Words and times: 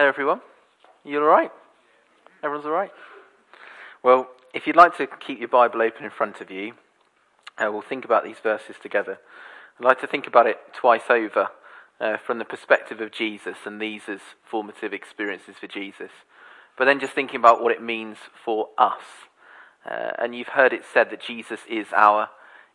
Hello, 0.00 0.08
everyone. 0.08 0.40
You 1.04 1.18
all 1.18 1.26
right? 1.26 1.50
Everyone's 2.42 2.64
all 2.64 2.72
right? 2.72 2.90
Well, 4.02 4.30
if 4.54 4.66
you'd 4.66 4.74
like 4.74 4.96
to 4.96 5.06
keep 5.06 5.38
your 5.38 5.48
Bible 5.48 5.82
open 5.82 6.06
in 6.06 6.10
front 6.10 6.40
of 6.40 6.50
you, 6.50 6.72
uh, 7.58 7.70
we'll 7.70 7.82
think 7.82 8.06
about 8.06 8.24
these 8.24 8.38
verses 8.42 8.76
together. 8.82 9.18
I'd 9.78 9.84
like 9.84 10.00
to 10.00 10.06
think 10.06 10.26
about 10.26 10.46
it 10.46 10.56
twice 10.72 11.10
over 11.10 11.48
uh, 12.00 12.16
from 12.16 12.38
the 12.38 12.46
perspective 12.46 13.02
of 13.02 13.12
Jesus 13.12 13.58
and 13.66 13.78
these 13.78 14.08
as 14.08 14.20
formative 14.42 14.94
experiences 14.94 15.56
for 15.60 15.66
Jesus. 15.66 16.12
But 16.78 16.86
then 16.86 16.98
just 16.98 17.12
thinking 17.12 17.38
about 17.38 17.62
what 17.62 17.72
it 17.72 17.82
means 17.82 18.16
for 18.42 18.68
us. 18.78 19.04
Uh, 19.84 20.12
and 20.18 20.34
you've 20.34 20.48
heard 20.48 20.72
it 20.72 20.84
said 20.90 21.10
that 21.10 21.20
Jesus 21.20 21.60
is 21.68 21.88
our 21.94 22.30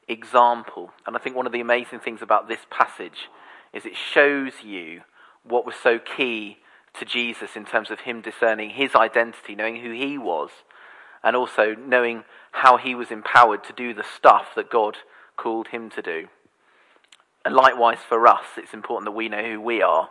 example. 0.07 0.92
And 1.07 1.16
I 1.16 1.20
think 1.20 1.36
one 1.36 1.48
of 1.48 1.54
the 1.54 1.60
amazing 1.60 2.02
things 2.02 2.21
about 2.21 2.48
this 2.48 2.68
passage 2.70 3.30
is 3.73 3.84
it 3.84 3.96
shows 3.96 4.62
you 4.64 5.02
what 5.42 5.66
was 5.66 5.73
so 5.76 5.98
key 5.98 6.60
to 7.00 7.05
Jesus 7.05 7.55
in 7.55 7.66
terms 7.66 7.91
of 7.91 8.02
him 8.02 8.21
discerning 8.21 8.72
his 8.72 8.95
identity, 8.95 9.55
knowing 9.55 9.81
who 9.81 9.91
he 9.91 10.17
was, 10.17 10.49
and 11.23 11.35
also 11.35 11.76
knowing 11.76 12.23
how 12.52 12.77
he 12.77 12.95
was 12.95 13.12
empowered 13.12 13.63
to 13.66 13.73
do 13.73 13.94
the 13.94 14.04
stuff 14.04 14.48
that 14.55 14.70
God 14.70 14.98
called 15.35 15.70
him 15.70 15.90
to 15.91 16.02
do. 16.02 16.27
And 17.44 17.54
likewise 17.54 17.99
for 18.08 18.27
us, 18.27 18.45
it's 18.58 18.73
important 18.73 19.05
that 19.05 19.18
we 19.18 19.30
know 19.30 19.44
who 19.44 19.62
we 19.62 19.81
are, 19.81 20.09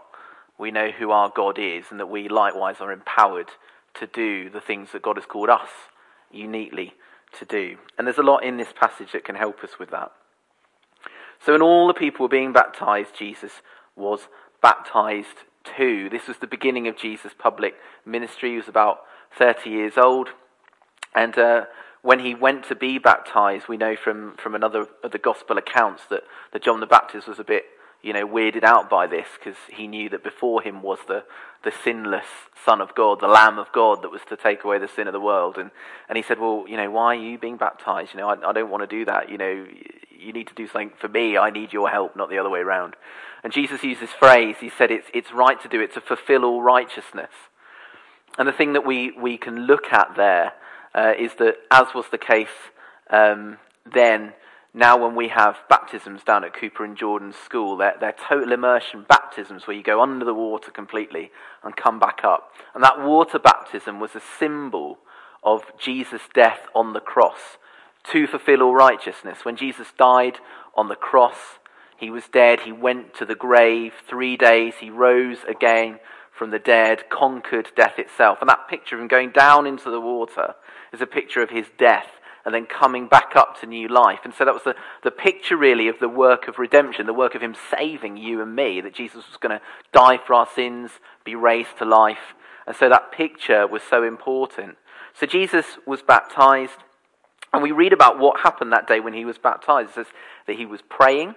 we 0.59 0.71
know 0.71 0.91
who 0.91 1.11
our 1.11 1.33
God 1.35 1.59
is, 1.59 1.87
and 1.91 1.99
that 1.99 2.11
we 2.11 2.29
likewise 2.29 2.77
are 2.81 2.93
empowered 2.93 3.51
to 3.95 4.07
do 4.07 4.51
the 4.51 4.61
things 4.61 4.93
that 4.93 5.03
God 5.03 5.17
has 5.17 5.27
called 5.27 5.51
us 5.51 5.69
uniquely 6.31 6.95
to 7.39 7.45
do. 7.45 7.77
And 7.97 8.07
there's 8.07 8.19
a 8.19 8.23
lot 8.23 8.45
in 8.45 8.57
this 8.57 8.73
passage 8.79 9.13
that 9.13 9.25
can 9.25 9.35
help 9.35 9.65
us 9.65 9.79
with 9.79 9.91
that. 9.91 10.13
So, 11.45 11.53
when 11.53 11.63
all 11.63 11.89
the 11.89 11.95
people 11.95 12.25
were 12.25 12.29
being 12.29 12.53
baptized, 12.53 13.17
Jesus 13.19 13.63
was 13.97 14.29
baptized 14.63 15.45
too. 15.65 16.09
This 16.11 16.29
was 16.29 16.39
the 16.39 16.47
beginning 16.47 16.89
of 16.89 16.97
Jesus' 16.97 17.33
public 17.37 17.75
ministry. 18.05 18.51
He 18.51 18.57
was 18.57 18.69
about 18.69 19.01
30 19.39 19.71
years 19.71 19.95
old. 19.97 20.29
And 21.15 21.37
uh, 21.39 21.65
when 22.03 22.21
he 22.21 22.35
went 22.35 22.65
to 22.69 22.75
be 22.75 22.99
baptized, 22.99 23.69
we 23.69 23.77
know 23.77 23.97
from, 23.97 24.37
from 24.37 24.55
another 24.55 24.87
of 25.03 25.13
the 25.13 25.19
gospel 25.19 25.59
accounts 25.59 26.03
that, 26.11 26.23
that 26.53 26.63
John 26.63 26.81
the 26.81 26.87
Baptist 26.87 27.29
was 27.29 27.39
a 27.39 27.45
bit, 27.45 27.65
you 28.05 28.13
know, 28.13 28.27
weirded 28.27 28.65
out 28.65 28.91
by 28.91 29.07
this 29.07 29.27
because 29.39 29.59
he 29.73 29.87
knew 29.87 30.11
that 30.11 30.23
before 30.23 30.61
him 30.61 30.83
was 30.83 30.99
the, 31.09 31.25
the 31.65 31.73
sinless 31.83 32.27
Son 32.63 32.83
of 32.83 32.95
God, 32.95 33.19
the 33.19 33.27
Lamb 33.27 33.59
of 33.59 33.73
God 33.73 34.03
that 34.03 34.11
was 34.11 34.21
to 34.29 34.37
take 34.37 34.63
away 34.63 34.79
the 34.79 34.89
sin 34.89 35.07
of 35.07 35.15
the 35.15 35.21
world. 35.21 35.57
And, 35.57 35.71
and 36.09 36.17
he 36.19 36.23
said, 36.23 36.39
well, 36.39 36.67
you 36.69 36.77
know, 36.77 36.91
why 36.91 37.17
are 37.17 37.21
you 37.21 37.39
being 37.39 37.57
baptized? 37.57 38.13
You 38.13 38.21
know, 38.21 38.29
I, 38.29 38.51
I 38.51 38.53
don't 38.53 38.69
want 38.69 38.83
to 38.83 38.87
do 38.87 39.07
that. 39.07 39.31
You 39.31 39.39
know, 39.39 39.67
you 40.11 40.35
need 40.35 40.49
to 40.49 40.55
do 40.55 40.67
something 40.67 40.93
for 40.99 41.09
me. 41.09 41.39
I 41.39 41.49
need 41.49 41.73
your 41.73 41.89
help, 41.89 42.15
not 42.15 42.29
the 42.29 42.39
other 42.39 42.51
way 42.51 42.61
around. 42.61 42.95
And 43.43 43.55
Jesus 43.55 43.83
used 43.83 44.03
this 44.03 44.13
phrase. 44.13 44.57
He 44.61 44.69
said, 44.69 44.91
it's, 44.91 45.09
it's 45.15 45.33
right 45.33 45.61
to 45.63 45.69
do 45.69 45.81
it, 45.81 45.95
to 45.95 46.03
fulfill 46.03 46.45
all 46.45 46.61
righteousness. 46.61 47.31
And 48.37 48.47
the 48.47 48.53
thing 48.53 48.75
that 48.75 48.85
we, 48.85 49.13
we 49.13 49.39
can 49.39 49.67
look 49.67 49.93
at 49.93 50.15
there 50.15 50.53
uh, 50.95 51.15
is 51.19 51.33
that, 51.39 51.57
as 51.71 51.95
was 51.95 52.05
the 52.11 52.19
case 52.19 52.49
um, 53.09 53.57
then, 53.91 54.35
now 54.77 54.97
when 54.97 55.15
we 55.15 55.29
have 55.29 55.57
baptisms 55.69 56.25
down 56.25 56.45
at 56.45 56.53
Cooper 56.53 56.85
and 56.85 56.97
Jordan's 56.97 57.37
school, 57.37 57.77
they're, 57.77 57.95
they're 58.01 58.17
total 58.29 58.53
immersion 58.53 59.07
baptisms 59.09 59.67
where 59.67 59.77
you 59.77 59.85
go 59.85 60.03
under 60.03 60.25
the 60.25 60.35
water 60.35 60.73
completely 60.73 61.31
and 61.63 61.77
come 61.77 62.01
back 62.01 62.23
up. 62.25 62.53
And 62.75 62.83
that 62.83 63.01
water 63.01 63.39
baptism 63.39 64.01
was 64.01 64.17
a 64.17 64.23
symbol 64.39 64.99
of 65.45 65.63
Jesus' 65.79 66.23
death 66.35 66.67
on 66.75 66.93
the 66.93 67.01
cross 67.01 67.57
to 68.11 68.27
fulfill 68.27 68.63
all 68.63 68.75
righteousness. 68.75 69.45
When 69.45 69.57
Jesus 69.57 69.89
died 69.97 70.39
on 70.77 70.89
the 70.89 70.97
cross, 70.97 71.59
he 71.97 72.11
was 72.11 72.25
dead, 72.27 72.61
he 72.61 72.73
went 72.73 73.15
to 73.15 73.25
the 73.25 73.37
grave, 73.37 73.93
three 74.09 74.37
days, 74.37 74.75
he 74.81 74.91
rose 74.91 75.39
again 75.47 76.01
from 76.33 76.51
the 76.51 76.59
dead, 76.59 77.09
conquered 77.09 77.71
death 77.77 77.99
itself. 77.99 78.39
And 78.41 78.51
that 78.51 78.69
picture 78.69 78.97
of 78.97 79.03
him 79.03 79.09
going 79.09 79.31
down 79.31 79.69
into 79.69 79.89
the 79.89 80.01
water 80.01 80.57
is 80.93 81.01
a 81.01 81.07
picture 81.07 81.43
of 81.43 81.51
his 81.51 81.67
death 81.79 82.09
and 82.45 82.55
then 82.55 82.67
coming 82.67 83.09
back 83.09 83.33
up 83.37 83.59
to 83.61 83.67
new 83.67 83.89
life. 83.89 84.21
And 84.25 84.35
so 84.35 84.45
that 84.45 84.53
was 84.53 84.65
the, 84.65 84.75
the 85.03 85.11
picture, 85.11 85.57
really, 85.57 85.89
of 85.89 85.99
the 85.99 86.09
work 86.09 86.47
of 86.47 86.59
redemption, 86.59 87.07
the 87.07 87.15
work 87.15 87.35
of 87.35 87.43
him 87.43 87.57
saving 87.71 88.17
you 88.17 88.43
and 88.43 88.55
me, 88.55 88.81
that 88.81 88.95
Jesus 88.95 89.25
was 89.29 89.37
going 89.41 89.59
to 89.59 89.65
die 89.93 90.19
for 90.19 90.35
our 90.35 90.49
sins, 90.55 90.91
be 91.25 91.35
raised 91.35 91.79
to 91.79 91.85
life. 91.85 92.35
And 92.67 92.77
so 92.77 92.89
that 92.89 93.13
picture 93.13 93.67
was 93.67 93.83
so 93.83 94.03
important. 94.03 94.77
So 95.15 95.27
Jesus 95.27 95.79
was 95.87 96.03
baptized, 96.03 96.79
and 97.53 97.63
we 97.63 97.71
read 97.71 97.93
about 97.93 98.19
what 98.19 98.41
happened 98.41 98.73
that 98.73 98.89
day 98.89 99.01
when 99.01 99.15
he 99.15 99.25
was 99.25 99.39
baptized. 99.39 99.91
It 99.91 99.95
says 99.95 100.07
that 100.47 100.57
he 100.57 100.67
was 100.67 100.81
praying, 100.83 101.37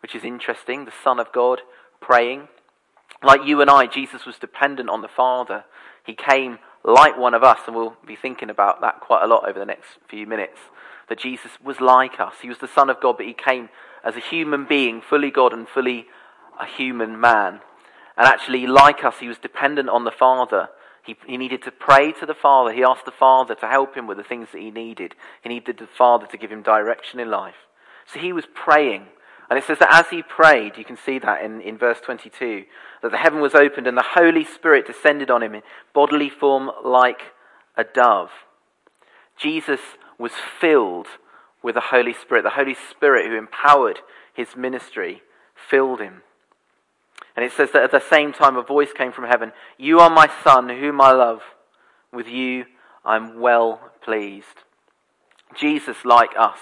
which 0.00 0.14
is 0.14 0.24
interesting, 0.24 0.84
the 0.84 0.92
Son 1.04 1.20
of 1.20 1.32
God 1.32 1.60
praying. 2.00 2.48
Like 3.22 3.44
you 3.44 3.60
and 3.60 3.70
I, 3.70 3.86
Jesus 3.86 4.26
was 4.26 4.38
dependent 4.38 4.90
on 4.90 5.02
the 5.02 5.08
Father. 5.08 5.64
He 6.04 6.14
came 6.14 6.58
like 6.86 7.18
one 7.18 7.34
of 7.34 7.42
us, 7.42 7.58
and 7.66 7.74
we'll 7.74 7.96
be 8.06 8.16
thinking 8.16 8.48
about 8.48 8.80
that 8.80 9.00
quite 9.00 9.24
a 9.24 9.26
lot 9.26 9.46
over 9.48 9.58
the 9.58 9.66
next 9.66 9.98
few 10.08 10.26
minutes. 10.26 10.58
That 11.08 11.18
Jesus 11.18 11.52
was 11.62 11.80
like 11.80 12.18
us. 12.20 12.34
He 12.42 12.48
was 12.48 12.58
the 12.58 12.68
Son 12.68 12.88
of 12.88 13.00
God, 13.00 13.16
but 13.16 13.26
he 13.26 13.34
came 13.34 13.68
as 14.04 14.16
a 14.16 14.20
human 14.20 14.64
being, 14.64 15.00
fully 15.00 15.30
God 15.30 15.52
and 15.52 15.68
fully 15.68 16.06
a 16.60 16.66
human 16.66 17.20
man. 17.20 17.60
And 18.16 18.26
actually, 18.26 18.66
like 18.66 19.04
us, 19.04 19.16
he 19.20 19.28
was 19.28 19.38
dependent 19.38 19.88
on 19.88 20.04
the 20.04 20.10
Father. 20.10 20.68
He, 21.04 21.16
he 21.26 21.36
needed 21.36 21.62
to 21.62 21.70
pray 21.70 22.12
to 22.12 22.26
the 22.26 22.34
Father. 22.34 22.72
He 22.72 22.82
asked 22.82 23.04
the 23.04 23.10
Father 23.10 23.54
to 23.56 23.66
help 23.66 23.96
him 23.96 24.06
with 24.06 24.16
the 24.16 24.24
things 24.24 24.48
that 24.52 24.60
he 24.60 24.70
needed. 24.70 25.14
He 25.42 25.48
needed 25.48 25.78
the 25.78 25.86
Father 25.86 26.26
to 26.26 26.38
give 26.38 26.50
him 26.50 26.62
direction 26.62 27.20
in 27.20 27.30
life. 27.30 27.54
So 28.12 28.20
he 28.20 28.32
was 28.32 28.46
praying. 28.54 29.06
And 29.48 29.58
it 29.58 29.64
says 29.64 29.78
that 29.78 29.94
as 29.94 30.08
he 30.10 30.22
prayed, 30.22 30.76
you 30.76 30.84
can 30.84 30.96
see 30.96 31.18
that 31.20 31.44
in, 31.44 31.60
in 31.60 31.78
verse 31.78 32.00
22, 32.00 32.64
that 33.02 33.12
the 33.12 33.18
heaven 33.18 33.40
was 33.40 33.54
opened 33.54 33.86
and 33.86 33.96
the 33.96 34.14
Holy 34.14 34.44
Spirit 34.44 34.86
descended 34.86 35.30
on 35.30 35.42
him 35.42 35.54
in 35.54 35.62
bodily 35.94 36.28
form 36.28 36.70
like 36.84 37.32
a 37.76 37.84
dove. 37.84 38.30
Jesus 39.36 39.80
was 40.18 40.32
filled 40.60 41.06
with 41.62 41.74
the 41.74 41.80
Holy 41.80 42.12
Spirit. 42.12 42.42
The 42.42 42.50
Holy 42.50 42.76
Spirit 42.90 43.26
who 43.26 43.36
empowered 43.36 44.00
his 44.32 44.56
ministry 44.56 45.22
filled 45.54 46.00
him. 46.00 46.22
And 47.36 47.44
it 47.44 47.52
says 47.52 47.70
that 47.72 47.82
at 47.82 47.90
the 47.92 48.00
same 48.00 48.32
time 48.32 48.56
a 48.56 48.62
voice 48.62 48.92
came 48.96 49.12
from 49.12 49.24
heaven 49.24 49.52
You 49.78 50.00
are 50.00 50.10
my 50.10 50.30
Son, 50.42 50.68
whom 50.68 51.00
I 51.00 51.12
love. 51.12 51.42
With 52.12 52.28
you 52.28 52.64
I'm 53.04 53.40
well 53.40 53.92
pleased. 54.02 54.64
Jesus, 55.54 56.04
like 56.04 56.30
us, 56.36 56.58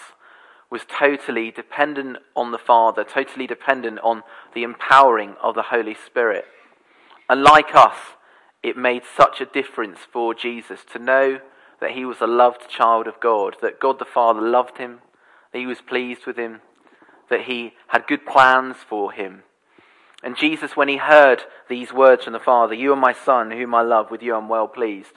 was 0.71 0.83
totally 0.87 1.51
dependent 1.51 2.19
on 2.35 2.51
the 2.51 2.59
Father, 2.59 3.05
totally 3.05 3.47
dependent 3.47 3.99
on 4.01 4.23
the 4.55 4.63
empowering 4.63 5.37
of 5.43 5.55
the 5.55 5.63
Holy 5.63 5.95
Spirit. 5.95 6.45
And 7.29 7.43
like 7.43 7.75
us, 7.75 7.97
it 8.63 8.77
made 8.77 9.03
such 9.17 9.41
a 9.41 9.47
difference 9.47 9.99
for 10.11 10.35
Jesus 10.35 10.81
to 10.93 10.99
know 10.99 11.41
that 11.81 11.93
he 11.93 12.05
was 12.05 12.21
a 12.21 12.27
loved 12.27 12.69
child 12.69 13.07
of 13.07 13.21
God, 13.21 13.57
that 13.61 13.81
God 13.81 13.99
the 13.99 14.05
Father 14.05 14.41
loved 14.41 14.79
him, 14.79 15.01
that 15.53 15.59
he 15.59 15.67
was 15.67 15.81
pleased 15.81 16.27
with 16.27 16.37
him, 16.37 16.61
that 17.31 17.43
he 17.43 17.75
had 17.89 18.07
good 18.07 18.27
plans 18.27 18.77
for 18.89 19.13
him. 19.13 19.43
And 20.23 20.37
Jesus, 20.37 20.77
when 20.77 20.89
he 20.89 20.97
heard 20.97 21.43
these 21.69 21.93
words 21.93 22.25
from 22.25 22.33
the 22.33 22.41
Father, 22.41 22.75
You 22.75 22.93
are 22.93 22.97
my 22.97 23.13
Son, 23.13 23.51
whom 23.51 23.75
I 23.75 23.83
love, 23.83 24.11
with 24.11 24.23
you 24.23 24.35
I'm 24.35 24.49
well 24.49 24.69
pleased, 24.69 25.13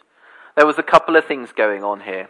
there 0.56 0.66
was 0.66 0.78
a 0.78 0.84
couple 0.84 1.16
of 1.16 1.26
things 1.26 1.52
going 1.56 1.84
on 1.84 2.02
here. 2.02 2.30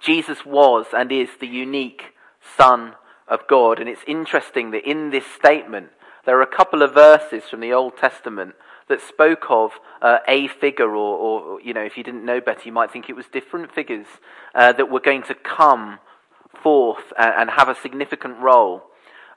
Jesus 0.00 0.44
was 0.44 0.86
and 0.96 1.10
is 1.10 1.30
the 1.40 1.46
unique 1.46 2.14
Son 2.56 2.94
of 3.28 3.40
God. 3.48 3.78
And 3.78 3.88
it's 3.88 4.02
interesting 4.06 4.70
that 4.72 4.88
in 4.88 5.10
this 5.10 5.26
statement, 5.26 5.90
there 6.26 6.38
are 6.38 6.42
a 6.42 6.46
couple 6.46 6.82
of 6.82 6.94
verses 6.94 7.44
from 7.50 7.60
the 7.60 7.72
Old 7.72 7.96
Testament 7.96 8.54
that 8.88 9.00
spoke 9.00 9.46
of 9.48 9.72
uh, 10.02 10.18
a 10.28 10.48
figure, 10.48 10.90
or, 10.94 11.16
or, 11.16 11.60
you 11.60 11.72
know, 11.72 11.82
if 11.82 11.96
you 11.96 12.04
didn't 12.04 12.24
know 12.24 12.40
better, 12.40 12.62
you 12.64 12.72
might 12.72 12.90
think 12.90 13.08
it 13.08 13.16
was 13.16 13.26
different 13.32 13.72
figures 13.72 14.06
uh, 14.54 14.72
that 14.72 14.90
were 14.90 15.00
going 15.00 15.22
to 15.22 15.34
come 15.34 15.98
forth 16.62 17.12
and, 17.18 17.34
and 17.38 17.50
have 17.50 17.68
a 17.68 17.74
significant 17.74 18.38
role. 18.38 18.82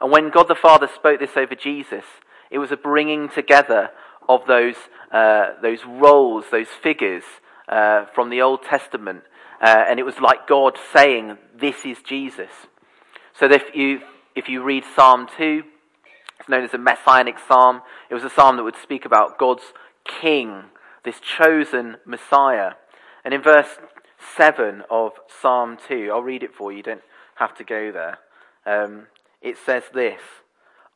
And 0.01 0.11
when 0.11 0.29
God 0.29 0.47
the 0.47 0.55
Father 0.55 0.87
spoke 0.93 1.19
this 1.19 1.37
over 1.37 1.55
Jesus, 1.55 2.03
it 2.51 2.59
was 2.59 2.71
a 2.71 2.77
bringing 2.77 3.29
together 3.29 3.89
of 4.27 4.41
those, 4.47 4.75
uh, 5.11 5.51
those 5.61 5.79
roles, 5.85 6.45
those 6.51 6.67
figures 6.83 7.23
uh, 7.69 8.05
from 8.13 8.29
the 8.29 8.41
Old 8.41 8.63
Testament. 8.63 9.23
Uh, 9.61 9.85
and 9.87 9.99
it 9.99 10.03
was 10.03 10.19
like 10.19 10.47
God 10.47 10.77
saying, 10.93 11.37
This 11.55 11.85
is 11.85 11.97
Jesus. 12.03 12.51
So 13.33 13.45
if 13.45 13.75
you, 13.75 14.01
if 14.35 14.49
you 14.49 14.63
read 14.63 14.83
Psalm 14.95 15.27
2, 15.37 15.63
it's 16.39 16.49
known 16.49 16.63
as 16.63 16.73
a 16.73 16.77
messianic 16.77 17.35
psalm. 17.47 17.81
It 18.09 18.13
was 18.13 18.23
a 18.23 18.29
psalm 18.29 18.57
that 18.57 18.63
would 18.63 18.75
speak 18.81 19.05
about 19.05 19.37
God's 19.37 19.73
king, 20.05 20.65
this 21.03 21.19
chosen 21.19 21.97
Messiah. 22.05 22.73
And 23.23 23.33
in 23.33 23.41
verse 23.41 23.77
7 24.35 24.83
of 24.89 25.13
Psalm 25.41 25.77
2, 25.87 26.09
I'll 26.11 26.21
read 26.21 26.43
it 26.43 26.53
for 26.55 26.71
you, 26.71 26.77
you 26.77 26.83
don't 26.83 27.01
have 27.35 27.55
to 27.57 27.63
go 27.63 27.91
there. 27.91 28.19
Um, 28.65 29.07
it 29.41 29.57
says 29.65 29.83
this 29.93 30.21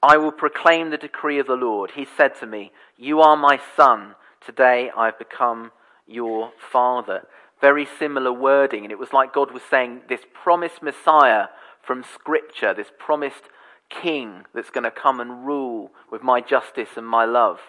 I 0.04 0.18
will 0.18 0.32
proclaim 0.32 0.90
the 0.90 0.98
decree 0.98 1.40
of 1.40 1.48
the 1.48 1.54
Lord. 1.56 1.92
He 1.92 2.08
said 2.18 2.36
to 2.40 2.48
me, 2.48 2.72
You 2.98 3.22
are 3.22 3.38
my 3.38 3.60
son. 3.76 4.16
Today 4.46 4.90
I've 4.98 5.20
become 5.20 5.72
your 6.08 6.52
father. 6.72 7.28
Very 7.62 7.88
similar 8.00 8.34
wording. 8.34 8.84
And 8.84 8.92
it 8.92 9.00
was 9.00 9.14
like 9.14 9.34
God 9.34 9.52
was 9.52 9.62
saying, 9.70 10.02
This 10.10 10.22
promised 10.34 10.82
Messiah 10.82 11.48
from 11.82 12.04
Scripture, 12.04 12.74
this 12.74 12.92
promised 12.98 13.44
king 13.90 14.46
that's 14.54 14.70
going 14.70 14.84
to 14.84 14.92
come 14.92 15.20
and 15.20 15.46
rule 15.46 15.92
with 16.12 16.24
my 16.24 16.42
justice 16.42 16.90
and 16.96 17.06
my 17.06 17.26
love. 17.26 17.60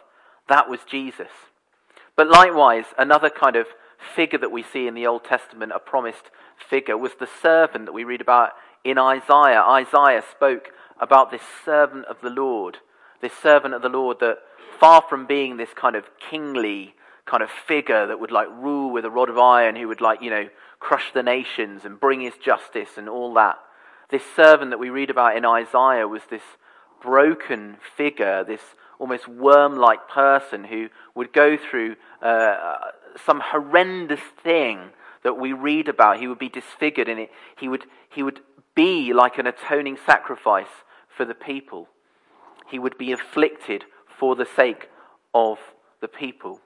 That 0.48 0.68
was 0.68 0.80
Jesus. 0.88 1.30
But 2.16 2.28
likewise, 2.28 2.86
another 2.98 3.30
kind 3.30 3.56
of 3.56 3.66
figure 4.14 4.38
that 4.38 4.52
we 4.52 4.62
see 4.62 4.86
in 4.86 4.94
the 4.94 5.06
Old 5.06 5.24
Testament, 5.24 5.72
a 5.74 5.78
promised 5.78 6.30
figure, 6.68 6.96
was 6.96 7.12
the 7.18 7.28
servant 7.40 7.86
that 7.86 7.92
we 7.92 8.04
read 8.04 8.20
about 8.20 8.50
in 8.84 8.98
Isaiah. 8.98 9.62
Isaiah 9.62 10.22
spoke 10.30 10.68
about 11.00 11.30
this 11.30 11.42
servant 11.64 12.06
of 12.06 12.16
the 12.22 12.30
Lord, 12.30 12.78
this 13.20 13.32
servant 13.32 13.74
of 13.74 13.82
the 13.82 13.88
Lord 13.88 14.18
that 14.20 14.38
far 14.78 15.02
from 15.08 15.26
being 15.26 15.56
this 15.56 15.72
kind 15.74 15.96
of 15.96 16.04
kingly 16.30 16.94
kind 17.26 17.42
of 17.42 17.50
figure 17.50 18.06
that 18.06 18.20
would 18.20 18.30
like 18.30 18.48
rule 18.50 18.90
with 18.90 19.04
a 19.04 19.10
rod 19.10 19.30
of 19.30 19.38
iron, 19.38 19.76
who 19.76 19.88
would 19.88 20.00
like, 20.00 20.22
you 20.22 20.30
know, 20.30 20.48
crush 20.80 21.12
the 21.12 21.22
nations 21.22 21.84
and 21.84 22.00
bring 22.00 22.20
his 22.20 22.34
justice 22.44 22.90
and 22.96 23.08
all 23.08 23.32
that. 23.34 23.58
This 24.10 24.24
servant 24.36 24.70
that 24.70 24.78
we 24.78 24.90
read 24.90 25.10
about 25.10 25.36
in 25.36 25.46
Isaiah 25.46 26.08
was 26.08 26.22
this 26.28 26.42
broken 27.00 27.78
figure, 27.96 28.44
this 28.44 28.60
almost 28.98 29.26
worm 29.26 29.76
like 29.76 30.08
person 30.08 30.64
who 30.64 30.88
would 31.14 31.32
go 31.32 31.56
through 31.56 31.96
uh, 32.20 32.76
some 33.24 33.40
horrendous 33.44 34.20
thing 34.42 34.90
that 35.24 35.36
we 35.36 35.52
read 35.52 35.88
about. 35.88 36.18
He 36.18 36.28
would 36.28 36.38
be 36.38 36.48
disfigured 36.48 37.08
in 37.08 37.18
it. 37.18 37.30
He 37.56 37.68
would, 37.68 37.84
he 38.10 38.22
would 38.22 38.40
be 38.74 39.12
like 39.12 39.38
an 39.38 39.46
atoning 39.46 39.98
sacrifice 40.04 40.66
for 41.16 41.24
the 41.24 41.34
people. 41.34 41.88
He 42.68 42.78
would 42.78 42.96
be 42.98 43.12
afflicted 43.12 43.84
for 44.18 44.36
the 44.36 44.46
sake 44.46 44.88
of 45.34 45.58
the 46.00 46.08
people. 46.08 46.60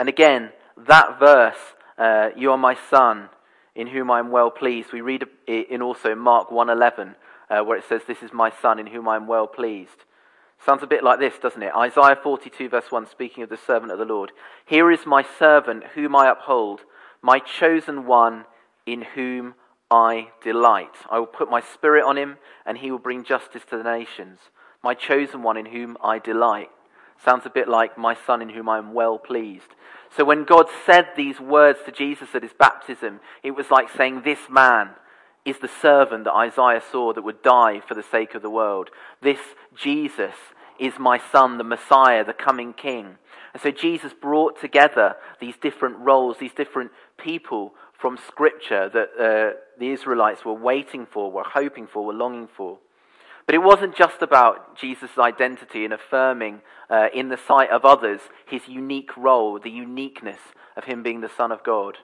And 0.00 0.08
again, 0.08 0.48
that 0.86 1.18
verse, 1.18 1.58
uh, 1.98 2.30
you 2.34 2.50
are 2.52 2.56
my 2.56 2.74
son, 2.88 3.28
in 3.74 3.88
whom 3.88 4.10
I 4.10 4.18
am 4.18 4.30
well 4.30 4.50
pleased. 4.50 4.94
We 4.94 5.02
read 5.02 5.26
it 5.46 5.68
in 5.68 5.82
also 5.82 6.14
Mark 6.14 6.50
1:11, 6.50 7.16
uh, 7.50 7.62
where 7.62 7.76
it 7.76 7.84
says, 7.84 8.04
"This 8.04 8.22
is 8.22 8.32
my 8.32 8.48
son, 8.48 8.78
in 8.78 8.86
whom 8.86 9.06
I 9.06 9.16
am 9.16 9.26
well 9.26 9.46
pleased." 9.46 10.06
Sounds 10.58 10.82
a 10.82 10.86
bit 10.86 11.04
like 11.04 11.18
this, 11.18 11.38
doesn't 11.38 11.62
it? 11.62 11.76
Isaiah 11.76 12.16
42, 12.16 12.70
verse 12.70 12.90
1, 12.90 13.04
speaking 13.04 13.42
of 13.42 13.50
the 13.50 13.58
servant 13.58 13.92
of 13.92 13.98
the 13.98 14.06
Lord. 14.06 14.32
Here 14.64 14.90
is 14.90 15.04
my 15.04 15.22
servant, 15.22 15.84
whom 15.88 16.16
I 16.16 16.30
uphold, 16.30 16.86
my 17.20 17.38
chosen 17.38 18.06
one, 18.06 18.46
in 18.86 19.02
whom 19.02 19.54
I 19.90 20.30
delight. 20.40 20.96
I 21.10 21.18
will 21.18 21.26
put 21.26 21.50
my 21.50 21.60
spirit 21.60 22.06
on 22.06 22.16
him, 22.16 22.38
and 22.64 22.78
he 22.78 22.90
will 22.90 22.98
bring 22.98 23.22
justice 23.22 23.66
to 23.66 23.76
the 23.76 23.84
nations. 23.84 24.48
My 24.82 24.94
chosen 24.94 25.42
one, 25.42 25.58
in 25.58 25.66
whom 25.66 25.98
I 26.02 26.18
delight. 26.18 26.70
Sounds 27.24 27.44
a 27.44 27.50
bit 27.50 27.68
like 27.68 27.98
my 27.98 28.16
son, 28.26 28.40
in 28.40 28.50
whom 28.50 28.68
I 28.68 28.78
am 28.78 28.94
well 28.94 29.18
pleased. 29.18 29.68
So 30.16 30.24
when 30.24 30.44
God 30.44 30.66
said 30.86 31.08
these 31.16 31.38
words 31.38 31.80
to 31.84 31.92
Jesus 31.92 32.28
at 32.34 32.42
his 32.42 32.52
baptism, 32.58 33.20
it 33.42 33.52
was 33.52 33.70
like 33.70 33.90
saying, 33.90 34.22
This 34.22 34.48
man 34.48 34.90
is 35.44 35.58
the 35.58 35.70
servant 35.80 36.24
that 36.24 36.34
Isaiah 36.34 36.82
saw 36.90 37.12
that 37.12 37.22
would 37.22 37.42
die 37.42 37.80
for 37.86 37.94
the 37.94 38.02
sake 38.02 38.34
of 38.34 38.42
the 38.42 38.50
world. 38.50 38.90
This 39.22 39.40
Jesus 39.76 40.34
is 40.78 40.94
my 40.98 41.20
son, 41.30 41.58
the 41.58 41.64
Messiah, 41.64 42.24
the 42.24 42.32
coming 42.32 42.72
king. 42.72 43.16
And 43.52 43.62
so 43.62 43.70
Jesus 43.70 44.12
brought 44.12 44.60
together 44.60 45.16
these 45.40 45.56
different 45.60 45.98
roles, 45.98 46.38
these 46.38 46.54
different 46.54 46.90
people 47.18 47.74
from 47.92 48.16
Scripture 48.16 48.88
that 48.88 49.10
uh, 49.18 49.58
the 49.78 49.90
Israelites 49.90 50.44
were 50.44 50.54
waiting 50.54 51.06
for, 51.06 51.30
were 51.30 51.44
hoping 51.44 51.86
for, 51.86 52.04
were 52.04 52.14
longing 52.14 52.48
for. 52.56 52.78
But 53.46 53.54
it 53.54 53.62
wasn't 53.62 53.96
just 53.96 54.22
about 54.22 54.76
Jesus' 54.76 55.18
identity 55.18 55.84
and 55.84 55.92
affirming 55.92 56.60
uh, 56.88 57.08
in 57.12 57.28
the 57.28 57.36
sight 57.38 57.70
of 57.70 57.84
others 57.84 58.20
his 58.46 58.68
unique 58.68 59.16
role, 59.16 59.58
the 59.58 59.70
uniqueness 59.70 60.40
of 60.76 60.84
him 60.84 61.02
being 61.02 61.20
the 61.20 61.30
Son 61.36 61.50
of 61.50 61.64
God. 61.64 61.98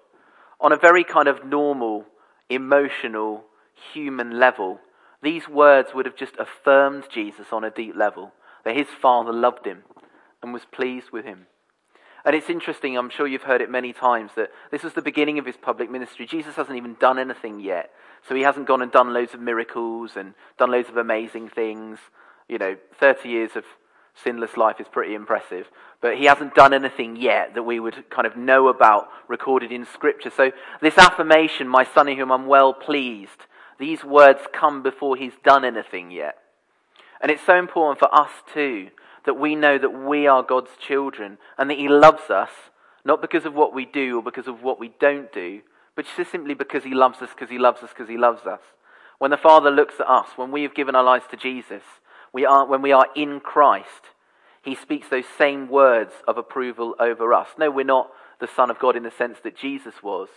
On 0.61 0.73
a 0.73 0.77
very 0.77 1.05
kind 1.05 1.29
of 1.29 1.45
normal, 1.45 2.07
emotional, 2.49 3.45
human 3.93 4.39
level, 4.39 4.81
these 5.23 5.49
words 5.49 5.91
would 5.95 6.07
have 6.07 6.17
just 6.17 6.35
affirmed 6.39 7.05
Jesus 7.13 7.47
on 7.53 7.65
a 7.65 7.71
deep 7.71 7.95
level 7.97 8.33
that 8.65 8.77
his 8.77 8.89
Father 9.01 9.33
loved 9.33 9.67
him 9.67 9.83
and 10.43 10.53
was 10.53 10.63
pleased 10.71 11.11
with 11.13 11.25
him. 11.25 11.47
And 12.27 12.35
it's 12.35 12.51
interesting, 12.51 12.99
I'm 12.99 13.09
sure 13.09 13.29
you've 13.29 13.45
heard 13.45 13.61
it 13.61 13.71
many 13.71 13.93
times, 13.93 14.33
that 14.35 14.51
this 14.73 14.83
was 14.83 14.95
the 14.95 15.01
beginning 15.01 15.39
of 15.39 15.47
his 15.47 15.57
public 15.57 15.89
ministry. 15.89 16.27
Jesus 16.27 16.57
hasn't 16.57 16.77
even 16.77 16.97
done 16.99 17.21
anything 17.21 17.61
yet. 17.61 17.93
So 18.29 18.35
he 18.35 18.43
hasn't 18.43 18.67
gone 18.67 18.83
and 18.83 18.91
done 18.91 19.15
loads 19.15 19.33
of 19.33 19.41
miracles 19.41 20.17
and 20.17 20.35
done 20.59 20.73
loads 20.73 20.89
of 20.89 20.97
amazing 20.97 21.51
things. 21.51 22.01
You 22.49 22.59
know, 22.59 22.77
30 22.99 23.29
years 23.29 23.53
of 23.55 23.65
sinless 24.25 24.57
life 24.57 24.81
is 24.81 24.89
pretty 24.91 25.15
impressive. 25.15 25.69
But 26.01 26.17
he 26.17 26.25
hasn't 26.25 26.57
done 26.57 26.75
anything 26.75 27.15
yet 27.15 27.55
that 27.55 27.63
we 27.63 27.79
would 27.79 28.11
kind 28.11 28.27
of 28.27 28.37
know 28.37 28.67
about 28.67 29.07
recorded 29.29 29.71
in 29.71 29.87
Scripture. 29.87 30.31
So 30.37 30.51
this 30.83 30.99
affirmation, 30.99 31.69
my 31.69 31.85
son 31.85 32.09
in 32.09 32.19
whom 32.19 32.33
I'm 32.33 32.49
well 32.49 32.75
pleased, 32.75 33.47
these 33.79 34.03
words 34.03 34.41
come 34.53 34.83
before 34.83 35.15
he's 35.17 35.35
done 35.45 35.65
anything 35.65 36.11
yet. 36.11 36.39
And 37.21 37.31
it's 37.31 37.47
so 37.47 37.57
important 37.57 38.01
for 38.01 38.13
us 38.13 38.33
too 38.53 38.91
that 39.27 39.39
we 39.39 39.55
know 39.55 39.77
that 39.77 39.91
we 39.91 40.27
are 40.27 40.43
God's 40.43 40.71
children 40.79 41.39
and 41.59 41.69
that 41.69 41.79
He 41.79 41.89
loves 41.89 42.31
us, 42.31 42.51
not 43.05 43.21
because 43.21 43.45
of 43.45 43.55
what 43.55 43.75
we 43.75 43.85
do 43.85 44.19
or 44.19 44.23
because 44.23 44.47
of 44.47 44.63
what 44.63 44.81
we 44.81 44.93
don't 44.99 45.33
do, 45.33 45.61
but 45.95 46.07
just 46.17 46.31
simply 46.31 46.55
because 46.55 46.85
He 46.85 46.95
loves 46.95 47.21
us, 47.21 47.31
because 47.35 47.51
He 47.51 47.59
loves 47.59 47.83
us, 47.83 47.91
because 47.91 48.09
He 48.09 48.17
loves 48.17 48.47
us. 48.47 48.61
When 49.19 49.31
the 49.31 49.37
Father 49.37 49.71
looks 49.71 49.95
at 50.01 50.09
us, 50.09 50.29
when 50.37 50.51
we 50.51 50.63
have 50.63 50.75
given 50.75 50.95
our 50.95 51.05
lives 51.05 51.27
to 51.31 51.37
Jesus, 51.37 51.83
we 52.33 52.45
are, 52.45 52.67
when 52.67 52.83
we 52.83 52.93
are 52.93 53.07
in 53.15 53.41
Christ, 53.41 54.13
He 54.63 54.75
speaks 54.75 55.09
those 55.09 55.25
same 55.39 55.69
words 55.69 56.13
of 56.29 56.37
approval 56.39 56.95
over 56.99 57.33
us. 57.33 57.49
No, 57.59 57.71
we're 57.71 57.85
not 57.85 58.11
the 58.41 58.49
Son 58.49 58.71
of 58.71 58.79
God 58.79 58.97
in 58.97 59.03
the 59.03 59.11
sense 59.11 59.39
that 59.43 59.57
Jesus 59.57 59.95
was, 60.03 60.29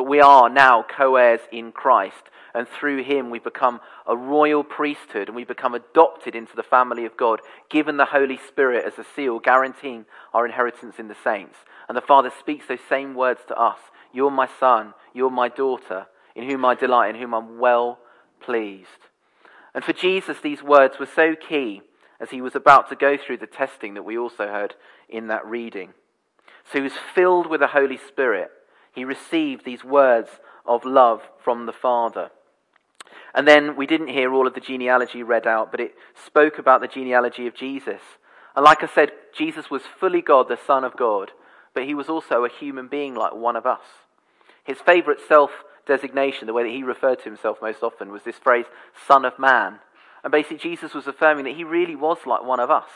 but 0.00 0.08
we 0.08 0.22
are 0.22 0.48
now 0.48 0.82
co 0.82 1.16
heirs 1.16 1.42
in 1.52 1.72
Christ 1.72 2.22
and 2.54 2.66
through 2.66 3.02
him 3.02 3.28
we 3.28 3.38
become 3.38 3.80
a 4.06 4.16
royal 4.16 4.64
priesthood 4.64 5.28
and 5.28 5.36
we 5.36 5.44
become 5.44 5.74
adopted 5.74 6.34
into 6.34 6.56
the 6.56 6.62
family 6.62 7.04
of 7.04 7.18
God, 7.18 7.40
given 7.68 7.98
the 7.98 8.06
Holy 8.06 8.38
Spirit 8.48 8.86
as 8.86 8.98
a 8.98 9.04
seal, 9.14 9.38
guaranteeing 9.40 10.06
our 10.32 10.46
inheritance 10.46 10.94
in 10.98 11.08
the 11.08 11.16
saints. 11.22 11.58
And 11.86 11.98
the 11.98 12.00
Father 12.00 12.32
speaks 12.40 12.66
those 12.66 12.78
same 12.88 13.14
words 13.14 13.42
to 13.48 13.54
us 13.54 13.76
You're 14.10 14.30
my 14.30 14.48
son, 14.58 14.94
you're 15.12 15.30
my 15.30 15.50
daughter, 15.50 16.06
in 16.34 16.48
whom 16.48 16.64
I 16.64 16.74
delight, 16.74 17.14
in 17.14 17.20
whom 17.20 17.34
I'm 17.34 17.58
well 17.58 17.98
pleased. 18.40 18.88
And 19.74 19.84
for 19.84 19.92
Jesus, 19.92 20.38
these 20.42 20.62
words 20.62 20.98
were 20.98 21.10
so 21.14 21.36
key 21.36 21.82
as 22.18 22.30
he 22.30 22.40
was 22.40 22.54
about 22.54 22.88
to 22.88 22.96
go 22.96 23.18
through 23.18 23.36
the 23.36 23.46
testing 23.46 23.92
that 23.92 24.06
we 24.06 24.16
also 24.16 24.46
heard 24.46 24.76
in 25.10 25.26
that 25.26 25.44
reading. 25.44 25.92
So 26.72 26.78
he 26.78 26.84
was 26.84 26.94
filled 27.14 27.48
with 27.50 27.60
the 27.60 27.66
Holy 27.66 27.98
Spirit. 28.08 28.50
He 29.00 29.04
received 29.06 29.64
these 29.64 29.82
words 29.82 30.28
of 30.66 30.84
love 30.84 31.22
from 31.42 31.64
the 31.64 31.72
Father. 31.72 32.30
And 33.34 33.48
then 33.48 33.74
we 33.74 33.86
didn't 33.86 34.08
hear 34.08 34.34
all 34.34 34.46
of 34.46 34.52
the 34.52 34.60
genealogy 34.60 35.22
read 35.22 35.46
out, 35.46 35.70
but 35.70 35.80
it 35.80 35.94
spoke 36.26 36.58
about 36.58 36.82
the 36.82 36.86
genealogy 36.86 37.46
of 37.46 37.54
Jesus. 37.54 38.02
And 38.54 38.62
like 38.62 38.82
I 38.82 38.86
said, 38.86 39.12
Jesus 39.34 39.70
was 39.70 39.80
fully 39.98 40.20
God, 40.20 40.48
the 40.50 40.58
Son 40.66 40.84
of 40.84 40.98
God, 40.98 41.30
but 41.72 41.84
he 41.84 41.94
was 41.94 42.10
also 42.10 42.44
a 42.44 42.50
human 42.50 42.88
being 42.88 43.14
like 43.14 43.34
one 43.34 43.56
of 43.56 43.64
us. 43.64 43.80
His 44.64 44.76
favorite 44.80 45.20
self 45.26 45.50
designation, 45.86 46.46
the 46.46 46.52
way 46.52 46.64
that 46.64 46.68
he 46.68 46.82
referred 46.82 47.20
to 47.20 47.30
himself 47.30 47.56
most 47.62 47.82
often, 47.82 48.12
was 48.12 48.24
this 48.24 48.36
phrase, 48.36 48.66
Son 49.08 49.24
of 49.24 49.38
Man. 49.38 49.78
And 50.22 50.30
basically, 50.30 50.58
Jesus 50.58 50.92
was 50.92 51.06
affirming 51.06 51.44
that 51.44 51.56
he 51.56 51.64
really 51.64 51.96
was 51.96 52.18
like 52.26 52.44
one 52.44 52.60
of 52.60 52.70
us. 52.70 52.90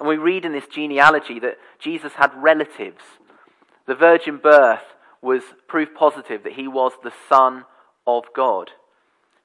And 0.00 0.08
we 0.08 0.16
read 0.16 0.44
in 0.44 0.50
this 0.50 0.66
genealogy 0.66 1.38
that 1.38 1.58
Jesus 1.78 2.14
had 2.14 2.32
relatives. 2.34 3.04
The 3.86 3.94
virgin 3.94 4.38
birth 4.38 4.82
was 5.22 5.42
proof 5.66 5.88
positive 5.94 6.42
that 6.44 6.52
he 6.52 6.68
was 6.68 6.92
the 7.02 7.12
Son 7.28 7.64
of 8.06 8.24
God. 8.34 8.70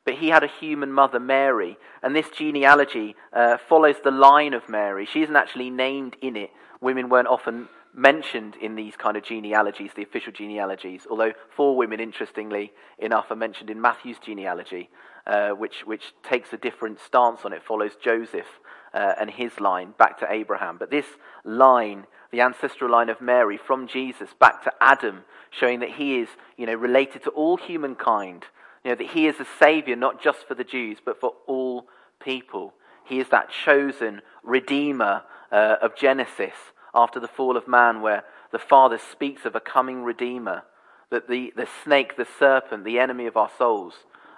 But 0.06 0.16
he 0.16 0.30
had 0.30 0.44
a 0.44 0.48
human 0.48 0.92
mother, 0.92 1.20
Mary, 1.20 1.78
and 2.02 2.16
this 2.16 2.30
genealogy 2.30 3.16
uh, 3.32 3.58
follows 3.58 3.96
the 4.04 4.12
line 4.12 4.54
of 4.54 4.68
Mary. 4.68 5.06
She 5.06 5.22
isn't 5.22 5.36
actually 5.36 5.70
named 5.70 6.18
in 6.22 6.36
it. 6.36 6.52
Women 6.82 7.08
weren't 7.10 7.28
often 7.28 7.70
mentioned 7.94 8.56
in 8.56 8.76
these 8.76 8.96
kind 8.96 9.16
of 9.16 9.24
genealogies, 9.24 9.92
the 9.96 10.04
official 10.04 10.34
genealogies, 10.34 11.06
although 11.10 11.32
four 11.56 11.78
women, 11.78 12.00
interestingly 12.00 12.74
enough, 12.98 13.30
are 13.30 13.36
mentioned 13.36 13.70
in 13.70 13.80
Matthew's 13.80 14.18
genealogy, 14.20 14.90
uh, 15.28 15.52
which, 15.52 15.86
which 15.86 16.14
takes 16.24 16.52
a 16.54 16.58
different 16.58 17.00
stance 17.00 17.42
on 17.46 17.54
it, 17.54 17.64
follows 17.64 17.92
Joseph 18.04 18.60
uh, 18.94 19.14
and 19.20 19.30
his 19.30 19.60
line 19.60 19.94
back 19.98 20.20
to 20.20 20.32
Abraham. 20.32 20.78
But 20.78 20.92
this 20.92 21.06
line, 21.44 22.06
the 22.32 22.42
ancestral 22.42 22.92
line 22.92 23.10
of 23.10 23.22
Mary 23.22 23.58
from 23.58 23.88
Jesus 23.88 24.30
back 24.40 24.64
to 24.64 24.74
Adam, 24.82 25.24
showing 25.50 25.80
that 25.80 25.92
he 25.92 26.20
is 26.20 26.30
you 26.58 26.66
know, 26.66 26.76
related 26.76 27.24
to 27.24 27.30
all 27.32 27.58
humankind 27.58 28.46
you 28.84 28.92
know, 28.92 28.96
that 28.96 29.12
he 29.12 29.28
is 29.28 29.40
a 29.40 29.48
savior 29.60 29.96
not 29.96 30.22
just 30.22 30.48
for 30.48 30.56
the 30.56 30.64
Jews, 30.64 30.98
but 31.04 31.20
for 31.20 31.34
all 31.48 31.88
people. 32.20 32.74
He 33.06 33.20
is 33.20 33.30
that 33.30 33.50
chosen 33.50 34.22
redeemer 34.44 35.24
uh, 35.52 35.78
of 35.82 35.96
Genesis 35.96 36.54
after 36.94 37.20
the 37.20 37.28
fall 37.28 37.58
of 37.58 37.68
man, 37.68 38.02
where 38.02 38.24
the 38.52 38.60
Father 38.60 39.00
speaks 39.12 39.46
of 39.46 39.56
a 39.56 39.60
coming 39.60 40.04
redeemer, 40.04 40.64
that 41.10 41.28
the, 41.28 41.54
the 41.56 41.68
snake, 41.84 42.18
the 42.18 42.28
serpent, 42.38 42.84
the 42.84 43.00
enemy 43.00 43.26
of 43.26 43.38
our 43.38 43.50
souls, 43.58 43.94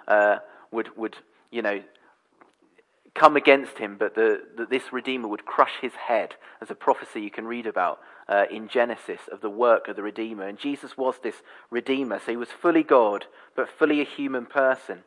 uh, 0.08 0.38
would, 0.70 0.96
would, 0.96 1.16
you 1.50 1.62
know, 1.62 1.82
come 3.16 3.36
against 3.36 3.78
him, 3.78 3.96
but 3.98 4.14
the, 4.14 4.42
the, 4.56 4.66
this 4.66 4.92
Redeemer 4.92 5.28
would 5.28 5.44
crush 5.44 5.74
his 5.80 5.94
head, 5.94 6.34
as 6.60 6.70
a 6.70 6.74
prophecy 6.74 7.20
you 7.20 7.30
can 7.30 7.46
read 7.46 7.66
about 7.66 8.00
uh, 8.28 8.44
in 8.50 8.68
Genesis 8.68 9.20
of 9.32 9.40
the 9.40 9.50
work 9.50 9.88
of 9.88 9.96
the 9.96 10.02
Redeemer. 10.02 10.46
And 10.46 10.58
Jesus 10.58 10.96
was 10.96 11.16
this 11.22 11.36
Redeemer, 11.70 12.18
so 12.18 12.30
he 12.30 12.36
was 12.36 12.48
fully 12.50 12.82
God, 12.82 13.26
but 13.54 13.68
fully 13.68 14.00
a 14.00 14.04
human 14.04 14.46
person. 14.46 15.00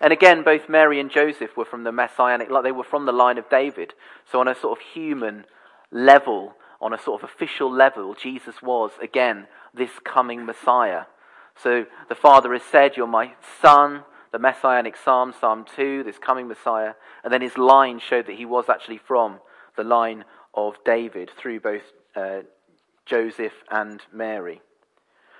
And 0.00 0.12
again, 0.12 0.42
both 0.42 0.68
Mary 0.68 1.00
and 1.00 1.10
Joseph 1.10 1.56
were 1.56 1.64
from 1.64 1.84
the 1.84 1.92
messianic, 1.92 2.50
like 2.50 2.64
they 2.64 2.72
were 2.72 2.84
from 2.84 3.06
the 3.06 3.12
line 3.12 3.38
of 3.38 3.48
David. 3.48 3.94
So 4.30 4.40
on 4.40 4.48
a 4.48 4.54
sort 4.54 4.78
of 4.78 4.84
human 4.84 5.46
level, 5.90 6.54
on 6.80 6.92
a 6.92 7.02
sort 7.02 7.22
of 7.22 7.30
official 7.30 7.72
level, 7.72 8.14
Jesus 8.14 8.60
was, 8.60 8.90
again, 9.00 9.46
this 9.72 9.90
coming 10.04 10.44
Messiah. 10.44 11.04
So 11.56 11.86
the 12.08 12.14
Father 12.14 12.52
has 12.52 12.62
said, 12.62 12.96
You're 12.96 13.06
my 13.06 13.32
Son, 13.62 14.04
the 14.36 14.42
Messianic 14.42 14.98
Psalm, 15.02 15.32
Psalm 15.40 15.64
2, 15.76 16.02
this 16.02 16.18
coming 16.18 16.46
Messiah. 16.46 16.92
And 17.24 17.32
then 17.32 17.40
his 17.40 17.56
line 17.56 17.98
showed 17.98 18.26
that 18.26 18.36
he 18.36 18.44
was 18.44 18.68
actually 18.68 18.98
from 18.98 19.38
the 19.78 19.82
line 19.82 20.26
of 20.52 20.74
David 20.84 21.30
through 21.38 21.60
both 21.60 21.80
uh, 22.14 22.40
Joseph 23.06 23.54
and 23.70 24.02
Mary. 24.12 24.60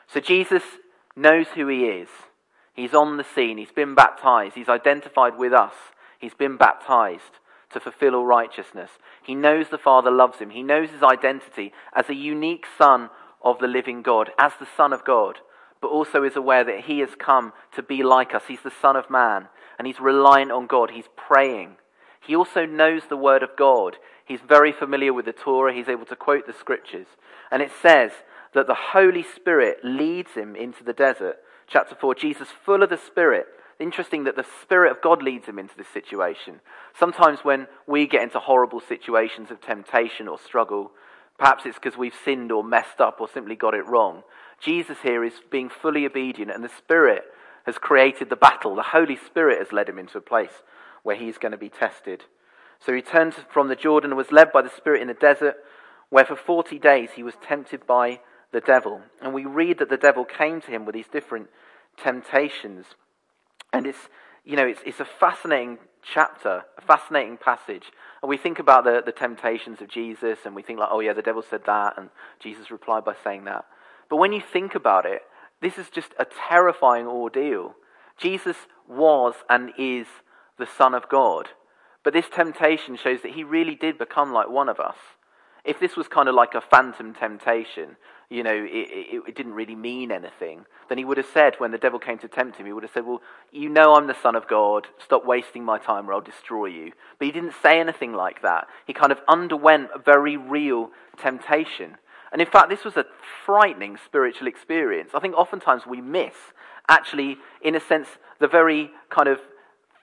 So 0.07 0.19
Jesus 0.19 0.63
knows 1.15 1.49
who 1.49 1.69
he 1.69 1.85
is. 1.85 2.09
He's 2.73 2.95
on 2.95 3.19
the 3.19 3.27
scene. 3.35 3.59
He's 3.59 3.71
been 3.71 3.95
baptized. 3.95 4.55
He's 4.55 4.71
identified 4.71 5.37
with 5.37 5.53
us. 5.53 5.75
He's 6.19 6.33
been 6.33 6.57
baptized 6.57 7.37
to 7.75 7.81
fulfill 7.81 8.15
all 8.15 8.25
righteousness. 8.25 8.93
He 9.23 9.35
knows 9.35 9.69
the 9.69 9.77
Father 9.77 10.11
loves 10.11 10.39
him. 10.39 10.49
He 10.49 10.63
knows 10.63 10.89
his 10.89 11.03
identity 11.03 11.75
as 11.95 12.09
a 12.09 12.15
unique 12.15 12.65
Son 12.79 13.11
of 13.43 13.59
the 13.59 13.67
living 13.67 14.01
God, 14.01 14.31
as 14.39 14.53
the 14.59 14.69
Son 14.75 14.95
of 14.95 15.05
God, 15.05 15.41
but 15.81 15.89
also 15.89 16.25
is 16.25 16.37
aware 16.37 16.65
that 16.65 16.85
he 16.85 17.01
has 17.01 17.11
come 17.19 17.53
to 17.75 17.83
be 17.83 18.03
like 18.03 18.35
us. 18.35 18.43
He's 18.49 18.63
the 18.63 18.73
Son 18.83 18.97
of 18.97 19.11
Man, 19.11 19.49
and 19.79 19.87
he's 19.87 20.01
reliant 20.01 20.53
on 20.53 20.67
God. 20.67 20.91
He's 20.91 21.09
praying. 21.17 21.77
He 22.21 22.35
also 22.35 22.67
knows 22.67 23.03
the 23.09 23.17
Word 23.17 23.43
of 23.43 23.57
God. 23.57 23.97
He's 24.25 24.41
very 24.41 24.73
familiar 24.73 25.13
with 25.13 25.27
the 25.27 25.33
Torah. 25.33 25.73
He's 25.73 25.89
able 25.89 26.07
to 26.07 26.17
quote 26.17 26.47
the 26.47 26.53
Scriptures. 26.53 27.07
And 27.51 27.63
it 27.63 27.71
says 27.81 28.11
that 28.55 28.67
the 28.67 28.75
Holy 28.93 29.23
Spirit 29.23 29.79
leads 29.85 30.33
him 30.33 30.57
into 30.57 30.83
the 30.83 30.93
desert. 30.93 31.37
Chapter 31.69 31.95
4 31.95 32.15
Jesus, 32.15 32.49
full 32.65 32.83
of 32.83 32.91
the 32.91 32.97
Spirit, 32.97 33.47
interesting 33.79 34.25
that 34.25 34.37
the 34.37 34.47
Spirit 34.63 34.91
of 34.91 35.03
God 35.03 35.23
leads 35.23 35.47
him 35.47 35.59
into 35.59 35.77
this 35.77 35.89
situation. 35.89 36.61
Sometimes 36.99 37.41
when 37.43 37.67
we 37.87 38.07
get 38.07 38.23
into 38.23 38.39
horrible 38.39 38.81
situations 38.81 39.51
of 39.51 39.61
temptation 39.61 40.27
or 40.27 40.39
struggle, 40.39 40.93
perhaps 41.39 41.67
it's 41.67 41.79
because 41.79 41.99
we've 41.99 42.15
sinned 42.25 42.51
or 42.51 42.65
messed 42.65 43.01
up 43.01 43.21
or 43.21 43.29
simply 43.29 43.57
got 43.57 43.75
it 43.75 43.87
wrong. 43.87 44.23
Jesus 44.61 44.99
here 45.03 45.25
is 45.25 45.35
being 45.51 45.69
fully 45.69 46.07
obedient, 46.07 46.51
and 46.51 46.65
the 46.65 46.69
Spirit 46.69 47.25
has 47.65 47.79
created 47.79 48.31
the 48.31 48.37
battle. 48.37 48.75
The 48.75 48.83
Holy 48.83 49.17
Spirit 49.17 49.59
has 49.59 49.73
led 49.73 49.89
him 49.89 49.99
into 49.99 50.19
a 50.19 50.23
place 50.23 50.63
where 51.03 51.17
he's 51.17 51.39
going 51.39 51.53
to 51.53 51.59
be 51.59 51.69
tested. 51.69 52.25
So 52.81 52.95
he 52.95 53.03
turned 53.03 53.35
from 53.35 53.69
the 53.69 53.77
Jordan 53.77 54.11
and 54.11 54.19
was 54.19 54.33
led 54.33 54.53
by 54.53 54.63
the 54.63 54.71
Spirit 54.71 55.03
in 55.03 55.09
the 55.09 55.15
desert, 55.15 55.57
where 56.09 56.25
for 56.25 56.37
40 56.37 56.79
days 56.79 57.11
he 57.15 57.23
was 57.23 57.35
tempted 57.43 57.87
by 57.87 58.21
the 58.53 58.61
devil. 58.61 59.03
And 59.21 59.35
we 59.35 59.45
read 59.45 59.79
that 59.79 59.89
the 59.89 59.97
devil 59.97 60.25
came 60.25 60.61
to 60.63 60.71
him 60.71 60.85
with 60.85 60.95
these 60.95 61.09
different 61.09 61.49
temptations. 61.97 62.87
And 63.73 63.87
it's, 63.87 64.09
you 64.45 64.57
know, 64.57 64.67
it's, 64.67 64.81
it's 64.87 65.01
a 65.01 65.05
fascinating 65.05 65.79
chapter, 66.03 66.65
a 66.79 66.83
fascinating 66.83 67.37
passage. 67.37 67.91
And 68.23 68.29
we 68.29 68.37
think 68.37 68.59
about 68.59 68.85
the, 68.85 69.03
the 69.05 69.13
temptations 69.13 69.81
of 69.81 69.89
Jesus 69.89 70.39
and 70.45 70.55
we 70.55 70.63
think, 70.63 70.79
like, 70.79 70.89
oh, 70.91 71.01
yeah, 71.01 71.13
the 71.13 71.23
devil 71.23 71.43
said 71.43 71.63
that, 71.67 71.95
and 71.97 72.11
Jesus 72.41 72.71
replied 72.71 73.05
by 73.05 73.15
saying 73.25 73.45
that. 73.45 73.65
But 74.09 74.17
when 74.17 74.33
you 74.33 74.41
think 74.41 74.75
about 74.75 75.07
it, 75.07 75.23
this 75.61 75.79
is 75.79 75.89
just 75.91 76.13
a 76.19 76.27
terrifying 76.49 77.07
ordeal. 77.07 77.75
Jesus 78.19 78.57
was 78.89 79.35
and 79.49 79.73
is 79.79 80.07
the 80.59 80.67
Son 80.67 80.95
of 80.95 81.09
God. 81.09 81.49
But 82.05 82.13
this 82.13 82.29
temptation 82.29 82.97
shows 82.97 83.23
that 83.23 83.33
he 83.33 83.43
really 83.43 83.75
did 83.75 83.99
become 83.99 84.33
like 84.33 84.49
one 84.49 84.69
of 84.69 84.79
us. 84.79 84.97
If 85.65 85.81
this 85.81 85.97
was 85.97 86.07
kind 86.07 86.29
of 86.29 86.37
like 86.37 86.55
a 86.55 86.61
phantom 86.61 87.15
temptation, 87.15 87.97
you 88.31 88.43
know, 88.45 88.55
it, 88.55 88.69
it, 88.71 89.23
it, 89.29 89.37
didn't 89.37 89.55
really 89.55 89.75
mean 89.75 90.13
anything, 90.13 90.65
then 90.89 90.99
he 90.99 91.05
would 91.05 91.17
have 91.17 91.27
said, 91.33 91.55
when 91.59 91.73
the 91.73 91.79
devil 91.79 91.99
came 91.99 92.19
to 92.19 92.29
tempt 92.29 92.59
him, 92.59 92.67
he 92.67 92.73
would 92.73 92.85
have 92.85 92.93
said, 92.93 93.05
Well, 93.05 93.23
you 93.51 93.69
know 93.69 93.95
I'm 93.95 94.07
the 94.07 94.17
Son 94.23 94.37
of 94.37 94.47
God. 94.49 94.87
Stop 95.05 95.25
wasting 95.27 95.65
my 95.65 95.79
time 95.79 96.09
or 96.09 96.13
I'll 96.13 96.21
destroy 96.21 96.67
you. 96.67 96.93
But 97.19 97.27
he 97.27 97.33
didn't 97.33 97.55
say 97.61 97.81
anything 97.81 98.13
like 98.13 98.43
that. 98.43 98.69
He 98.87 98.93
kind 98.93 99.13
of 99.13 99.19
underwent 99.29 99.91
a 99.95 99.99
very 99.99 100.37
real 100.37 100.91
temptation. 101.19 101.99
And 102.33 102.41
in 102.41 102.49
fact, 102.49 102.69
this 102.69 102.85
was 102.85 102.97
a 102.97 103.07
frightening 103.45 103.97
spiritual 104.05 104.49
experience. 104.49 105.11
I 105.15 105.21
think 105.21 105.35
oftentimes 105.35 105.87
we 105.87 106.01
miss, 106.01 106.35
actually, 106.89 107.39
in 107.63 107.75
a 107.75 107.81
sense, 107.81 108.09
the 108.41 108.49
very 108.49 108.91
kind 109.11 109.29
of 109.29 109.39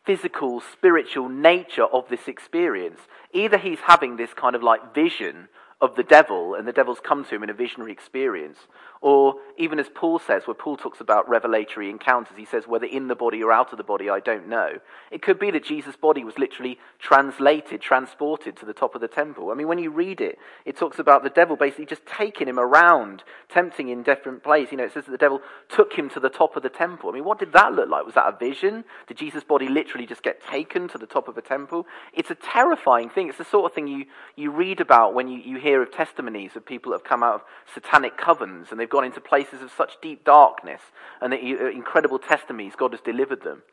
physical, 0.06 0.62
spiritual 0.62 1.30
nature 1.30 1.86
of 1.86 2.10
this 2.10 2.28
experience. 2.28 3.00
Either 3.34 3.58
he's 3.58 3.80
having 3.80 4.18
this 4.18 4.34
kind 4.34 4.56
of 4.56 4.64
like 4.64 4.94
vision 4.94 5.48
of 5.82 5.96
the 5.96 6.04
devil, 6.04 6.56
and 6.56 6.66
the 6.66 6.72
devil's 6.72 7.02
come 7.02 7.26
to 7.26 7.36
him 7.36 7.44
in 7.44 7.50
a 7.50 7.54
visionary 7.54 7.92
experience. 7.92 8.58
Or 9.04 9.36
even 9.58 9.80
as 9.80 9.90
Paul 9.94 10.18
says, 10.18 10.48
where 10.48 10.54
Paul 10.54 10.78
talks 10.78 11.02
about 11.02 11.28
revelatory 11.28 11.90
encounters, 11.90 12.38
he 12.38 12.46
says, 12.46 12.68
whether 12.68 12.86
in 12.86 13.10
the 13.10 13.16
body 13.16 13.44
or 13.44 13.52
out 13.52 13.74
of 13.74 13.78
the 13.78 13.84
body, 13.84 14.10
I 14.10 14.22
don't 14.22 14.48
know. 14.48 14.80
It 15.12 15.22
could 15.22 15.38
be 15.38 15.52
that 15.52 15.66
Jesus' 15.66 15.98
body 15.98 16.24
was 16.24 16.38
literally 16.38 16.80
translated, 17.00 17.82
transported 17.82 18.56
to 18.56 18.66
the 18.66 18.74
top 18.74 18.96
of 18.96 19.02
the 19.02 19.10
temple. 19.10 19.52
I 19.52 19.56
mean, 19.56 19.68
when 19.68 19.78
you 19.78 19.92
read 19.92 20.22
it, 20.22 20.40
it 20.64 20.78
talks 20.78 21.00
about 21.00 21.22
the 21.22 21.30
devil 21.30 21.58
basically 21.58 21.86
just 21.86 22.06
taking 22.06 22.48
him 22.48 22.58
around, 22.58 23.26
tempting 23.50 23.90
him 23.90 24.00
in 24.00 24.04
different 24.04 24.42
places. 24.42 24.72
You 24.72 24.78
know, 24.78 24.86
it 24.86 24.94
says 24.94 25.04
that 25.04 25.12
the 25.12 25.18
devil 25.18 25.42
took 25.68 25.92
him 25.92 26.10
to 26.12 26.22
the 26.22 26.30
top 26.30 26.56
of 26.56 26.64
the 26.64 26.70
temple. 26.70 27.10
I 27.10 27.14
mean, 27.14 27.26
what 27.26 27.40
did 27.40 27.52
that 27.52 27.74
look 27.74 27.90
like? 27.90 28.06
Was 28.06 28.16
that 28.16 28.34
a 28.34 28.38
vision? 28.38 28.86
Did 29.08 29.18
Jesus' 29.18 29.44
body 29.44 29.68
literally 29.68 30.06
just 30.08 30.24
get 30.24 30.42
taken 30.48 30.88
to 30.88 30.98
the 30.98 31.06
top 31.06 31.28
of 31.28 31.38
a 31.38 31.42
temple? 31.42 31.86
It's 32.14 32.32
a 32.32 32.36
terrifying 32.36 33.10
thing. 33.10 33.28
It's 33.28 33.38
the 33.38 33.44
sort 33.44 33.70
of 33.70 33.76
thing 33.76 33.88
you, 33.88 34.06
you 34.38 34.50
read 34.50 34.80
about 34.80 35.14
when 35.14 35.28
you, 35.28 35.40
you 35.40 35.60
hear 35.60 35.84
of 35.84 35.92
testimonies 35.92 36.56
of 36.56 36.66
people 36.66 36.94
that 36.94 37.00
have 37.00 37.04
come 37.04 37.22
out 37.22 37.36
of 37.36 37.42
satanic 37.76 38.18
covens 38.18 38.72
and 38.72 38.80
they've 38.80 38.93
gone 38.94 39.04
into 39.04 39.20
places 39.20 39.64
of 39.64 39.72
such 39.76 40.00
deep 40.04 40.24
darkness 40.24 40.80
and 41.20 41.34
the 41.34 41.38
uh, 41.38 41.70
incredible 41.70 42.20
testimonies 42.20 42.74
God 42.78 42.92
has 42.92 43.02
delivered 43.02 43.42
them. 43.42 43.64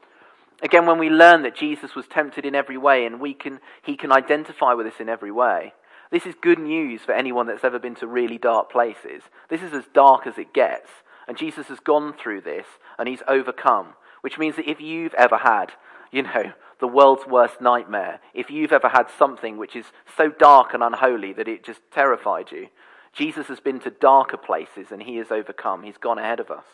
Again, 0.62 0.86
when 0.86 0.98
we 0.98 1.10
learn 1.10 1.42
that 1.42 1.54
Jesus 1.54 1.94
was 1.94 2.06
tempted 2.06 2.46
in 2.46 2.54
every 2.54 2.78
way 2.78 3.04
and 3.04 3.20
we 3.20 3.34
can, 3.34 3.60
he 3.82 3.96
can 3.96 4.12
identify 4.12 4.72
with 4.72 4.86
us 4.86 4.98
in 4.98 5.10
every 5.10 5.30
way, 5.30 5.74
this 6.10 6.24
is 6.24 6.34
good 6.40 6.58
news 6.58 7.02
for 7.02 7.12
anyone 7.12 7.46
that's 7.46 7.64
ever 7.64 7.78
been 7.78 7.94
to 7.96 8.06
really 8.06 8.38
dark 8.38 8.72
places. 8.72 9.24
This 9.50 9.62
is 9.62 9.74
as 9.74 9.84
dark 9.92 10.26
as 10.26 10.38
it 10.38 10.54
gets. 10.54 10.88
And 11.28 11.36
Jesus 11.36 11.66
has 11.66 11.80
gone 11.80 12.14
through 12.14 12.40
this 12.40 12.66
and 12.98 13.06
he's 13.06 13.22
overcome, 13.28 13.88
which 14.22 14.38
means 14.38 14.56
that 14.56 14.70
if 14.70 14.80
you've 14.80 15.14
ever 15.14 15.36
had, 15.36 15.72
you 16.10 16.22
know, 16.22 16.52
the 16.80 16.88
world's 16.88 17.26
worst 17.26 17.60
nightmare, 17.60 18.20
if 18.32 18.50
you've 18.50 18.72
ever 18.72 18.88
had 18.88 19.10
something 19.18 19.58
which 19.58 19.76
is 19.76 19.84
so 20.16 20.30
dark 20.30 20.72
and 20.72 20.82
unholy 20.82 21.34
that 21.34 21.46
it 21.46 21.62
just 21.62 21.80
terrified 21.92 22.50
you, 22.50 22.68
Jesus 23.12 23.48
has 23.48 23.60
been 23.60 23.80
to 23.80 23.90
darker 23.90 24.36
places 24.36 24.88
and 24.90 25.02
he 25.02 25.16
has 25.16 25.30
overcome. 25.30 25.82
He's 25.82 25.98
gone 25.98 26.18
ahead 26.18 26.40
of 26.40 26.50
us. 26.50 26.64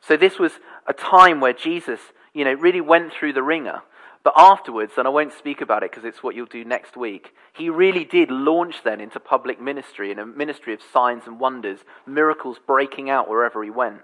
So 0.00 0.16
this 0.16 0.38
was 0.38 0.52
a 0.86 0.92
time 0.92 1.40
where 1.40 1.52
Jesus, 1.52 2.00
you 2.32 2.44
know, 2.44 2.52
really 2.52 2.80
went 2.80 3.12
through 3.12 3.32
the 3.32 3.42
wringer. 3.42 3.82
But 4.24 4.34
afterwards, 4.36 4.92
and 4.96 5.06
I 5.06 5.10
won't 5.10 5.32
speak 5.32 5.60
about 5.60 5.82
it 5.82 5.90
because 5.90 6.04
it's 6.04 6.22
what 6.22 6.34
you'll 6.34 6.46
do 6.46 6.64
next 6.64 6.96
week, 6.96 7.34
he 7.52 7.70
really 7.70 8.04
did 8.04 8.30
launch 8.30 8.82
then 8.84 9.00
into 9.00 9.20
public 9.20 9.60
ministry, 9.60 10.10
in 10.10 10.18
a 10.18 10.26
ministry 10.26 10.74
of 10.74 10.80
signs 10.92 11.22
and 11.26 11.40
wonders, 11.40 11.80
miracles 12.06 12.58
breaking 12.66 13.08
out 13.08 13.28
wherever 13.28 13.62
he 13.62 13.70
went. 13.70 14.02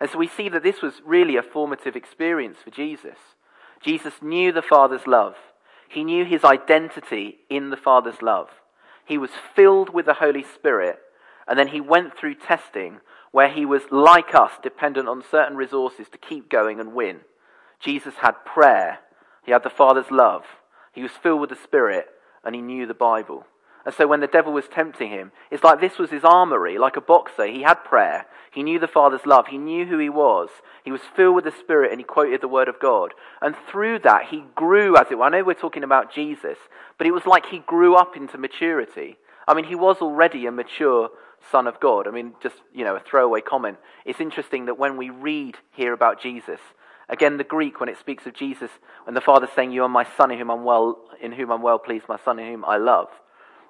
And 0.00 0.10
so 0.10 0.18
we 0.18 0.28
see 0.28 0.48
that 0.48 0.62
this 0.62 0.82
was 0.82 1.00
really 1.04 1.36
a 1.36 1.42
formative 1.42 1.94
experience 1.94 2.58
for 2.62 2.70
Jesus. 2.70 3.16
Jesus 3.80 4.14
knew 4.20 4.52
the 4.52 4.62
Father's 4.62 5.06
love. 5.06 5.36
He 5.88 6.04
knew 6.04 6.24
his 6.24 6.44
identity 6.44 7.38
in 7.48 7.70
the 7.70 7.76
Father's 7.76 8.20
love. 8.20 8.48
He 9.04 9.18
was 9.18 9.30
filled 9.54 9.90
with 9.90 10.06
the 10.06 10.14
Holy 10.14 10.42
Spirit, 10.42 10.98
and 11.46 11.58
then 11.58 11.68
he 11.68 11.80
went 11.80 12.16
through 12.16 12.36
testing 12.36 13.00
where 13.30 13.48
he 13.48 13.64
was, 13.64 13.82
like 13.90 14.34
us, 14.34 14.52
dependent 14.62 15.08
on 15.08 15.24
certain 15.30 15.56
resources 15.56 16.06
to 16.10 16.18
keep 16.18 16.50
going 16.50 16.78
and 16.78 16.94
win. 16.94 17.20
Jesus 17.80 18.14
had 18.20 18.44
prayer, 18.44 19.00
he 19.44 19.52
had 19.52 19.64
the 19.64 19.70
Father's 19.70 20.10
love, 20.10 20.44
he 20.92 21.02
was 21.02 21.12
filled 21.12 21.40
with 21.40 21.50
the 21.50 21.56
Spirit, 21.56 22.06
and 22.44 22.54
he 22.54 22.60
knew 22.60 22.86
the 22.86 22.94
Bible. 22.94 23.46
And 23.84 23.94
so 23.94 24.06
when 24.06 24.20
the 24.20 24.26
devil 24.26 24.52
was 24.52 24.68
tempting 24.68 25.10
him, 25.10 25.32
it's 25.50 25.64
like 25.64 25.80
this 25.80 25.98
was 25.98 26.10
his 26.10 26.24
armory, 26.24 26.78
like 26.78 26.96
a 26.96 27.00
boxer. 27.00 27.46
He 27.46 27.62
had 27.62 27.84
prayer. 27.84 28.26
He 28.52 28.62
knew 28.62 28.78
the 28.78 28.86
Father's 28.86 29.26
love. 29.26 29.48
He 29.48 29.58
knew 29.58 29.86
who 29.86 29.98
he 29.98 30.08
was. 30.08 30.50
He 30.84 30.92
was 30.92 31.00
filled 31.16 31.34
with 31.34 31.44
the 31.44 31.50
Spirit 31.50 31.90
and 31.90 32.00
he 32.00 32.04
quoted 32.04 32.40
the 32.40 32.48
Word 32.48 32.68
of 32.68 32.78
God. 32.78 33.14
And 33.40 33.56
through 33.70 34.00
that, 34.00 34.26
he 34.30 34.44
grew, 34.54 34.96
as 34.96 35.06
it 35.10 35.18
were. 35.18 35.24
I 35.24 35.30
know 35.30 35.42
we're 35.42 35.54
talking 35.54 35.82
about 35.82 36.14
Jesus, 36.14 36.58
but 36.96 37.06
it 37.06 37.12
was 37.12 37.26
like 37.26 37.46
he 37.46 37.58
grew 37.58 37.96
up 37.96 38.16
into 38.16 38.38
maturity. 38.38 39.16
I 39.48 39.54
mean, 39.54 39.64
he 39.64 39.74
was 39.74 39.98
already 39.98 40.46
a 40.46 40.52
mature 40.52 41.10
Son 41.50 41.66
of 41.66 41.80
God. 41.80 42.06
I 42.06 42.12
mean, 42.12 42.34
just, 42.40 42.56
you 42.72 42.84
know, 42.84 42.94
a 42.94 43.00
throwaway 43.00 43.40
comment. 43.40 43.78
It's 44.04 44.20
interesting 44.20 44.66
that 44.66 44.78
when 44.78 44.96
we 44.96 45.10
read 45.10 45.56
here 45.72 45.92
about 45.92 46.20
Jesus, 46.20 46.60
Again, 47.08 47.36
the 47.36 47.44
Greek, 47.44 47.78
when 47.78 47.90
it 47.90 47.98
speaks 47.98 48.24
of 48.26 48.32
Jesus, 48.32 48.70
when 49.04 49.14
the 49.14 49.20
Father's 49.20 49.50
saying, 49.54 49.72
You 49.72 49.82
are 49.82 49.88
my 49.88 50.06
Son 50.16 50.30
in 50.30 50.38
whom 50.38 50.50
I'm 50.50 50.64
well, 50.64 50.98
in 51.20 51.32
whom 51.32 51.52
I'm 51.52 51.60
well 51.60 51.78
pleased, 51.78 52.08
my 52.08 52.16
Son 52.24 52.38
in 52.38 52.50
whom 52.50 52.64
I 52.64 52.78
love. 52.78 53.08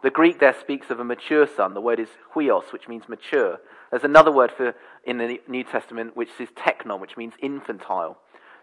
The 0.03 0.11
Greek 0.11 0.41
there 0.41 0.55
speaks 0.59 0.91
of 0.91 0.99
a 0.99 1.05
mature 1.05 1.47
son. 1.47 1.75
The 1.75 1.81
word 1.81 2.01
is 2.01 2.09
huios, 2.35 2.73
which 2.73 2.89
means 2.89 3.09
mature. 3.09 3.59
There's 3.91 4.05
another 4.05 4.33
word 4.33 4.51
for 4.51 4.75
in 5.05 5.19
the 5.19 5.41
New 5.47 5.65
Testament 5.65 6.17
which 6.17 6.31
is 6.41 6.49
teknon, 6.51 7.01
which 7.01 7.17
means 7.17 7.35
infantile. 7.41 8.19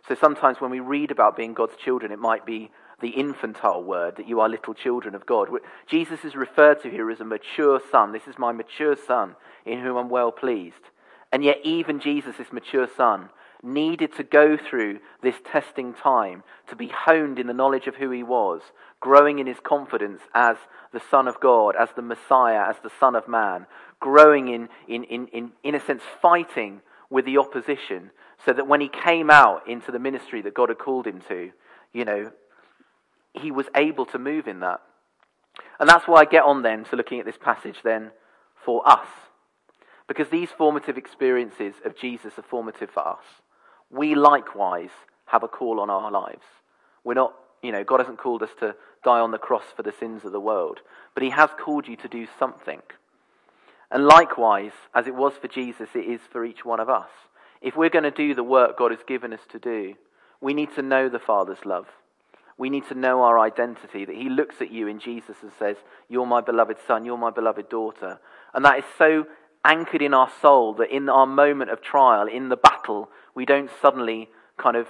So 0.07 0.15
sometimes 0.15 0.59
when 0.59 0.71
we 0.71 0.79
read 0.79 1.11
about 1.11 1.37
being 1.37 1.53
God's 1.53 1.75
children, 1.77 2.11
it 2.11 2.19
might 2.19 2.45
be 2.45 2.71
the 3.01 3.09
infantile 3.09 3.83
word 3.83 4.17
that 4.17 4.27
you 4.27 4.41
are 4.41 4.49
little 4.49 4.73
children 4.73 5.15
of 5.15 5.25
God. 5.25 5.49
Jesus 5.87 6.25
is 6.25 6.35
referred 6.35 6.81
to 6.83 6.89
here 6.89 7.09
as 7.09 7.21
a 7.21 7.25
mature 7.25 7.79
son. 7.91 8.11
This 8.11 8.27
is 8.27 8.37
my 8.37 8.51
mature 8.51 8.95
son 8.95 9.35
in 9.65 9.79
whom 9.79 9.97
I'm 9.97 10.09
well 10.09 10.31
pleased. 10.31 10.89
And 11.31 11.43
yet, 11.43 11.57
even 11.63 11.99
Jesus, 11.99 12.37
this 12.37 12.51
mature 12.51 12.87
son, 12.97 13.29
needed 13.63 14.15
to 14.15 14.23
go 14.23 14.57
through 14.57 14.99
this 15.21 15.35
testing 15.51 15.93
time 15.93 16.43
to 16.67 16.75
be 16.75 16.87
honed 16.87 17.39
in 17.39 17.47
the 17.47 17.53
knowledge 17.53 17.87
of 17.87 17.95
who 17.95 18.09
he 18.11 18.23
was, 18.23 18.61
growing 18.99 19.39
in 19.39 19.47
his 19.47 19.59
confidence 19.61 20.21
as 20.33 20.57
the 20.93 21.01
Son 21.11 21.27
of 21.27 21.39
God, 21.39 21.75
as 21.75 21.89
the 21.95 22.01
Messiah, 22.01 22.69
as 22.69 22.77
the 22.83 22.91
Son 22.99 23.15
of 23.15 23.27
Man, 23.27 23.65
growing 23.99 24.47
in, 24.47 24.69
in, 24.87 25.03
in, 25.05 25.27
in, 25.27 25.51
in 25.63 25.75
a 25.75 25.79
sense, 25.79 26.01
fighting 26.21 26.81
with 27.09 27.25
the 27.25 27.37
opposition, 27.37 28.11
so 28.45 28.53
that 28.53 28.67
when 28.67 28.81
he 28.81 28.87
came 28.87 29.29
out 29.29 29.67
into 29.67 29.91
the 29.91 29.99
ministry 29.99 30.41
that 30.41 30.53
God 30.53 30.69
had 30.69 30.77
called 30.77 31.05
him 31.05 31.21
to, 31.27 31.51
you 31.91 32.05
know, 32.05 32.31
he 33.33 33.51
was 33.51 33.67
able 33.75 34.05
to 34.07 34.19
move 34.19 34.47
in 34.47 34.61
that. 34.61 34.81
And 35.79 35.89
that's 35.89 36.07
why 36.07 36.21
I 36.21 36.25
get 36.25 36.43
on 36.43 36.61
then 36.61 36.85
to 36.85 36.95
looking 36.95 37.19
at 37.19 37.25
this 37.25 37.37
passage 37.37 37.77
then 37.83 38.11
for 38.63 38.87
us. 38.87 39.07
Because 40.07 40.29
these 40.29 40.49
formative 40.49 40.97
experiences 40.97 41.75
of 41.85 41.95
Jesus 41.95 42.33
are 42.37 42.43
formative 42.43 42.89
for 42.89 43.07
us. 43.07 43.23
We 43.91 44.15
likewise 44.15 44.89
have 45.25 45.43
a 45.43 45.47
call 45.47 45.79
on 45.79 45.89
our 45.89 46.11
lives. 46.11 46.45
We're 47.03 47.13
not, 47.13 47.33
you 47.61 47.71
know, 47.71 47.83
God 47.83 47.99
hasn't 47.99 48.17
called 48.17 48.43
us 48.43 48.49
to 48.59 48.75
die 49.03 49.19
on 49.19 49.31
the 49.31 49.37
cross 49.37 49.63
for 49.75 49.83
the 49.83 49.93
sins 49.97 50.25
of 50.25 50.31
the 50.31 50.39
world, 50.39 50.79
but 51.13 51.23
He 51.23 51.29
has 51.29 51.49
called 51.59 51.87
you 51.87 51.95
to 51.97 52.07
do 52.07 52.27
something. 52.37 52.81
And 53.91 54.05
likewise, 54.05 54.73
as 54.93 55.07
it 55.07 55.15
was 55.15 55.33
for 55.41 55.47
Jesus, 55.47 55.89
it 55.95 56.05
is 56.05 56.21
for 56.31 56.45
each 56.45 56.63
one 56.63 56.79
of 56.79 56.89
us. 56.89 57.09
If 57.61 57.75
we're 57.75 57.89
going 57.89 58.03
to 58.03 58.11
do 58.11 58.33
the 58.33 58.43
work 58.43 58.77
God 58.77 58.91
has 58.91 59.03
given 59.07 59.33
us 59.33 59.41
to 59.51 59.59
do, 59.59 59.95
we 60.41 60.53
need 60.53 60.73
to 60.75 60.81
know 60.81 61.09
the 61.09 61.19
Father's 61.19 61.65
love. 61.65 61.87
We 62.57 62.69
need 62.69 62.87
to 62.89 62.95
know 62.95 63.23
our 63.23 63.39
identity, 63.39 64.05
that 64.05 64.15
He 64.15 64.29
looks 64.29 64.61
at 64.61 64.71
you 64.71 64.87
in 64.87 64.99
Jesus 64.99 65.37
and 65.41 65.51
says, 65.57 65.77
You're 66.07 66.25
my 66.25 66.41
beloved 66.41 66.77
son, 66.85 67.05
you're 67.05 67.17
my 67.17 67.31
beloved 67.31 67.69
daughter. 67.69 68.19
And 68.53 68.63
that 68.65 68.79
is 68.79 68.85
so 68.97 69.25
anchored 69.65 70.01
in 70.01 70.13
our 70.13 70.29
soul 70.41 70.73
that 70.75 70.93
in 70.93 71.09
our 71.09 71.25
moment 71.25 71.71
of 71.71 71.81
trial, 71.81 72.27
in 72.27 72.49
the 72.49 72.57
battle, 72.57 73.09
we 73.39 73.45
don't 73.45 73.71
suddenly 73.81 74.27
kind 74.57 74.75
of 74.75 74.85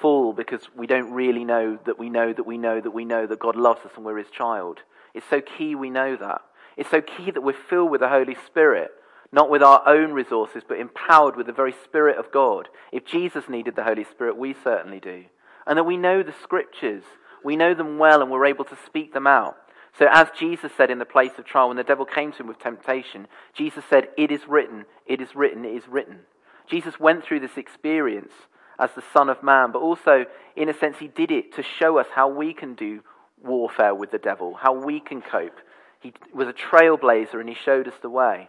fall 0.00 0.32
because 0.32 0.62
we 0.74 0.88
don't 0.88 1.12
really 1.12 1.44
know 1.44 1.78
that 1.86 2.00
we 2.00 2.10
know 2.10 2.32
that 2.32 2.44
we 2.44 2.58
know 2.58 2.80
that 2.80 2.90
we 2.90 3.04
know 3.04 3.28
that 3.28 3.38
God 3.38 3.54
loves 3.54 3.86
us 3.86 3.92
and 3.94 4.04
we're 4.04 4.18
His 4.18 4.28
child. 4.28 4.80
It's 5.14 5.30
so 5.30 5.40
key 5.40 5.76
we 5.76 5.88
know 5.88 6.16
that. 6.16 6.40
It's 6.76 6.90
so 6.90 7.00
key 7.00 7.30
that 7.30 7.44
we're 7.44 7.52
filled 7.52 7.92
with 7.92 8.00
the 8.00 8.08
Holy 8.08 8.36
Spirit, 8.44 8.90
not 9.30 9.48
with 9.48 9.62
our 9.62 9.86
own 9.86 10.10
resources, 10.10 10.64
but 10.66 10.80
empowered 10.80 11.36
with 11.36 11.46
the 11.46 11.52
very 11.52 11.72
Spirit 11.84 12.18
of 12.18 12.32
God. 12.32 12.68
If 12.90 13.06
Jesus 13.06 13.48
needed 13.48 13.76
the 13.76 13.84
Holy 13.84 14.02
Spirit, 14.02 14.36
we 14.36 14.52
certainly 14.64 14.98
do. 14.98 15.26
And 15.64 15.78
that 15.78 15.84
we 15.84 15.96
know 15.96 16.24
the 16.24 16.34
Scriptures, 16.42 17.04
we 17.44 17.54
know 17.54 17.72
them 17.72 17.98
well, 17.98 18.20
and 18.20 18.32
we're 18.32 18.46
able 18.46 18.64
to 18.64 18.78
speak 18.84 19.12
them 19.12 19.28
out. 19.28 19.58
So, 19.96 20.08
as 20.10 20.26
Jesus 20.36 20.72
said 20.76 20.90
in 20.90 20.98
the 20.98 21.04
place 21.04 21.38
of 21.38 21.44
trial, 21.44 21.68
when 21.68 21.76
the 21.76 21.84
devil 21.84 22.04
came 22.04 22.32
to 22.32 22.38
him 22.38 22.48
with 22.48 22.58
temptation, 22.58 23.28
Jesus 23.54 23.84
said, 23.88 24.08
It 24.18 24.32
is 24.32 24.48
written, 24.48 24.86
it 25.06 25.20
is 25.20 25.36
written, 25.36 25.64
it 25.64 25.76
is 25.76 25.86
written. 25.86 26.22
Jesus 26.66 26.98
went 26.98 27.24
through 27.24 27.40
this 27.40 27.56
experience 27.56 28.32
as 28.78 28.90
the 28.94 29.02
Son 29.12 29.28
of 29.28 29.42
Man, 29.42 29.72
but 29.72 29.80
also, 29.80 30.26
in 30.54 30.68
a 30.68 30.74
sense, 30.74 30.98
he 30.98 31.08
did 31.08 31.30
it 31.30 31.54
to 31.54 31.62
show 31.62 31.98
us 31.98 32.06
how 32.14 32.28
we 32.28 32.52
can 32.52 32.74
do 32.74 33.02
warfare 33.42 33.94
with 33.94 34.10
the 34.10 34.18
devil, 34.18 34.54
how 34.54 34.72
we 34.72 35.00
can 35.00 35.22
cope. 35.22 35.58
He 36.00 36.12
was 36.32 36.48
a 36.48 36.52
trailblazer 36.52 37.40
and 37.40 37.48
he 37.48 37.54
showed 37.54 37.88
us 37.88 37.94
the 38.02 38.10
way. 38.10 38.48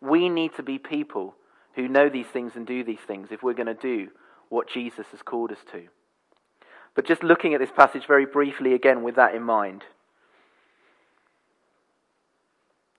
We 0.00 0.28
need 0.28 0.54
to 0.56 0.62
be 0.62 0.78
people 0.78 1.34
who 1.74 1.88
know 1.88 2.08
these 2.08 2.26
things 2.26 2.52
and 2.54 2.66
do 2.66 2.84
these 2.84 3.00
things 3.06 3.28
if 3.30 3.42
we're 3.42 3.54
going 3.54 3.66
to 3.66 3.74
do 3.74 4.08
what 4.48 4.68
Jesus 4.68 5.06
has 5.12 5.22
called 5.22 5.52
us 5.52 5.64
to. 5.72 5.84
But 6.94 7.06
just 7.06 7.22
looking 7.22 7.54
at 7.54 7.60
this 7.60 7.70
passage 7.74 8.06
very 8.06 8.26
briefly 8.26 8.74
again 8.74 9.02
with 9.02 9.16
that 9.16 9.34
in 9.34 9.42
mind, 9.42 9.84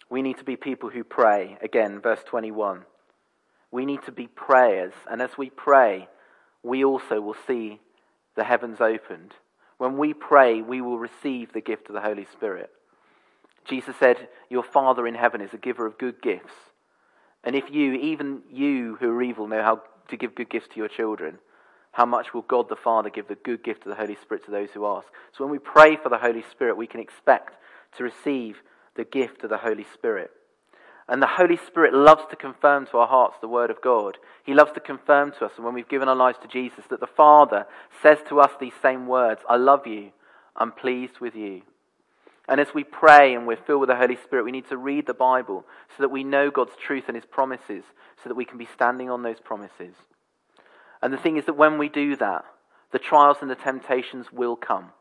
we 0.10 0.22
need 0.22 0.38
to 0.38 0.44
be 0.44 0.56
people 0.56 0.90
who 0.90 1.04
pray. 1.04 1.58
Again, 1.62 2.00
verse 2.02 2.22
21. 2.26 2.86
We 3.74 3.88
need 3.88 4.04
to 4.04 4.12
be 4.12 4.28
prayers, 4.28 4.94
and 5.10 5.20
as 5.20 5.36
we 5.36 5.50
pray, 5.50 6.08
we 6.62 6.86
also 6.86 7.20
will 7.20 7.36
see 7.48 7.82
the 8.36 8.44
heavens 8.44 8.80
opened. 8.80 9.34
When 9.80 9.98
we 9.98 10.14
pray, 10.14 10.62
we 10.62 10.80
will 10.80 11.00
receive 11.00 11.52
the 11.52 11.60
gift 11.60 11.88
of 11.88 11.96
the 11.96 12.02
Holy 12.02 12.28
Spirit. 12.32 12.70
Jesus 13.66 13.96
said, 14.00 14.28
Your 14.48 14.62
Father 14.62 15.08
in 15.08 15.16
heaven 15.16 15.42
is 15.42 15.56
a 15.56 15.58
giver 15.58 15.88
of 15.88 15.98
good 15.98 16.22
gifts. 16.22 16.54
And 17.44 17.56
if 17.56 17.72
you, 17.72 17.94
even 17.94 18.44
you 18.52 18.98
who 19.00 19.10
are 19.10 19.24
evil, 19.24 19.48
know 19.48 19.64
how 19.64 19.82
to 20.10 20.18
give 20.18 20.36
good 20.36 20.52
gifts 20.52 20.68
to 20.68 20.78
your 20.78 20.88
children, 20.88 21.40
how 21.94 22.06
much 22.06 22.32
will 22.32 22.44
God 22.44 22.70
the 22.70 22.76
Father 22.76 23.10
give 23.10 23.28
the 23.28 23.34
good 23.34 23.64
gift 23.64 23.88
of 23.88 23.90
the 23.90 23.96
Holy 23.96 24.18
Spirit 24.22 24.46
to 24.46 24.52
those 24.52 24.70
who 24.76 24.86
ask? 24.86 25.08
So 25.36 25.44
when 25.44 25.52
we 25.52 25.58
pray 25.58 25.96
for 25.96 26.10
the 26.10 26.20
Holy 26.20 26.44
Spirit, 26.52 26.78
we 26.78 26.86
can 26.86 27.00
expect 27.00 27.56
to 27.98 28.04
receive 28.04 28.58
the 28.94 29.04
gift 29.04 29.44
of 29.44 29.50
the 29.50 29.58
Holy 29.58 29.88
Spirit. 29.96 30.30
And 31.08 31.22
the 31.22 31.28
Holy 31.28 31.58
Spirit 31.58 31.94
loves 31.94 32.24
to 32.30 32.36
confirm 32.36 32.86
to 32.88 32.98
our 32.98 33.08
hearts 33.08 33.36
the 33.42 33.48
Word 33.48 33.70
of 33.70 33.82
God. 33.82 34.18
He 34.44 34.54
loves 34.54 34.72
to 34.74 34.80
confirm 34.80 35.32
to 35.34 35.46
us, 35.46 35.52
and 35.58 35.66
when 35.66 35.74
we've 35.74 35.90
given 35.90 36.08
our 36.08 36.16
lives 36.16 36.38
to 36.42 36.48
Jesus, 36.48 36.86
that 36.90 37.02
the 37.02 37.08
Father 37.08 37.66
says 38.02 38.20
to 38.30 38.40
us 38.40 38.52
these 38.60 38.74
same 38.82 39.08
words 39.08 39.42
I 39.50 39.58
love 39.58 39.86
you, 39.86 40.12
I'm 40.56 40.72
pleased 40.72 41.20
with 41.20 41.36
you. 41.36 41.64
And 42.48 42.60
as 42.60 42.74
we 42.74 42.84
pray 42.84 43.34
and 43.34 43.48
we're 43.48 43.56
filled 43.56 43.82
with 43.82 43.90
the 43.90 43.96
Holy 43.96 44.18
Spirit, 44.18 44.44
we 44.46 44.52
need 44.52 44.68
to 44.70 44.78
read 44.78 45.08
the 45.08 45.14
Bible 45.14 45.66
so 45.96 46.04
that 46.04 46.12
we 46.12 46.24
know 46.24 46.52
God's 46.52 46.76
truth 46.76 47.06
and 47.08 47.16
His 47.16 47.26
promises, 47.26 47.84
so 48.22 48.30
that 48.30 48.36
we 48.36 48.46
can 48.46 48.58
be 48.58 48.68
standing 48.74 49.10
on 49.10 49.24
those 49.24 49.40
promises. 49.40 49.96
And 51.02 51.14
the 51.14 51.18
thing 51.18 51.38
is 51.38 51.46
that 51.46 51.58
when 51.58 51.78
we 51.78 51.90
do 51.90 52.16
that, 52.18 52.46
the 52.92 53.00
trials 53.00 53.38
and 53.42 53.50
the 53.50 53.56
temptations 53.56 54.28
will 54.32 54.56
come. 54.56 54.92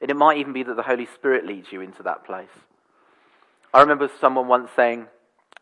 And 0.00 0.10
it 0.10 0.16
might 0.16 0.38
even 0.38 0.52
be 0.52 0.62
that 0.64 0.76
the 0.76 0.82
Holy 0.82 1.06
Spirit 1.06 1.46
leads 1.46 1.72
you 1.72 1.80
into 1.80 2.02
that 2.02 2.24
place. 2.24 2.48
I 3.72 3.80
remember 3.80 4.10
someone 4.20 4.48
once 4.48 4.70
saying, 4.76 5.06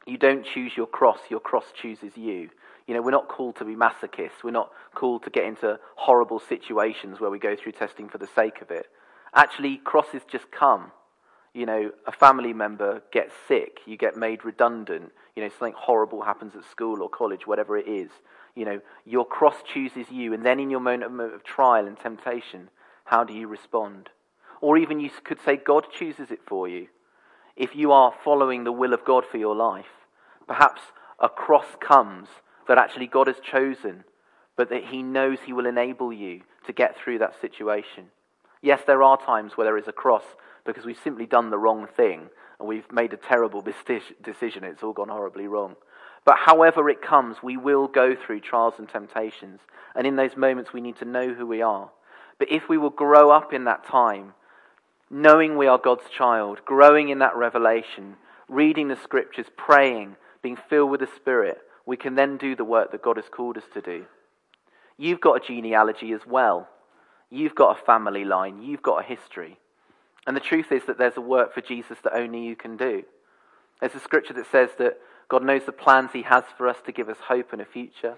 You 0.07 0.19
don't 0.19 0.45
choose 0.45 0.77
your 0.77 0.87
cross, 0.87 1.19
your 1.29 1.41
cross 1.41 1.67
chooses 1.81 2.17
you. 2.17 2.51
You 2.87 2.95
know, 2.95 3.03
we're 3.03 3.11
not 3.11 3.29
called 3.29 3.57
to 3.57 3.65
be 3.65 3.77
masochists. 3.77 4.43
We're 4.43 4.51
not 4.51 4.73
called 4.95 5.23
to 5.25 5.31
get 5.31 5.45
into 5.45 5.79
horrible 5.95 6.41
situations 6.41 7.21
where 7.21 7.31
we 7.31 7.39
go 7.39 7.55
through 7.55 7.73
testing 7.73 8.09
for 8.09 8.19
the 8.19 8.27
sake 8.35 8.63
of 8.63 8.71
it. 8.71 8.87
Actually, 9.35 9.77
crosses 9.77 10.23
just 10.29 10.51
come 10.51 10.91
you 11.53 11.67
know, 11.67 11.91
a 12.07 12.13
family 12.13 12.53
member 12.53 13.03
gets 13.13 13.33
sick, 13.49 13.81
you 13.87 13.97
get 13.97 14.17
made 14.17 14.45
redundant, 14.45 15.11
you 15.35 15.43
know, 15.43 15.49
something 15.49 15.75
horrible 15.77 16.23
happens 16.23 16.55
at 16.55 16.65
school 16.71 17.03
or 17.03 17.09
college, 17.09 17.47
whatever 17.47 17.77
it 17.77 17.89
is, 17.89 18.11
you 18.55 18.65
know, 18.65 18.81
your 19.05 19.25
cross 19.25 19.57
chooses 19.73 20.11
you, 20.11 20.33
and 20.33 20.45
then 20.47 20.61
in 20.61 20.71
your 20.71 20.81
moment 20.81 21.21
of 21.21 21.45
trial 21.45 21.87
and 21.87 21.99
temptation, 21.99 22.69
how 23.05 23.25
do 23.25 23.33
you 23.33 23.49
respond? 23.49 24.11
Or 24.61 24.77
even 24.77 25.01
you 25.01 25.11
could 25.25 25.41
say 25.41 25.57
God 25.57 25.87
chooses 25.93 26.31
it 26.31 26.41
for 26.47 26.69
you. 26.69 26.89
If 27.61 27.77
you 27.77 27.93
are 27.93 28.15
following 28.25 28.65
the 28.65 28.73
will 28.73 28.95
of 28.95 29.05
God 29.05 29.25
for 29.31 29.37
your 29.37 29.55
life, 29.55 30.07
perhaps 30.47 30.81
a 31.19 31.29
cross 31.29 31.67
comes 31.79 32.29
that 32.67 32.79
actually 32.79 33.07
God 33.07 33.27
has 33.27 33.37
chosen, 33.39 34.05
but 34.57 34.71
that 34.71 34.87
He 34.87 35.03
knows 35.03 35.41
He 35.45 35.53
will 35.53 35.67
enable 35.67 36.11
you 36.11 36.41
to 36.67 36.73
get 36.73 36.97
through 36.97 37.19
that 37.19 37.39
situation. 37.39 38.07
Yes, 38.63 38.81
there 38.87 39.03
are 39.03 39.19
times 39.19 39.59
where 39.59 39.67
there 39.67 39.77
is 39.77 39.89
a 39.89 39.93
cross 39.93 40.23
because 40.65 40.87
we've 40.87 40.99
simply 41.05 41.27
done 41.27 41.51
the 41.51 41.59
wrong 41.59 41.87
thing 41.87 42.31
and 42.59 42.67
we've 42.67 42.91
made 42.91 43.13
a 43.13 43.19
terrible 43.19 43.61
decision. 44.23 44.65
It's 44.65 44.83
all 44.83 44.95
gone 44.95 45.11
horribly 45.11 45.47
wrong. 45.47 45.77
But 46.25 46.39
however 46.47 46.89
it 46.89 47.03
comes, 47.03 47.43
we 47.43 47.59
will 47.59 47.89
go 47.89 48.17
through 48.17 48.41
trials 48.41 48.75
and 48.79 48.89
temptations. 48.89 49.61
And 49.95 50.07
in 50.07 50.17
those 50.17 50.35
moments, 50.35 50.73
we 50.73 50.81
need 50.81 50.97
to 51.01 51.05
know 51.05 51.35
who 51.35 51.47
we 51.47 51.61
are. 51.61 51.91
But 52.39 52.51
if 52.51 52.71
we 52.71 52.79
will 52.79 52.89
grow 52.89 53.31
up 53.31 53.53
in 53.53 53.65
that 53.65 53.85
time, 53.85 54.33
knowing 55.11 55.57
we 55.57 55.67
are 55.67 55.79
God's 55.79 56.09
child, 56.09 56.61
growing 56.65 57.09
in 57.09 57.19
that 57.19 57.37
revelation, 57.37 58.17
reading 58.49 58.89
the 58.89 58.97
scriptures, 58.97 59.47
praying, 59.57 60.17
being 60.43 60.57
filled 60.69 60.91
with 60.91 61.01
the 61.01 61.09
Spirit, 61.17 61.59
we 61.85 61.97
can 61.97 62.15
then 62.15 62.37
do 62.37 62.55
the 62.55 62.65
work 62.65 62.93
that 62.93 63.03
God 63.03 63.17
has 63.17 63.29
called 63.31 63.57
us 63.57 63.65
to 63.75 63.81
do. 63.81 64.05
You've 64.97 65.21
got 65.21 65.43
a 65.43 65.47
genealogy 65.47 66.13
as 66.13 66.21
well. 66.27 66.69
You've 67.31 67.55
got 67.55 67.79
a 67.79 67.85
family 67.85 68.25
line. 68.25 68.63
You've 68.63 68.83
got 68.83 69.01
a 69.01 69.07
history. 69.07 69.59
And 70.27 70.37
the 70.37 70.41
truth 70.41 70.71
is 70.71 70.85
that 70.87 70.99
there's 70.99 71.17
a 71.17 71.23
work 71.23 71.55
for 71.55 71.61
Jesus 71.61 71.99
that 72.05 72.15
only 72.15 72.45
you 72.45 72.55
can 72.55 72.77
do. 72.77 73.05
There's 73.81 73.95
a 73.95 74.01
scripture 74.01 74.35
that 74.35 74.51
says 74.51 74.71
that 74.79 74.99
God 75.29 75.43
knows 75.43 75.65
the 75.65 75.73
plans 75.73 76.11
He 76.13 76.23
has 76.23 76.45
for 76.57 76.69
us 76.69 76.77
to 76.85 76.93
give 76.93 77.09
us 77.09 77.17
hope 77.29 77.53
and 77.53 77.63
a 77.63 77.65
future. 77.65 78.17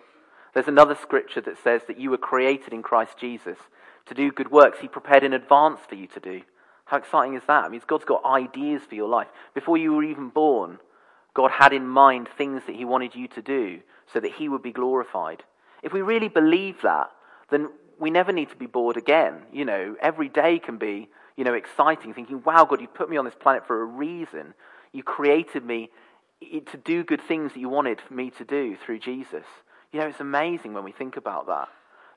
There's 0.54 0.68
another 0.68 0.96
scripture 1.00 1.40
that 1.42 1.62
says 1.62 1.82
that 1.86 1.98
you 1.98 2.10
were 2.10 2.18
created 2.18 2.72
in 2.72 2.82
Christ 2.82 3.18
Jesus 3.18 3.58
to 4.06 4.14
do 4.14 4.32
good 4.32 4.50
works 4.50 4.80
He 4.80 4.88
prepared 4.88 5.22
in 5.22 5.32
advance 5.32 5.80
for 5.88 5.94
you 5.94 6.06
to 6.08 6.20
do. 6.20 6.42
How 6.92 6.98
exciting 6.98 7.36
is 7.36 7.42
that? 7.46 7.64
It 7.64 7.70
means 7.70 7.84
God's 7.86 8.04
got 8.04 8.22
ideas 8.22 8.82
for 8.86 8.96
your 8.96 9.08
life. 9.08 9.28
Before 9.54 9.78
you 9.78 9.94
were 9.94 10.04
even 10.04 10.28
born, 10.28 10.78
God 11.32 11.50
had 11.50 11.72
in 11.72 11.88
mind 11.88 12.28
things 12.36 12.64
that 12.66 12.76
He 12.76 12.84
wanted 12.84 13.14
you 13.14 13.28
to 13.28 13.40
do 13.40 13.80
so 14.12 14.20
that 14.20 14.32
He 14.32 14.46
would 14.46 14.62
be 14.62 14.72
glorified. 14.72 15.42
If 15.82 15.94
we 15.94 16.02
really 16.02 16.28
believe 16.28 16.82
that, 16.82 17.10
then 17.50 17.70
we 17.98 18.10
never 18.10 18.30
need 18.30 18.50
to 18.50 18.56
be 18.56 18.66
bored 18.66 18.98
again. 18.98 19.40
You 19.50 19.64
know, 19.64 19.96
every 20.02 20.28
day 20.28 20.58
can 20.58 20.76
be 20.76 21.08
you 21.34 21.44
know, 21.44 21.54
exciting, 21.54 22.12
thinking, 22.12 22.42
wow, 22.44 22.66
God, 22.66 22.82
you 22.82 22.88
put 22.88 23.08
me 23.08 23.16
on 23.16 23.24
this 23.24 23.34
planet 23.40 23.66
for 23.66 23.80
a 23.80 23.86
reason. 23.86 24.52
You 24.92 25.02
created 25.02 25.64
me 25.64 25.88
to 26.42 26.76
do 26.76 27.04
good 27.04 27.22
things 27.22 27.54
that 27.54 27.60
you 27.60 27.70
wanted 27.70 28.02
me 28.10 28.28
to 28.32 28.44
do 28.44 28.76
through 28.76 28.98
Jesus. 28.98 29.46
You 29.92 30.00
know, 30.00 30.08
it's 30.08 30.20
amazing 30.20 30.74
when 30.74 30.84
we 30.84 30.92
think 30.92 31.16
about 31.16 31.46
that. 31.46 31.68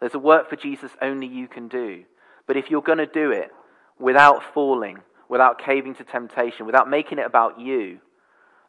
There's 0.01 0.15
a 0.15 0.19
work 0.19 0.49
for 0.49 0.57
Jesus 0.57 0.91
only 1.01 1.27
you 1.27 1.47
can 1.47 1.69
do. 1.69 2.03
But 2.45 2.57
if 2.57 2.69
you're 2.69 2.81
going 2.81 2.97
to 2.97 3.05
do 3.05 3.31
it 3.31 3.53
without 3.99 4.41
falling, 4.53 4.99
without 5.29 5.59
caving 5.59 5.95
to 5.95 6.03
temptation, 6.03 6.65
without 6.65 6.89
making 6.89 7.19
it 7.19 7.25
about 7.25 7.59
you, 7.59 7.99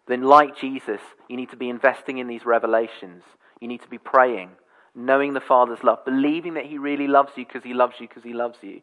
then 0.07 0.23
like 0.23 0.57
Jesus, 0.57 1.01
you 1.29 1.37
need 1.37 1.51
to 1.51 1.57
be 1.57 1.69
investing 1.69 2.19
in 2.19 2.29
these 2.29 2.47
revelations. 2.47 3.23
You 3.61 3.69
need 3.69 3.83
to 3.83 3.89
be 3.89 3.99
praying, 3.99 4.51
knowing 4.95 5.35
the 5.35 5.41
Father's 5.41 5.83
love, 5.83 6.05
believing 6.05 6.55
that 6.55 6.67
He 6.67 6.79
really 6.79 7.09
loves 7.09 7.33
you 7.37 7.45
because 7.45 7.65
He 7.65 7.75
loves 7.75 7.95
you 7.99 8.07
because 8.07 8.23
He 8.23 8.33
loves 8.33 8.59
you, 8.62 8.83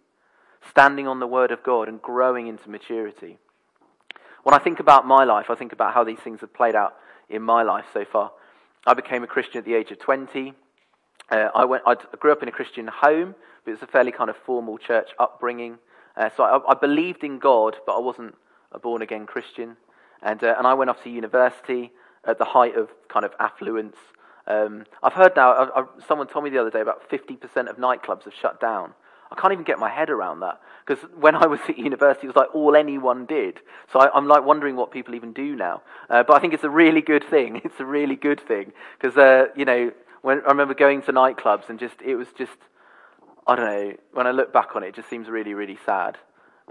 standing 0.69 1.07
on 1.07 1.19
the 1.19 1.27
Word 1.27 1.51
of 1.51 1.63
God 1.63 1.87
and 1.87 2.01
growing 2.01 2.47
into 2.47 2.69
maturity. 2.69 3.37
When 4.43 4.53
I 4.53 4.59
think 4.59 4.81
about 4.81 5.07
my 5.07 5.23
life, 5.23 5.49
I 5.49 5.55
think 5.55 5.71
about 5.71 5.93
how 5.93 6.03
these 6.03 6.19
things 6.19 6.41
have 6.41 6.53
played 6.53 6.75
out 6.75 6.95
in 7.29 7.41
my 7.41 7.63
life 7.63 7.85
so 7.93 8.03
far. 8.03 8.31
I 8.85 8.93
became 8.93 9.23
a 9.23 9.27
Christian 9.27 9.59
at 9.59 9.65
the 9.65 9.75
age 9.75 9.91
of 9.91 9.99
20. 9.99 10.53
Uh, 11.31 11.47
I, 11.55 11.63
went, 11.63 11.83
I 11.85 11.95
grew 12.19 12.33
up 12.33 12.43
in 12.43 12.49
a 12.49 12.51
Christian 12.51 12.87
home, 12.87 13.33
but 13.63 13.71
it 13.71 13.75
was 13.75 13.83
a 13.83 13.91
fairly 13.91 14.11
kind 14.11 14.29
of 14.29 14.35
formal 14.45 14.77
church 14.77 15.09
upbringing. 15.17 15.77
Uh, 16.15 16.29
so 16.35 16.43
I, 16.43 16.71
I, 16.71 16.75
believed 16.75 17.23
in 17.23 17.39
God, 17.39 17.75
but 17.85 17.95
I 17.95 17.99
wasn't 17.99 18.35
a 18.71 18.79
born 18.79 19.01
again 19.01 19.25
Christian. 19.25 19.77
And, 20.21 20.43
uh, 20.43 20.55
and 20.57 20.67
I 20.67 20.73
went 20.73 20.89
off 20.89 21.03
to 21.03 21.09
university 21.09 21.91
at 22.25 22.37
the 22.37 22.45
height 22.45 22.75
of 22.75 22.89
kind 23.09 23.25
of 23.25 23.31
affluence. 23.39 23.97
Um, 24.47 24.85
I've 25.01 25.13
heard 25.13 25.35
now, 25.35 25.51
I, 25.51 25.81
I, 25.81 25.85
someone 26.07 26.27
told 26.27 26.45
me 26.45 26.51
the 26.51 26.59
other 26.59 26.69
day 26.69 26.81
about 26.81 27.09
50% 27.09 27.69
of 27.69 27.77
nightclubs 27.77 28.25
have 28.25 28.33
shut 28.33 28.61
down. 28.61 28.93
I 29.31 29.41
can't 29.41 29.51
even 29.51 29.65
get 29.65 29.79
my 29.79 29.89
head 29.89 30.09
around 30.09 30.41
that. 30.41 30.61
Because 30.85 31.03
when 31.19 31.35
I 31.35 31.47
was 31.47 31.59
at 31.67 31.77
university, 31.77 32.27
it 32.27 32.29
was 32.29 32.35
like 32.35 32.53
all 32.53 32.75
anyone 32.75 33.25
did. 33.25 33.59
So 33.91 33.99
I, 33.99 34.15
am 34.15 34.27
like 34.27 34.45
wondering 34.45 34.75
what 34.75 34.91
people 34.91 35.15
even 35.15 35.33
do 35.33 35.55
now. 35.55 35.81
Uh, 36.09 36.23
but 36.23 36.35
I 36.35 36.39
think 36.39 36.53
it's 36.53 36.63
a 36.63 36.69
really 36.69 37.01
good 37.01 37.23
thing. 37.23 37.61
It's 37.65 37.79
a 37.79 37.85
really 37.85 38.15
good 38.15 38.39
thing. 38.39 38.73
Because, 38.99 39.17
uh, 39.17 39.45
you 39.55 39.65
know, 39.65 39.91
when 40.21 40.41
I 40.41 40.49
remember 40.49 40.75
going 40.75 41.01
to 41.03 41.13
nightclubs 41.13 41.69
and 41.69 41.79
just, 41.79 41.95
it 42.05 42.15
was 42.15 42.27
just, 42.37 42.57
I 43.45 43.55
don't 43.55 43.65
know, 43.65 43.93
when 44.13 44.27
I 44.27 44.31
look 44.31 44.53
back 44.53 44.75
on 44.75 44.83
it, 44.83 44.87
it 44.87 44.95
just 44.95 45.09
seems 45.09 45.27
really, 45.29 45.53
really 45.53 45.77
sad. 45.85 46.17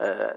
Uh, 0.00 0.34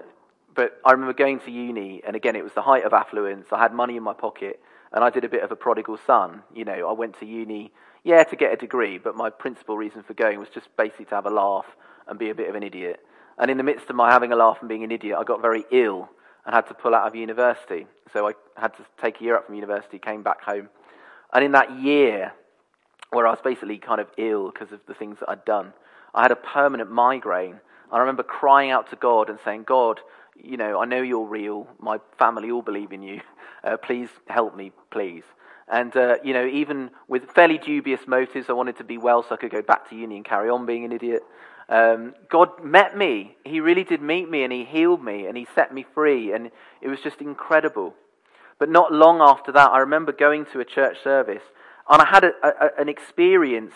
but 0.54 0.80
I 0.84 0.92
remember 0.92 1.12
going 1.14 1.40
to 1.40 1.50
uni, 1.50 2.02
and 2.06 2.14
again, 2.14 2.36
it 2.36 2.44
was 2.44 2.52
the 2.52 2.62
height 2.62 2.84
of 2.84 2.92
affluence. 2.92 3.48
I 3.52 3.58
had 3.58 3.72
money 3.72 3.96
in 3.96 4.02
my 4.02 4.12
pocket, 4.12 4.60
and 4.92 5.02
I 5.02 5.10
did 5.10 5.24
a 5.24 5.28
bit 5.28 5.42
of 5.42 5.50
a 5.50 5.56
prodigal 5.56 5.98
son. 6.06 6.42
You 6.54 6.64
know, 6.64 6.88
I 6.88 6.92
went 6.92 7.18
to 7.20 7.26
uni, 7.26 7.72
yeah, 8.04 8.24
to 8.24 8.36
get 8.36 8.52
a 8.52 8.56
degree, 8.56 8.98
but 8.98 9.16
my 9.16 9.30
principal 9.30 9.76
reason 9.76 10.02
for 10.02 10.14
going 10.14 10.38
was 10.38 10.48
just 10.48 10.74
basically 10.76 11.06
to 11.06 11.14
have 11.14 11.26
a 11.26 11.30
laugh 11.30 11.66
and 12.06 12.18
be 12.18 12.30
a 12.30 12.34
bit 12.34 12.48
of 12.48 12.54
an 12.54 12.62
idiot. 12.62 13.00
And 13.38 13.50
in 13.50 13.56
the 13.56 13.62
midst 13.62 13.90
of 13.90 13.96
my 13.96 14.10
having 14.10 14.32
a 14.32 14.36
laugh 14.36 14.58
and 14.60 14.68
being 14.68 14.84
an 14.84 14.90
idiot, 14.90 15.18
I 15.18 15.24
got 15.24 15.42
very 15.42 15.64
ill 15.70 16.08
and 16.44 16.54
had 16.54 16.66
to 16.68 16.74
pull 16.74 16.94
out 16.94 17.06
of 17.06 17.14
university. 17.14 17.86
So 18.12 18.28
I 18.28 18.32
had 18.56 18.74
to 18.76 18.84
take 19.00 19.20
a 19.20 19.24
year 19.24 19.36
up 19.36 19.46
from 19.46 19.56
university, 19.56 19.98
came 19.98 20.22
back 20.22 20.42
home. 20.42 20.68
And 21.32 21.44
in 21.44 21.52
that 21.52 21.80
year, 21.80 22.32
where 23.10 23.26
I 23.26 23.30
was 23.30 23.40
basically 23.42 23.78
kind 23.78 24.00
of 24.00 24.08
ill 24.16 24.50
because 24.50 24.72
of 24.72 24.80
the 24.86 24.94
things 24.94 25.18
that 25.20 25.28
I'd 25.28 25.44
done, 25.44 25.72
I 26.16 26.22
had 26.22 26.32
a 26.32 26.36
permanent 26.36 26.90
migraine. 26.90 27.60
I 27.92 27.98
remember 27.98 28.22
crying 28.22 28.70
out 28.70 28.90
to 28.90 28.96
God 28.96 29.28
and 29.28 29.38
saying, 29.44 29.64
God, 29.64 30.00
you 30.34 30.56
know, 30.56 30.80
I 30.80 30.86
know 30.86 31.02
you're 31.02 31.26
real. 31.26 31.68
My 31.78 31.98
family 32.18 32.50
all 32.50 32.62
believe 32.62 32.92
in 32.92 33.02
you. 33.02 33.20
Uh, 33.64 33.76
please 33.76 34.08
help 34.28 34.54
me, 34.54 34.70
please. 34.92 35.24
And, 35.66 35.96
uh, 35.96 36.18
you 36.22 36.32
know, 36.32 36.46
even 36.46 36.90
with 37.08 37.28
fairly 37.32 37.58
dubious 37.58 38.02
motives, 38.06 38.48
I 38.48 38.52
wanted 38.52 38.76
to 38.76 38.84
be 38.84 38.96
well 38.96 39.24
so 39.24 39.34
I 39.34 39.38
could 39.38 39.50
go 39.50 39.62
back 39.62 39.90
to 39.90 39.96
uni 39.96 40.14
and 40.14 40.24
carry 40.24 40.48
on 40.48 40.66
being 40.66 40.84
an 40.84 40.92
idiot. 40.92 41.22
Um, 41.68 42.14
God 42.30 42.62
met 42.62 42.96
me. 42.96 43.36
He 43.44 43.58
really 43.58 43.82
did 43.82 44.00
meet 44.00 44.30
me 44.30 44.44
and 44.44 44.52
He 44.52 44.64
healed 44.64 45.02
me 45.02 45.26
and 45.26 45.36
He 45.36 45.48
set 45.52 45.74
me 45.74 45.84
free. 45.94 46.32
And 46.32 46.52
it 46.80 46.86
was 46.86 47.00
just 47.00 47.20
incredible. 47.20 47.94
But 48.60 48.68
not 48.68 48.92
long 48.92 49.20
after 49.20 49.50
that, 49.50 49.72
I 49.72 49.78
remember 49.78 50.12
going 50.12 50.46
to 50.52 50.60
a 50.60 50.64
church 50.64 50.98
service 51.02 51.42
and 51.88 52.00
I 52.00 52.06
had 52.06 52.22
a, 52.22 52.30
a, 52.44 52.80
an 52.80 52.88
experience 52.88 53.74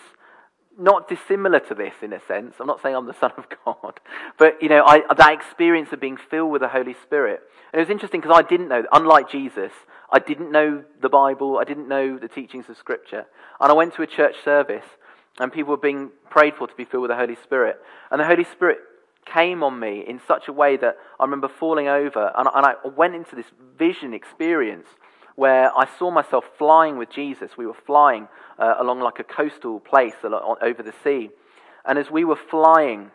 not 0.78 1.09
dissimilar 1.09 1.61
to 1.61 1.74
this 1.74 1.94
in 2.02 2.12
a 2.12 2.20
sense. 2.26 2.54
I'm 2.61 2.66
not 2.66 2.83
saying 2.83 2.94
I'm 2.94 3.06
the 3.06 3.14
Son 3.20 3.33
of 3.37 3.46
God, 3.64 4.00
but 4.38 4.62
you 4.62 4.68
know, 4.68 4.85
I, 4.85 5.02
that 5.14 5.33
experience 5.33 5.92
of 5.92 6.00
being 6.00 6.16
filled 6.16 6.52
with 6.52 6.62
the 6.62 6.68
Holy 6.68 6.94
Spirit. 7.02 7.40
And 7.72 7.80
it 7.80 7.85
was 7.85 7.90
interesting 7.90 8.20
because 8.20 8.37
I 8.37 8.48
didn't 8.48 8.68
know, 8.68 8.85
unlike 8.92 9.30
Jesus, 9.30 9.72
I 10.12 10.18
didn't 10.18 10.50
know 10.50 10.85
the 11.00 11.09
Bible, 11.09 11.59
I 11.59 11.64
didn't 11.64 11.88
know 11.88 12.18
the 12.18 12.28
teachings 12.28 12.68
of 12.68 12.76
Scripture. 12.76 13.26
And 13.61 13.70
I 13.70 13.74
went 13.74 13.94
to 13.94 14.02
a 14.02 14.06
church 14.06 14.37
service 14.44 14.85
and 15.38 15.52
people 15.52 15.70
were 15.70 15.76
being 15.76 16.11
prayed 16.28 16.54
for 16.56 16.66
to 16.66 16.74
be 16.74 16.85
filled 16.85 17.02
with 17.02 17.11
the 17.11 17.16
Holy 17.16 17.37
Spirit. 17.37 17.76
And 18.11 18.20
the 18.20 18.26
Holy 18.26 18.44
Spirit 18.44 18.78
came 19.24 19.62
on 19.62 19.78
me 19.78 20.04
in 20.06 20.20
such 20.26 20.48
a 20.48 20.52
way 20.52 20.76
that 20.76 20.96
I 21.18 21.24
remember 21.24 21.48
falling 21.48 21.87
over 21.88 22.33
and, 22.37 22.48
and 22.52 22.66
I 22.66 22.74
went 22.96 23.14
into 23.14 23.37
this 23.37 23.46
vision 23.78 24.14
experience 24.14 24.88
where 25.40 25.74
I 25.74 25.88
saw 25.98 26.11
myself 26.11 26.44
flying 26.59 26.98
with 26.98 27.09
Jesus. 27.09 27.57
We 27.57 27.64
were 27.66 27.81
flying 27.87 28.29
uh, 28.59 28.74
along 28.79 29.00
like 29.00 29.20
a 29.20 29.24
coastal 29.24 29.81
place 29.81 30.12
over 30.22 30.83
the 30.83 30.92
sea. 31.03 31.31
And 31.87 31.98
as 31.98 32.11
we 32.11 32.24
were 32.24 32.38
flying, 32.50 33.11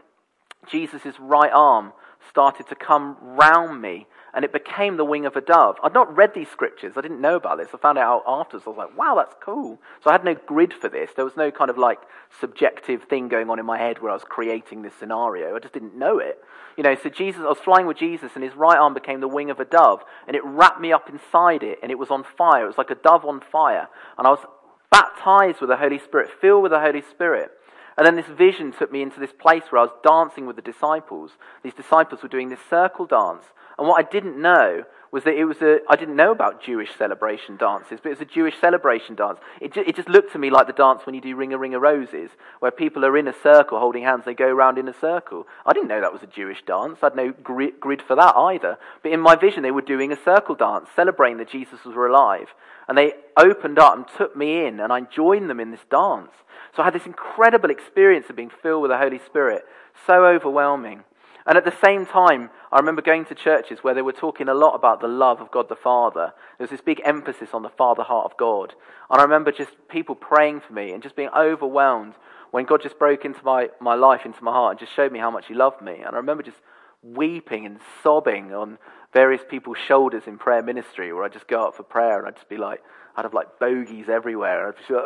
Jesus' 0.67 1.19
right 1.19 1.51
arm 1.53 1.93
started 2.29 2.67
to 2.67 2.75
come 2.75 3.17
round 3.21 3.81
me 3.81 4.07
and 4.35 4.43
it 4.43 4.51
became 4.51 4.97
the 4.97 5.05
wing 5.05 5.25
of 5.25 5.37
a 5.37 5.41
dove. 5.41 5.77
I'd 5.81 5.93
not 5.93 6.15
read 6.15 6.33
these 6.33 6.49
scriptures. 6.49 6.93
I 6.97 7.01
didn't 7.01 7.21
know 7.21 7.37
about 7.37 7.57
this. 7.57 7.69
I 7.73 7.77
found 7.77 7.97
it 7.97 8.01
out 8.01 8.23
afterwards. 8.27 8.67
I 8.67 8.69
was 8.69 8.77
like, 8.77 8.97
wow, 8.97 9.15
that's 9.15 9.35
cool. 9.41 9.79
So 10.03 10.09
I 10.09 10.13
had 10.13 10.25
no 10.25 10.35
grid 10.35 10.73
for 10.73 10.89
this. 10.89 11.11
There 11.15 11.23
was 11.23 11.37
no 11.37 11.51
kind 11.51 11.69
of 11.69 11.77
like 11.77 11.99
subjective 12.41 13.03
thing 13.03 13.29
going 13.29 13.49
on 13.49 13.59
in 13.59 13.65
my 13.65 13.77
head 13.77 14.01
where 14.01 14.11
I 14.11 14.13
was 14.13 14.25
creating 14.25 14.81
this 14.81 14.93
scenario. 14.99 15.55
I 15.55 15.59
just 15.59 15.73
didn't 15.73 15.97
know 15.97 16.19
it. 16.19 16.43
You 16.75 16.83
know, 16.83 16.95
so 17.01 17.07
Jesus, 17.07 17.41
I 17.41 17.47
was 17.47 17.59
flying 17.59 17.87
with 17.87 17.97
Jesus 17.97 18.31
and 18.35 18.43
his 18.43 18.55
right 18.55 18.77
arm 18.77 18.93
became 18.93 19.21
the 19.21 19.27
wing 19.29 19.49
of 19.49 19.61
a 19.61 19.65
dove 19.65 20.01
and 20.27 20.35
it 20.35 20.43
wrapped 20.43 20.81
me 20.81 20.91
up 20.91 21.09
inside 21.09 21.63
it 21.63 21.79
and 21.81 21.89
it 21.89 21.97
was 21.97 22.11
on 22.11 22.25
fire. 22.37 22.65
It 22.65 22.67
was 22.67 22.77
like 22.77 22.89
a 22.89 22.95
dove 22.95 23.23
on 23.23 23.39
fire. 23.39 23.87
And 24.17 24.27
I 24.27 24.31
was 24.31 24.45
baptized 24.91 25.61
with 25.61 25.69
the 25.69 25.77
Holy 25.77 25.99
Spirit, 25.99 26.29
filled 26.41 26.63
with 26.63 26.73
the 26.73 26.81
Holy 26.81 27.03
Spirit. 27.09 27.51
And 27.97 28.05
then 28.05 28.15
this 28.15 28.25
vision 28.25 28.73
took 28.73 28.91
me 28.91 29.01
into 29.01 29.19
this 29.19 29.31
place 29.31 29.63
where 29.69 29.79
I 29.79 29.85
was 29.85 29.93
dancing 30.03 30.45
with 30.45 30.57
the 30.57 30.61
disciples. 30.61 31.31
These 31.63 31.73
disciples 31.73 32.21
were 32.21 32.29
doing 32.29 32.49
this 32.49 32.59
circle 32.69 33.05
dance. 33.05 33.45
And 33.77 33.87
what 33.87 34.05
I 34.05 34.09
didn't 34.09 34.41
know 34.41 34.83
was 35.15 35.23
that 35.23 35.39
it 35.39 35.45
was 35.45 35.61
a, 35.61 35.79
I 35.87 35.95
didn't 35.95 36.17
know 36.17 36.33
about 36.33 36.61
Jewish 36.61 36.89
celebration 36.97 37.55
dances, 37.55 38.01
but 38.03 38.09
it 38.09 38.19
was 38.19 38.27
a 38.27 38.33
Jewish 38.33 38.59
celebration 38.59 39.15
dance. 39.15 39.39
It, 39.61 39.71
ju- 39.71 39.85
it 39.87 39.95
just 39.95 40.09
looked 40.09 40.33
to 40.33 40.37
me 40.37 40.49
like 40.49 40.67
the 40.67 40.73
dance 40.73 41.05
when 41.05 41.15
you 41.15 41.21
do 41.21 41.37
Ring 41.37 41.53
a 41.53 41.57
Ring 41.57 41.73
of 41.73 41.81
Roses, 41.81 42.31
where 42.59 42.69
people 42.69 43.05
are 43.05 43.17
in 43.17 43.29
a 43.29 43.33
circle 43.41 43.79
holding 43.79 44.03
hands, 44.03 44.25
they 44.25 44.33
go 44.33 44.49
around 44.49 44.77
in 44.77 44.89
a 44.89 44.99
circle. 44.99 45.47
I 45.65 45.71
didn't 45.71 45.87
know 45.87 46.01
that 46.01 46.11
was 46.11 46.21
a 46.21 46.27
Jewish 46.27 46.63
dance. 46.67 46.97
I 47.01 47.05
had 47.05 47.15
no 47.15 47.31
grid 47.31 48.01
for 48.05 48.17
that 48.17 48.35
either. 48.35 48.77
But 49.03 49.13
in 49.13 49.21
my 49.21 49.37
vision, 49.37 49.63
they 49.63 49.71
were 49.71 49.81
doing 49.81 50.11
a 50.11 50.21
circle 50.21 50.53
dance, 50.53 50.89
celebrating 50.93 51.37
that 51.37 51.49
Jesus 51.49 51.85
was 51.85 51.95
alive. 51.95 52.49
And 52.89 52.97
they 52.97 53.13
opened 53.37 53.79
up 53.79 53.95
and 53.95 54.05
took 54.17 54.35
me 54.35 54.65
in, 54.65 54.81
and 54.81 54.91
I 54.91 54.99
joined 54.99 55.49
them 55.49 55.61
in 55.61 55.71
this 55.71 55.85
dance. 55.89 56.31
So 56.75 56.81
I 56.81 56.85
had 56.87 56.93
this 56.93 57.05
incredible 57.05 57.69
experience 57.69 58.25
of 58.29 58.35
being 58.35 58.51
filled 58.61 58.81
with 58.81 58.91
the 58.91 58.97
Holy 58.97 59.19
Spirit, 59.19 59.63
so 60.05 60.25
overwhelming. 60.25 61.05
And 61.47 61.57
at 61.57 61.65
the 61.65 61.77
same 61.83 62.05
time, 62.05 62.49
I 62.71 62.79
remember 62.79 63.03
going 63.03 63.25
to 63.25 63.35
churches 63.35 63.79
where 63.83 63.93
they 63.93 64.01
were 64.01 64.11
talking 64.11 64.49
a 64.49 64.53
lot 64.53 64.73
about 64.73 64.99
the 64.99 65.07
love 65.07 65.41
of 65.41 65.51
God 65.51 65.69
the 65.69 65.75
Father. 65.75 66.33
There 66.57 66.65
was 66.65 66.71
this 66.71 66.81
big 66.81 67.01
emphasis 67.05 67.49
on 67.53 67.61
the 67.61 67.69
Father 67.69 68.01
heart 68.01 68.31
of 68.31 68.37
God. 68.37 68.73
And 69.11 69.19
I 69.19 69.23
remember 69.23 69.51
just 69.51 69.71
people 69.87 70.15
praying 70.15 70.61
for 70.61 70.73
me 70.73 70.91
and 70.91 71.03
just 71.03 71.15
being 71.15 71.29
overwhelmed 71.37 72.15
when 72.49 72.65
God 72.65 72.81
just 72.81 72.97
broke 72.97 73.25
into 73.25 73.43
my, 73.43 73.69
my 73.79 73.93
life, 73.93 74.25
into 74.25 74.43
my 74.43 74.51
heart, 74.51 74.71
and 74.71 74.79
just 74.79 74.95
showed 74.95 75.11
me 75.11 75.19
how 75.19 75.29
much 75.29 75.47
He 75.47 75.53
loved 75.53 75.81
me. 75.81 75.97
And 75.97 76.15
I 76.15 76.17
remember 76.17 76.41
just 76.41 76.57
weeping 77.03 77.67
and 77.67 77.79
sobbing 78.01 78.51
on 78.51 78.79
various 79.13 79.41
people's 79.47 79.77
shoulders 79.77 80.23
in 80.25 80.39
prayer 80.39 80.63
ministry 80.63 81.13
where 81.13 81.23
I'd 81.23 81.33
just 81.33 81.47
go 81.47 81.67
up 81.67 81.75
for 81.75 81.83
prayer 81.83 82.17
and 82.17 82.27
I'd 82.27 82.35
just 82.35 82.49
be 82.49 82.57
like, 82.57 82.81
I'd 83.15 83.23
have 83.23 83.35
like 83.35 83.59
bogies 83.59 84.09
everywhere. 84.09 84.67
And 84.67 84.73
I'd 84.73 84.79
just 84.79 84.89
like, 84.89 85.05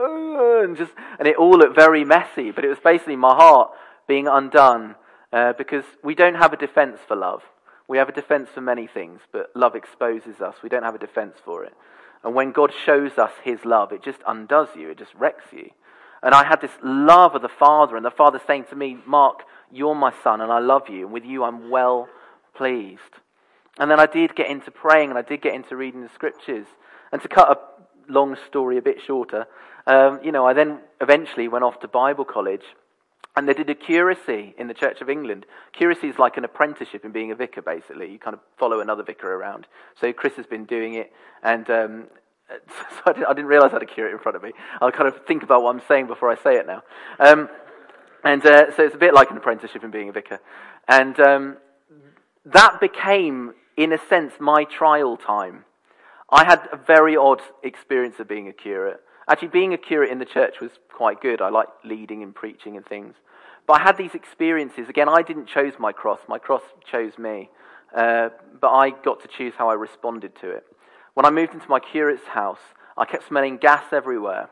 and 0.64 0.78
just, 0.78 0.94
and 1.20 1.28
it 1.28 1.36
all 1.36 1.58
looked 1.58 1.76
very 1.76 2.06
messy, 2.06 2.52
but 2.52 2.64
it 2.64 2.70
was 2.70 2.80
basically 2.80 3.18
my 3.18 3.36
heart 3.36 3.72
being 4.08 4.28
undone 4.28 4.96
uh, 5.32 5.54
because 5.58 5.84
we 6.04 6.16
don't 6.16 6.36
have 6.36 6.54
a 6.54 6.58
defense 6.58 7.00
for 7.08 7.16
love. 7.16 7.42
We 7.88 7.98
have 7.98 8.10
a 8.10 8.14
defense 8.14 8.50
for 8.54 8.62
many 8.62 8.88
things, 8.88 9.22
but 9.32 9.52
love 9.56 9.76
exposes 9.76 10.42
us. 10.42 10.56
We 10.62 10.70
don't 10.70 10.84
have 10.84 10.96
a 10.96 11.00
defense 11.00 11.38
for 11.44 11.64
it. 11.64 11.74
And 12.24 12.36
when 12.36 12.52
God 12.52 12.72
shows 12.86 13.18
us 13.18 13.32
his 13.44 13.66
love, 13.66 13.92
it 13.92 14.04
just 14.04 14.20
undoes 14.28 14.70
you, 14.76 14.90
it 14.90 14.98
just 14.98 15.16
wrecks 15.16 15.46
you. 15.52 15.70
And 16.22 16.36
I 16.36 16.44
had 16.44 16.62
this 16.62 16.78
love 16.84 17.36
of 17.36 17.42
the 17.42 17.50
Father, 17.50 17.96
and 17.96 18.06
the 18.06 18.12
Father 18.12 18.42
saying 18.46 18.66
to 18.70 18.76
me, 18.76 18.98
Mark, 19.06 19.44
you're 19.72 19.96
my 19.96 20.14
son, 20.24 20.42
and 20.42 20.52
I 20.52 20.60
love 20.60 20.90
you, 20.90 21.06
and 21.06 21.14
with 21.14 21.24
you 21.24 21.44
I'm 21.44 21.70
well 21.70 22.10
pleased. 22.56 23.00
And 23.78 23.90
then 23.90 24.00
I 24.00 24.06
did 24.06 24.36
get 24.36 24.50
into 24.50 24.72
praying, 24.72 25.10
and 25.10 25.18
I 25.18 25.22
did 25.22 25.42
get 25.42 25.54
into 25.54 25.78
reading 25.78 26.02
the 26.02 26.10
scriptures. 26.14 26.68
And 27.12 27.22
to 27.22 27.28
cut 27.28 27.50
a 27.50 28.12
long 28.12 28.36
story 28.48 28.78
a 28.78 28.82
bit 28.82 28.98
shorter, 29.06 29.48
um, 29.88 30.20
you 30.22 30.32
know, 30.32 30.46
I 30.46 30.54
then 30.54 30.80
eventually 31.00 31.48
went 31.48 31.64
off 31.64 31.80
to 31.80 31.88
Bible 31.88 32.26
college 32.26 32.66
and 33.40 33.48
they 33.48 33.54
did 33.54 33.70
a 33.70 33.74
curacy 33.74 34.54
in 34.58 34.68
the 34.68 34.74
Church 34.74 35.00
of 35.00 35.10
England. 35.10 35.46
Curacy 35.72 36.10
is 36.10 36.20
like 36.20 36.36
an 36.36 36.44
apprenticeship 36.44 37.06
in 37.06 37.14
being 37.14 37.32
a 37.32 37.36
vicar, 37.36 37.62
basically. 37.62 38.12
You 38.12 38.20
kind 38.20 38.34
of 38.34 38.42
follow 38.58 38.82
another 38.82 39.02
vicar 39.02 39.34
around. 39.34 39.66
So 40.02 40.12
Chris 40.12 40.34
has 40.34 40.46
been 40.46 40.66
doing 40.66 40.96
it, 40.96 41.14
and 41.42 41.70
um, 41.70 42.08
so 42.50 43.02
I, 43.06 43.14
didn't, 43.14 43.46
realize 43.46 43.70
I 43.70 43.76
had 43.76 43.84
a 43.84 43.86
curate 43.86 44.12
in 44.12 44.20
front 44.20 44.36
of 44.36 44.44
me. 44.44 44.52
I'll 44.82 44.92
kind 44.92 45.08
of 45.08 45.26
think 45.26 45.44
about 45.44 45.64
what 45.64 45.74
I'm 45.74 45.82
saying 45.88 46.08
before 46.08 46.30
I 46.30 46.36
say 46.36 46.58
it 46.58 46.68
now. 46.68 46.84
Um, 47.18 47.48
and 48.26 48.46
uh, 48.46 48.76
so 48.76 48.84
it's 48.84 48.96
a 48.96 48.98
bit 48.98 49.14
like 49.14 49.32
an 49.32 49.38
apprenticeship 49.38 49.86
in 49.86 49.90
being 49.90 50.10
a 50.10 50.12
vicar. 50.12 50.42
And 50.90 51.18
um, 51.22 51.58
that 52.44 52.82
became, 52.82 53.54
in 53.78 53.94
a 53.94 54.00
sense, 54.10 54.34
my 54.42 54.66
trial 54.66 55.16
time. 55.16 55.64
I 56.30 56.44
had 56.44 56.68
a 56.74 56.78
very 56.78 57.16
odd 57.16 57.40
experience 57.64 58.20
of 58.20 58.28
being 58.28 58.50
a 58.50 58.54
curate. 58.54 59.00
Actually, 59.30 59.48
being 59.48 59.74
a 59.74 59.78
curate 59.78 60.12
in 60.12 60.20
the 60.20 60.26
church 60.26 60.56
was 60.60 60.72
quite 60.92 61.22
good. 61.22 61.40
I 61.42 61.48
liked 61.48 61.86
leading 61.86 62.22
and 62.22 62.36
preaching 62.36 62.76
and 62.76 62.86
things. 62.86 63.16
But 63.70 63.82
I 63.82 63.84
had 63.84 63.98
these 63.98 64.16
experiences. 64.16 64.90
Again, 64.90 65.08
I 65.08 65.22
didn't 65.22 65.46
choose 65.46 65.76
my 65.78 65.92
cross, 65.92 66.20
my 66.28 66.40
cross 66.40 66.64
chose 66.92 67.20
me. 67.20 67.52
Uh, 67.96 68.30
but 68.60 68.72
I 68.72 68.90
got 68.90 69.22
to 69.22 69.28
choose 69.28 69.54
how 69.60 69.70
I 69.70 69.76
responded 69.76 70.36
to 70.42 70.50
it. 70.50 70.64
When 71.14 71.24
I 71.24 71.30
moved 71.30 71.54
into 71.54 71.70
my 71.70 71.80
curate's 71.80 72.26
house, 72.26 72.58
I 72.98 73.06
kept 73.06 73.28
smelling 73.28 73.58
gas 73.58 73.84
everywhere. 73.92 74.50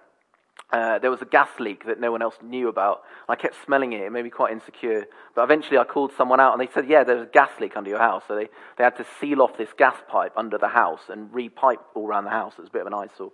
uh, 0.71 0.99
there 0.99 1.09
was 1.09 1.21
a 1.21 1.25
gas 1.25 1.47
leak 1.59 1.85
that 1.85 1.99
no 1.99 2.11
one 2.11 2.21
else 2.21 2.35
knew 2.43 2.67
about. 2.67 3.03
I 3.29 3.35
kept 3.35 3.55
smelling 3.65 3.93
it. 3.93 4.01
It 4.01 4.11
made 4.11 4.23
me 4.23 4.29
quite 4.29 4.51
insecure. 4.51 5.05
But 5.33 5.43
eventually 5.43 5.77
I 5.77 5.85
called 5.85 6.11
someone 6.17 6.39
out 6.39 6.51
and 6.51 6.61
they 6.61 6.71
said, 6.73 6.89
yeah, 6.89 7.03
there's 7.03 7.23
a 7.23 7.31
gas 7.31 7.51
leak 7.61 7.77
under 7.77 7.89
your 7.89 7.99
house. 7.99 8.23
So 8.27 8.35
they, 8.35 8.49
they 8.77 8.83
had 8.83 8.97
to 8.97 9.05
seal 9.19 9.41
off 9.41 9.57
this 9.57 9.69
gas 9.77 9.95
pipe 10.09 10.33
under 10.35 10.57
the 10.57 10.67
house 10.67 11.01
and 11.09 11.33
re-pipe 11.33 11.79
all 11.95 12.05
around 12.05 12.25
the 12.25 12.31
house. 12.31 12.53
It 12.57 12.61
was 12.61 12.69
a 12.69 12.71
bit 12.71 12.81
of 12.81 12.87
an 12.87 12.93
eyesore. 12.93 13.31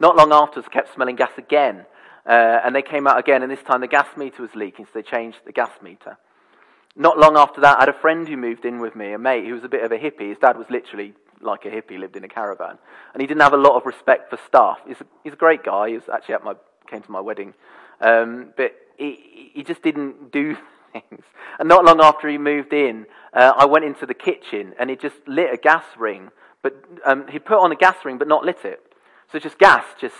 Not 0.00 0.16
long 0.16 0.32
afterwards, 0.32 0.68
I 0.70 0.74
kept 0.74 0.94
smelling 0.94 1.16
gas 1.16 1.32
again. 1.36 1.86
Uh, 2.26 2.60
and 2.64 2.74
they 2.74 2.82
came 2.82 3.06
out 3.06 3.18
again, 3.18 3.42
and 3.42 3.50
this 3.50 3.62
time 3.62 3.82
the 3.82 3.86
gas 3.86 4.08
meter 4.16 4.42
was 4.42 4.54
leaking, 4.54 4.86
so 4.86 4.90
they 4.94 5.02
changed 5.02 5.38
the 5.44 5.52
gas 5.52 5.70
meter. 5.82 6.16
Not 6.96 7.18
long 7.18 7.36
after 7.36 7.60
that, 7.60 7.78
I 7.78 7.80
had 7.80 7.88
a 7.88 8.00
friend 8.00 8.26
who 8.26 8.36
moved 8.36 8.64
in 8.64 8.78
with 8.78 8.96
me, 8.96 9.12
a 9.12 9.18
mate 9.18 9.44
who 9.44 9.54
was 9.54 9.64
a 9.64 9.68
bit 9.68 9.84
of 9.84 9.92
a 9.92 9.98
hippie. 9.98 10.28
His 10.28 10.38
dad 10.38 10.56
was 10.56 10.70
literally 10.70 11.12
like 11.40 11.64
a 11.64 11.68
hippie, 11.68 11.98
lived 11.98 12.16
in 12.16 12.24
a 12.24 12.28
caravan. 12.28 12.78
And 13.12 13.20
he 13.20 13.26
didn't 13.26 13.42
have 13.42 13.52
a 13.52 13.58
lot 13.58 13.76
of 13.76 13.84
respect 13.84 14.30
for 14.30 14.38
staff. 14.46 14.78
He's 14.86 15.00
a, 15.00 15.06
he's 15.22 15.32
a 15.32 15.36
great 15.36 15.64
guy. 15.64 15.88
He 15.88 15.94
was 15.94 16.08
actually 16.12 16.36
at 16.36 16.44
my 16.44 16.54
came 16.88 17.02
to 17.02 17.10
my 17.10 17.20
wedding. 17.20 17.54
Um, 18.00 18.52
but 18.56 18.74
he, 18.96 19.50
he 19.54 19.62
just 19.62 19.82
didn't 19.82 20.30
do 20.30 20.56
things. 20.92 21.24
And 21.58 21.68
not 21.68 21.84
long 21.84 22.00
after 22.00 22.28
he 22.28 22.38
moved 22.38 22.72
in, 22.72 23.06
uh, 23.32 23.52
I 23.56 23.66
went 23.66 23.84
into 23.84 24.06
the 24.06 24.14
kitchen 24.14 24.74
and 24.78 24.88
he 24.88 24.96
just 24.96 25.16
lit 25.26 25.52
a 25.52 25.56
gas 25.56 25.84
ring. 25.98 26.30
But 26.62 26.74
um, 27.04 27.26
he 27.28 27.38
put 27.38 27.58
on 27.58 27.72
a 27.72 27.76
gas 27.76 27.96
ring 28.04 28.18
but 28.18 28.28
not 28.28 28.44
lit 28.44 28.64
it. 28.64 28.80
So 29.34 29.40
just 29.40 29.58
gas 29.58 29.84
just 30.00 30.14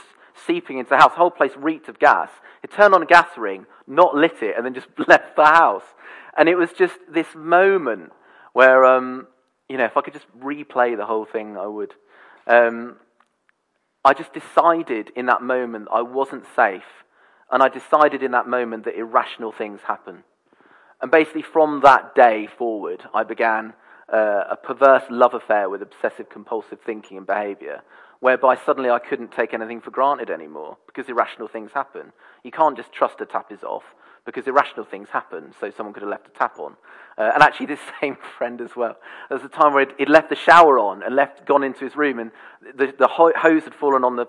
seeping 0.45 0.79
into 0.79 0.91
the 0.91 0.97
house. 0.97 1.13
The 1.13 1.19
whole 1.19 1.31
place 1.31 1.53
reeked 1.57 1.89
of 1.89 2.01
gas. 2.01 2.31
He 2.63 2.67
turned 2.67 2.95
on 2.95 3.03
a 3.05 3.07
gas 3.07 3.29
ring, 3.37 3.65
not 3.87 4.17
lit 4.17 4.43
it, 4.43 4.57
and 4.57 4.67
then 4.67 4.75
just 4.75 4.89
left 5.09 5.37
the 5.37 5.45
house. 5.45 5.85
And 6.37 6.49
it 6.49 6.57
was 6.57 6.73
just 6.73 6.95
this 7.09 7.29
moment 7.37 8.11
where, 8.55 8.85
um, 8.85 9.29
you 9.69 9.77
know, 9.77 9.85
if 9.85 9.97
I 9.97 10.01
could 10.01 10.15
just 10.15 10.27
replay 10.37 10.97
the 10.97 11.07
whole 11.07 11.27
thing, 11.27 11.57
I 11.57 11.69
would. 11.69 11.95
Um, 12.49 12.97
I 14.05 14.15
just 14.15 14.33
decided 14.35 15.13
in 15.15 15.27
that 15.27 15.43
moment 15.43 15.87
I 15.93 16.03
wasn't 16.03 16.43
safe. 16.57 17.05
And 17.53 17.63
I 17.63 17.69
decided 17.69 18.25
in 18.25 18.33
that 18.33 18.49
moment 18.49 18.85
that 18.87 18.99
irrational 18.99 19.53
things 19.53 19.79
happen. 19.87 20.25
And 21.01 21.09
basically, 21.09 21.43
from 21.43 21.83
that 21.85 22.17
day 22.17 22.49
forward, 22.59 23.05
I 23.15 23.23
began 23.23 23.75
uh, 24.13 24.43
a 24.51 24.57
perverse 24.57 25.05
love 25.09 25.35
affair 25.35 25.71
with 25.71 25.83
obsessive 25.83 26.29
compulsive 26.29 26.81
thinking 26.85 27.17
and 27.17 27.27
behavior, 27.27 27.83
whereby 28.25 28.57
suddenly 28.57 28.89
I 28.89 29.01
couldn't 29.01 29.33
take 29.33 29.53
anything 29.53 29.83
for 29.83 29.91
granted 29.91 30.31
anymore 30.31 30.79
because 30.87 31.11
irrational 31.11 31.47
things 31.47 31.73
happen. 31.75 32.11
You 32.43 32.51
can't 32.51 32.75
just 32.75 32.91
trust 32.91 33.21
a 33.21 33.27
tap 33.27 33.53
is 33.53 33.63
off 33.63 33.83
because 34.25 34.47
irrational 34.47 34.87
things 34.87 35.11
happen, 35.11 35.53
so 35.61 35.71
someone 35.71 35.93
could 35.93 36.03
have 36.03 36.09
left 36.09 36.29
a 36.29 36.31
tap 36.31 36.59
on. 36.59 36.75
Uh, 37.19 37.33
and 37.35 37.43
actually, 37.43 37.67
this 37.75 37.81
same 38.01 38.17
friend 38.39 38.63
as 38.63 38.75
well. 38.75 38.97
There 39.29 39.37
was 39.37 39.45
a 39.45 39.51
time 39.51 39.75
where 39.75 39.85
he'd, 39.85 39.95
he'd, 39.99 40.09
left 40.09 40.31
the 40.31 40.37
shower 40.37 40.79
on 40.79 41.03
and 41.03 41.15
left, 41.15 41.45
gone 41.45 41.63
into 41.63 41.85
his 41.85 41.97
room, 41.97 42.19
and 42.19 42.31
the, 42.63 42.95
the 42.99 43.09
hose 43.09 43.65
had 43.65 43.75
fallen 43.75 44.05
on 44.05 44.17
the 44.17 44.25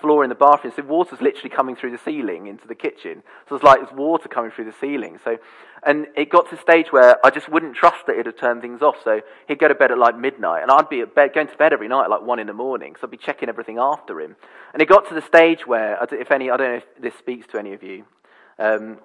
floor 0.00 0.24
in 0.24 0.28
the 0.28 0.34
bathroom, 0.34 0.72
so 0.74 0.82
water's 0.82 1.20
literally 1.20 1.50
coming 1.50 1.76
through 1.76 1.90
the 1.90 1.98
ceiling 1.98 2.46
into 2.46 2.66
the 2.66 2.74
kitchen. 2.74 3.22
So 3.48 3.54
it's 3.54 3.64
like 3.64 3.80
there's 3.80 3.92
water 3.92 4.28
coming 4.28 4.50
through 4.50 4.64
the 4.66 4.74
ceiling. 4.80 5.18
So, 5.24 5.38
and 5.82 6.06
it 6.16 6.30
got 6.30 6.48
to 6.50 6.56
a 6.56 6.60
stage 6.60 6.92
where 6.92 7.24
I 7.24 7.30
just 7.30 7.48
wouldn't 7.48 7.76
trust 7.76 8.06
that 8.06 8.14
it'd 8.14 8.26
have 8.26 8.36
turned 8.36 8.62
things 8.62 8.82
off. 8.82 8.96
So 9.04 9.20
he'd 9.46 9.58
go 9.58 9.68
to 9.68 9.74
bed 9.74 9.90
at 9.90 9.98
like 9.98 10.16
midnight, 10.16 10.62
and 10.62 10.70
I'd 10.70 10.88
be 10.88 11.00
at 11.00 11.14
bed, 11.14 11.34
going 11.34 11.48
to 11.48 11.56
bed 11.56 11.72
every 11.72 11.88
night 11.88 12.04
at 12.04 12.10
like 12.10 12.22
one 12.22 12.38
in 12.38 12.46
the 12.46 12.52
morning, 12.52 12.94
so 12.94 13.06
I'd 13.06 13.10
be 13.10 13.16
checking 13.16 13.48
everything 13.48 13.78
after 13.78 14.20
him. 14.20 14.36
And 14.72 14.82
it 14.82 14.88
got 14.88 15.08
to 15.08 15.14
the 15.14 15.22
stage 15.22 15.66
where, 15.66 15.98
if 16.10 16.30
any, 16.30 16.50
I 16.50 16.56
don't 16.56 16.70
know 16.70 16.76
if 16.76 17.02
this 17.02 17.14
speaks 17.18 17.46
to 17.48 17.58
any 17.58 17.72
of 17.72 17.82
you. 17.82 18.04
Um, 18.58 18.98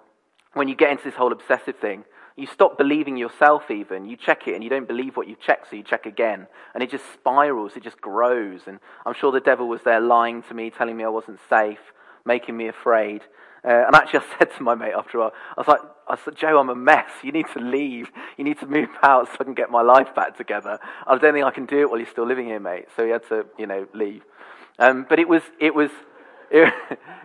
when 0.54 0.68
you 0.68 0.76
get 0.76 0.92
into 0.92 1.04
this 1.04 1.16
whole 1.16 1.32
obsessive 1.32 1.78
thing, 1.78 2.06
you 2.36 2.48
stop 2.48 2.78
believing 2.78 3.18
yourself 3.18 3.70
even. 3.70 4.06
You 4.06 4.18
check 4.18 4.48
it 4.48 4.56
and 4.56 4.64
you 4.64 4.70
don't 4.70 4.88
believe 4.88 5.16
what 5.16 5.28
you 5.28 5.36
check, 5.40 5.66
so 5.70 5.76
you 5.76 5.84
check 5.84 6.06
again. 6.06 6.48
And 6.74 6.82
it 6.82 6.90
just 6.90 7.06
spirals, 7.14 7.74
it 7.76 7.84
just 7.84 8.02
grows. 8.02 8.62
And 8.66 8.80
I'm 9.06 9.14
sure 9.14 9.32
the 9.32 9.40
devil 9.40 9.68
was 9.68 9.82
there 9.84 10.00
lying 10.00 10.42
to 10.44 10.54
me, 10.54 10.70
telling 10.72 10.98
me 10.98 11.04
I 11.04 11.10
wasn't 11.10 11.40
safe, 11.48 11.80
making 12.26 12.58
me 12.58 12.68
afraid. 12.68 13.22
Uh, 13.66 13.84
and 13.88 13.96
actually, 13.96 14.20
I 14.20 14.38
said 14.40 14.52
to 14.58 14.64
my 14.64 14.76
mate 14.76 14.94
after 14.98 15.18
a 15.18 15.22
while, 15.22 15.34
I 15.56 15.62
was 15.62 15.68
like, 15.68 15.82
I 16.08 16.18
said, 16.18 16.36
Joe, 16.36 16.60
I'm 16.60 16.70
a 16.70 16.76
mess. 16.76 17.10
You 17.24 17.32
need 17.32 17.46
to 17.54 17.60
leave. 17.60 18.12
You 18.38 18.44
need 18.44 18.60
to 18.60 18.66
move 18.66 18.90
out 19.04 19.28
so 19.28 19.38
I 19.40 19.44
can 19.44 19.54
get 19.54 19.70
my 19.70 19.82
life 19.82 20.14
back 20.16 20.36
together. 20.36 20.80
I 21.06 21.18
don't 21.18 21.34
think 21.34 21.46
I 21.46 21.52
can 21.52 21.66
do 21.66 21.80
it 21.82 21.90
while 21.90 22.00
you're 22.00 22.10
still 22.10 22.28
living 22.28 22.48
here, 22.48 22.60
mate. 22.60 22.88
So 22.96 23.06
he 23.06 23.12
had 23.12 23.28
to, 23.30 23.46
you 23.58 23.68
know, 23.68 23.88
leave. 23.94 24.24
Um, 24.80 25.06
but 25.08 25.20
it 25.20 25.30
was, 25.30 25.44
it 25.60 25.74
was, 25.74 25.92
it, 26.52 26.74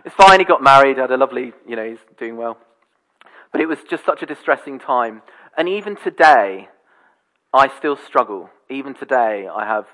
it's 0.05 0.15
fine. 0.15 0.39
He 0.39 0.45
got 0.45 0.61
married, 0.61 0.97
had 0.97 1.11
a 1.11 1.17
lovely, 1.17 1.51
you 1.67 1.75
know, 1.75 1.89
he's 1.89 1.99
doing 2.17 2.37
well. 2.37 2.57
But 3.51 3.61
it 3.61 3.67
was 3.67 3.79
just 3.89 4.05
such 4.05 4.21
a 4.21 4.25
distressing 4.25 4.79
time. 4.79 5.21
And 5.57 5.67
even 5.67 5.95
today, 5.95 6.69
I 7.53 7.67
still 7.77 7.97
struggle. 7.97 8.49
Even 8.69 8.93
today, 8.93 9.47
I 9.47 9.65
have 9.65 9.87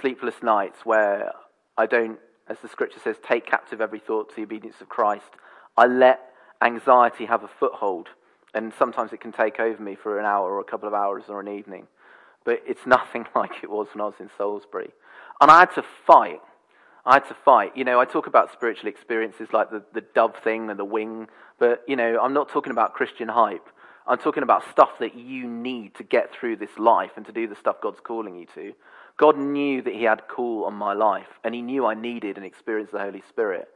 sleepless 0.00 0.42
nights 0.42 0.78
where 0.84 1.32
I 1.76 1.86
don't, 1.86 2.18
as 2.48 2.58
the 2.60 2.68
scripture 2.68 3.00
says, 3.00 3.16
take 3.26 3.46
captive 3.46 3.80
every 3.80 3.98
thought 3.98 4.30
to 4.30 4.36
the 4.36 4.42
obedience 4.42 4.80
of 4.80 4.88
Christ. 4.88 5.30
I 5.76 5.86
let 5.86 6.20
anxiety 6.62 7.26
have 7.26 7.44
a 7.44 7.48
foothold. 7.48 8.08
And 8.54 8.72
sometimes 8.78 9.12
it 9.12 9.20
can 9.20 9.32
take 9.32 9.60
over 9.60 9.82
me 9.82 9.94
for 9.94 10.18
an 10.18 10.26
hour 10.26 10.50
or 10.50 10.60
a 10.60 10.64
couple 10.64 10.88
of 10.88 10.94
hours 10.94 11.24
or 11.28 11.40
an 11.40 11.48
evening. 11.48 11.88
But 12.44 12.62
it's 12.66 12.80
nothing 12.86 13.26
like 13.34 13.62
it 13.62 13.70
was 13.70 13.88
when 13.92 14.00
I 14.00 14.06
was 14.06 14.20
in 14.20 14.30
Salisbury. 14.36 14.90
And 15.40 15.50
I 15.50 15.60
had 15.60 15.74
to 15.74 15.84
fight 16.06 16.40
I 17.04 17.14
had 17.14 17.28
to 17.28 17.34
fight. 17.34 17.76
You 17.76 17.84
know, 17.84 18.00
I 18.00 18.04
talk 18.04 18.26
about 18.26 18.52
spiritual 18.52 18.88
experiences 18.88 19.48
like 19.52 19.70
the, 19.70 19.82
the 19.92 20.02
dove 20.14 20.36
thing 20.42 20.70
and 20.70 20.78
the 20.78 20.84
wing, 20.84 21.28
but, 21.58 21.82
you 21.88 21.96
know, 21.96 22.20
I'm 22.20 22.32
not 22.32 22.48
talking 22.48 22.72
about 22.72 22.94
Christian 22.94 23.28
hype. 23.28 23.68
I'm 24.06 24.18
talking 24.18 24.42
about 24.42 24.68
stuff 24.70 24.90
that 25.00 25.14
you 25.16 25.46
need 25.46 25.94
to 25.96 26.02
get 26.02 26.32
through 26.32 26.56
this 26.56 26.76
life 26.78 27.12
and 27.16 27.24
to 27.26 27.32
do 27.32 27.46
the 27.46 27.54
stuff 27.56 27.76
God's 27.80 28.00
calling 28.00 28.36
you 28.36 28.46
to. 28.54 28.72
God 29.16 29.36
knew 29.36 29.82
that 29.82 29.94
He 29.94 30.04
had 30.04 30.26
call 30.28 30.64
on 30.64 30.74
my 30.74 30.92
life, 30.92 31.28
and 31.44 31.54
He 31.54 31.62
knew 31.62 31.86
I 31.86 31.94
needed 31.94 32.36
and 32.36 32.46
experienced 32.46 32.92
the 32.92 32.98
Holy 32.98 33.22
Spirit. 33.28 33.68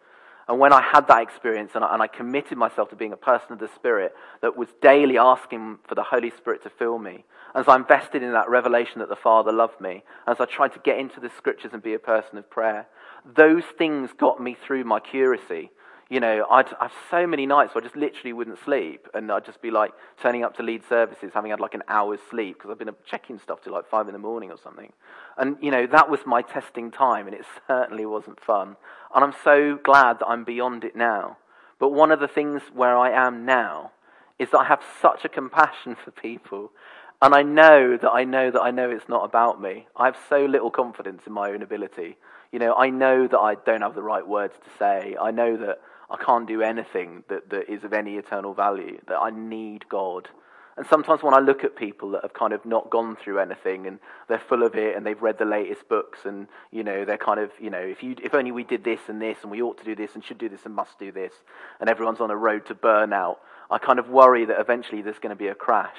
And 0.48 0.61
when 0.61 0.72
I 0.72 0.80
had 0.80 1.09
that 1.09 1.22
experience 1.22 1.72
and 1.74 1.85
I, 1.85 1.92
and 1.92 2.02
I, 2.02 2.06
committed 2.06 2.56
myself 2.56 2.90
to 2.90 2.96
being 2.96 3.12
a 3.12 3.16
person 3.16 3.52
of 3.52 3.59
the 3.59 3.68
Spirit 3.74 4.14
that 4.42 4.56
was 4.56 4.68
daily 4.80 5.18
asking 5.18 5.78
for 5.88 5.96
the 5.96 6.04
Holy 6.04 6.30
Spirit 6.30 6.62
to 6.62 6.70
fill 6.70 6.98
me, 6.98 7.24
as 7.54 7.66
I 7.66 7.74
invested 7.74 8.22
in 8.22 8.32
that 8.32 8.48
revelation 8.48 9.00
that 9.00 9.09
the 9.09 9.16
Father 9.16 9.50
loved 9.50 9.80
me, 9.80 10.04
as 10.26 10.40
I 10.40 10.44
tried 10.44 10.72
to 10.74 10.78
get 10.78 10.98
into 10.98 11.18
the 11.18 11.30
Scriptures 11.37 11.72
and 11.72 11.82
be 11.82 11.94
a 11.94 11.98
person 11.98 12.38
of 12.38 12.48
prayer, 12.48 12.87
those 13.24 13.64
things 13.64 14.11
got 14.16 14.40
me 14.40 14.54
through 14.54 14.85
my 14.85 15.00
curacy. 15.00 15.70
You 16.09 16.21
know, 16.21 16.47
I'd 16.49 16.69
have 16.81 16.92
so 17.11 17.27
many 17.27 17.47
nights 17.47 17.75
where 17.75 17.83
I 17.83 17.85
just 17.85 17.97
literally 17.97 18.33
wouldn't 18.33 18.59
sleep, 18.64 19.09
and 19.12 19.31
I'd 19.33 19.45
just 19.45 19.61
be 19.61 19.73
like 19.73 19.90
turning 20.23 20.45
up 20.45 20.57
to 20.57 20.62
lead 20.62 20.83
services, 20.88 21.33
having 21.35 21.51
had 21.51 21.59
like 21.59 21.75
an 21.75 21.83
hour's 21.88 22.21
sleep 22.31 22.59
because 22.59 22.71
I've 22.71 22.79
been 22.79 22.88
uh, 22.88 22.92
checking 23.05 23.40
stuff 23.40 23.61
till 23.62 23.73
like 23.73 23.88
five 23.88 24.07
in 24.07 24.12
the 24.12 24.19
morning 24.19 24.51
or 24.53 24.57
something. 24.57 24.92
And 25.37 25.57
you 25.61 25.73
know, 25.73 25.87
that 25.88 26.09
was 26.09 26.21
my 26.25 26.42
testing 26.42 26.92
time, 26.92 27.27
and 27.27 27.35
it 27.35 27.45
certainly 27.66 28.07
wasn't 28.07 28.40
fun. 28.40 28.77
And 29.14 29.25
I'm 29.25 29.35
so 29.42 29.79
glad 29.83 30.21
that 30.21 30.27
I'm 30.27 30.45
beyond 30.45 30.85
it 30.85 30.95
now. 30.95 31.38
But 31.81 31.90
one 31.90 32.12
of 32.12 32.21
the 32.21 32.29
things 32.29 32.62
where 32.73 32.97
I 32.97 33.11
am 33.11 33.45
now 33.45 33.90
is 34.38 34.51
that 34.53 34.59
I 34.59 34.64
have 34.64 34.83
such 35.03 35.25
a 35.25 35.29
compassion 35.29 35.97
for 36.05 36.12
people 36.12 36.71
and 37.23 37.35
I 37.35 37.42
know 37.42 37.97
that 37.97 38.11
I 38.11 38.25
know 38.25 38.51
that 38.51 38.61
I 38.61 38.71
know 38.71 38.90
it's 38.90 39.09
not 39.09 39.25
about 39.25 39.61
me. 39.61 39.87
I 39.97 40.05
have 40.05 40.19
so 40.29 40.45
little 40.45 40.71
confidence 40.71 41.23
in 41.27 41.33
my 41.33 41.51
own 41.51 41.62
ability. 41.62 42.16
You 42.53 42.59
know, 42.59 42.75
I 42.75 42.90
know 42.90 43.27
that 43.27 43.38
I 43.38 43.55
don't 43.55 43.81
have 43.81 43.95
the 43.95 44.03
right 44.03 44.27
words 44.27 44.55
to 44.62 44.71
say. 44.79 45.16
I 45.21 45.31
know 45.31 45.57
that 45.57 45.81
I 46.11 46.16
can't 46.16 46.47
do 46.47 46.62
anything 46.62 47.25
that, 47.29 47.51
that 47.51 47.71
is 47.73 47.85
of 47.85 47.92
any 47.92 48.16
eternal 48.16 48.55
value, 48.55 49.01
that 49.09 49.19
I 49.19 49.31
need 49.31 49.88
God. 49.88 50.29
And 50.77 50.87
sometimes 50.87 51.23
when 51.23 51.33
I 51.33 51.38
look 51.38 51.64
at 51.64 51.75
people 51.75 52.11
that 52.11 52.23
have 52.23 52.35
kind 52.35 52.53
of 52.53 52.64
not 52.66 52.90
gone 52.90 53.16
through 53.16 53.38
anything 53.38 53.87
and 53.87 53.99
they're 54.29 54.42
full 54.47 54.62
of 54.62 54.75
it 54.75 54.95
and 54.95 55.07
they've 55.07 55.21
read 55.21 55.38
the 55.38 55.47
latest 55.47 55.88
books 55.88 56.21
and, 56.27 56.49
you 56.71 56.85
know, 56.85 57.07
they're 57.07 57.16
kind 57.16 57.40
of, 57.40 57.51
you 57.59 57.71
know, 57.71 57.81
if, 57.81 58.03
you, 58.03 58.14
if 58.23 58.35
only 58.35 58.53
we 58.53 58.62
did 58.62 58.85
this 58.85 59.01
and 59.09 59.21
this 59.21 59.38
and 59.40 59.51
we 59.51 59.62
ought 59.62 59.79
to 59.79 59.85
do 59.85 59.97
this 59.97 60.14
and 60.14 60.23
should 60.23 60.37
do 60.37 60.51
this 60.51 60.66
and 60.66 60.75
must 60.75 60.99
do 60.99 61.11
this 61.11 61.33
and 61.81 61.88
everyone's 61.88 62.21
on 62.21 62.31
a 62.31 62.37
road 62.37 62.66
to 62.66 62.75
burnout, 62.75 63.37
I 63.71 63.79
kind 63.79 63.99
of 63.99 64.11
worry 64.11 64.45
that 64.45 64.61
eventually 64.61 65.01
there's 65.01 65.19
going 65.19 65.31
to 65.31 65.37
be 65.37 65.49
a 65.49 65.55
crash. 65.55 65.97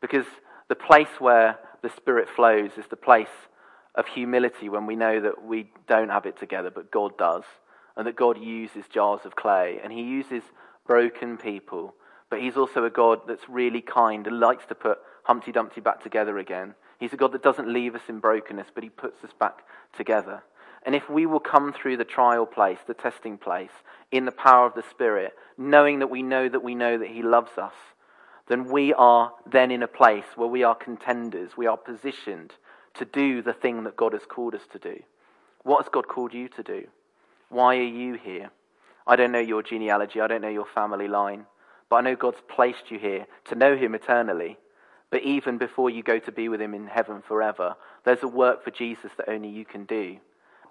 Because 0.00 0.26
the 0.68 0.76
place 0.76 1.08
where 1.18 1.58
the 1.82 1.90
Spirit 1.90 2.28
flows 2.28 2.70
is 2.78 2.86
the 2.88 2.96
place 2.96 3.26
of 3.96 4.06
humility 4.06 4.68
when 4.68 4.86
we 4.86 4.94
know 4.94 5.20
that 5.20 5.44
we 5.44 5.70
don't 5.88 6.08
have 6.10 6.24
it 6.24 6.38
together, 6.38 6.70
but 6.70 6.90
God 6.90 7.18
does, 7.18 7.42
and 7.96 8.06
that 8.06 8.16
God 8.16 8.38
uses 8.38 8.84
jars 8.88 9.20
of 9.24 9.36
clay, 9.36 9.80
and 9.82 9.92
He 9.92 10.02
uses 10.02 10.42
broken 10.86 11.36
people, 11.36 11.94
but 12.30 12.40
He's 12.40 12.56
also 12.56 12.84
a 12.84 12.90
God 12.90 13.20
that's 13.26 13.48
really 13.48 13.80
kind 13.80 14.26
and 14.26 14.40
likes 14.40 14.66
to 14.66 14.74
put 14.74 14.98
Humpty 15.24 15.52
Dumpty 15.52 15.80
back 15.80 16.02
together 16.02 16.38
again. 16.38 16.74
He's 16.98 17.12
a 17.12 17.16
God 17.16 17.32
that 17.32 17.42
doesn't 17.42 17.72
leave 17.72 17.94
us 17.94 18.08
in 18.08 18.20
brokenness, 18.20 18.68
but 18.74 18.84
He 18.84 18.90
puts 18.90 19.22
us 19.24 19.32
back 19.38 19.62
together. 19.96 20.42
And 20.86 20.94
if 20.94 21.08
we 21.08 21.24
will 21.24 21.40
come 21.40 21.72
through 21.72 21.96
the 21.96 22.04
trial 22.04 22.44
place, 22.44 22.78
the 22.86 22.94
testing 22.94 23.38
place, 23.38 23.70
in 24.12 24.26
the 24.26 24.32
power 24.32 24.66
of 24.66 24.74
the 24.74 24.84
Spirit, 24.90 25.32
knowing 25.56 26.00
that 26.00 26.10
we 26.10 26.22
know 26.22 26.48
that 26.48 26.62
we 26.62 26.74
know 26.74 26.98
that 26.98 27.08
He 27.08 27.22
loves 27.22 27.56
us, 27.56 27.72
then 28.48 28.70
we 28.70 28.92
are 28.92 29.32
then 29.50 29.70
in 29.70 29.82
a 29.82 29.88
place 29.88 30.24
where 30.36 30.48
we 30.48 30.62
are 30.62 30.74
contenders. 30.74 31.56
We 31.56 31.66
are 31.66 31.78
positioned 31.78 32.52
to 32.94 33.04
do 33.04 33.42
the 33.42 33.54
thing 33.54 33.84
that 33.84 33.96
God 33.96 34.12
has 34.12 34.26
called 34.28 34.54
us 34.54 34.66
to 34.72 34.78
do. 34.78 35.02
What 35.62 35.82
has 35.82 35.90
God 35.90 36.08
called 36.08 36.34
you 36.34 36.48
to 36.48 36.62
do? 36.62 36.86
Why 37.54 37.76
are 37.76 37.82
you 37.82 38.14
here? 38.14 38.50
I 39.06 39.14
don't 39.14 39.30
know 39.30 39.38
your 39.38 39.62
genealogy, 39.62 40.20
I 40.20 40.26
don't 40.26 40.42
know 40.42 40.48
your 40.48 40.66
family 40.66 41.06
line, 41.06 41.46
but 41.88 41.96
I 41.96 42.00
know 42.00 42.16
God's 42.16 42.42
placed 42.48 42.90
you 42.90 42.98
here 42.98 43.28
to 43.44 43.54
know 43.54 43.76
Him 43.76 43.94
eternally. 43.94 44.58
But 45.10 45.22
even 45.22 45.56
before 45.56 45.88
you 45.88 46.02
go 46.02 46.18
to 46.18 46.32
be 46.32 46.48
with 46.48 46.60
Him 46.60 46.74
in 46.74 46.88
heaven 46.88 47.22
forever, 47.22 47.76
there's 48.04 48.24
a 48.24 48.28
work 48.28 48.64
for 48.64 48.72
Jesus 48.72 49.12
that 49.16 49.28
only 49.28 49.48
you 49.48 49.64
can 49.64 49.84
do. 49.84 50.16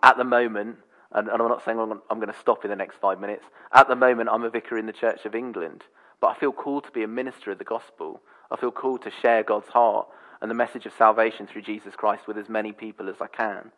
At 0.01 0.17
the 0.17 0.25
moment, 0.25 0.75
And, 1.13 1.29
I'm 1.29 1.37
not 1.37 1.63
saying 1.63 1.79
I'm 1.79 2.19
going 2.19 2.33
to 2.33 2.39
stop 2.39 2.65
in 2.65 2.69
the 2.69 2.75
next 2.75 2.97
five 2.97 3.17
minutes. 3.17 3.45
At 3.71 3.87
the 3.87 3.95
moment, 3.95 4.29
I'm 4.29 4.43
a 4.43 4.49
vicar 4.49 4.77
in 4.77 4.85
the 4.85 4.91
Church 4.91 5.25
of 5.25 5.35
England, 5.35 5.83
but 6.19 6.27
I 6.27 6.35
feel 6.35 6.51
called 6.51 6.83
to 6.83 6.91
be 6.91 7.03
a 7.03 7.07
minister 7.07 7.51
of 7.51 7.59
the 7.59 7.63
gospel. 7.63 8.19
I 8.51 8.57
feel 8.57 8.71
called 8.71 9.03
to 9.03 9.11
share 9.21 9.43
God's 9.43 9.69
heart 9.69 10.07
and 10.41 10.51
the 10.51 10.55
message 10.55 10.85
of 10.85 10.91
salvation 10.97 11.47
through 11.47 11.61
Jesus 11.61 11.95
Christ 11.95 12.27
with 12.27 12.37
as 12.37 12.49
many 12.49 12.73
people 12.73 13.07
as 13.07 13.21
I 13.21 13.27
can. 13.27 13.71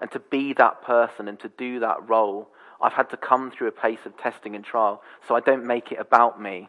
And 0.00 0.10
to 0.12 0.18
be 0.18 0.52
that 0.54 0.82
person 0.82 1.28
and 1.28 1.38
to 1.40 1.48
do 1.48 1.80
that 1.80 2.08
role, 2.08 2.48
I've 2.80 2.92
had 2.92 3.10
to 3.10 3.16
come 3.16 3.50
through 3.50 3.68
a 3.68 3.72
pace 3.72 3.98
of 4.06 4.16
testing 4.16 4.56
and 4.56 4.64
trial. 4.64 5.02
So 5.28 5.34
I 5.36 5.40
don't 5.40 5.66
make 5.66 5.92
it 5.92 5.98
about 5.98 6.40
me 6.40 6.68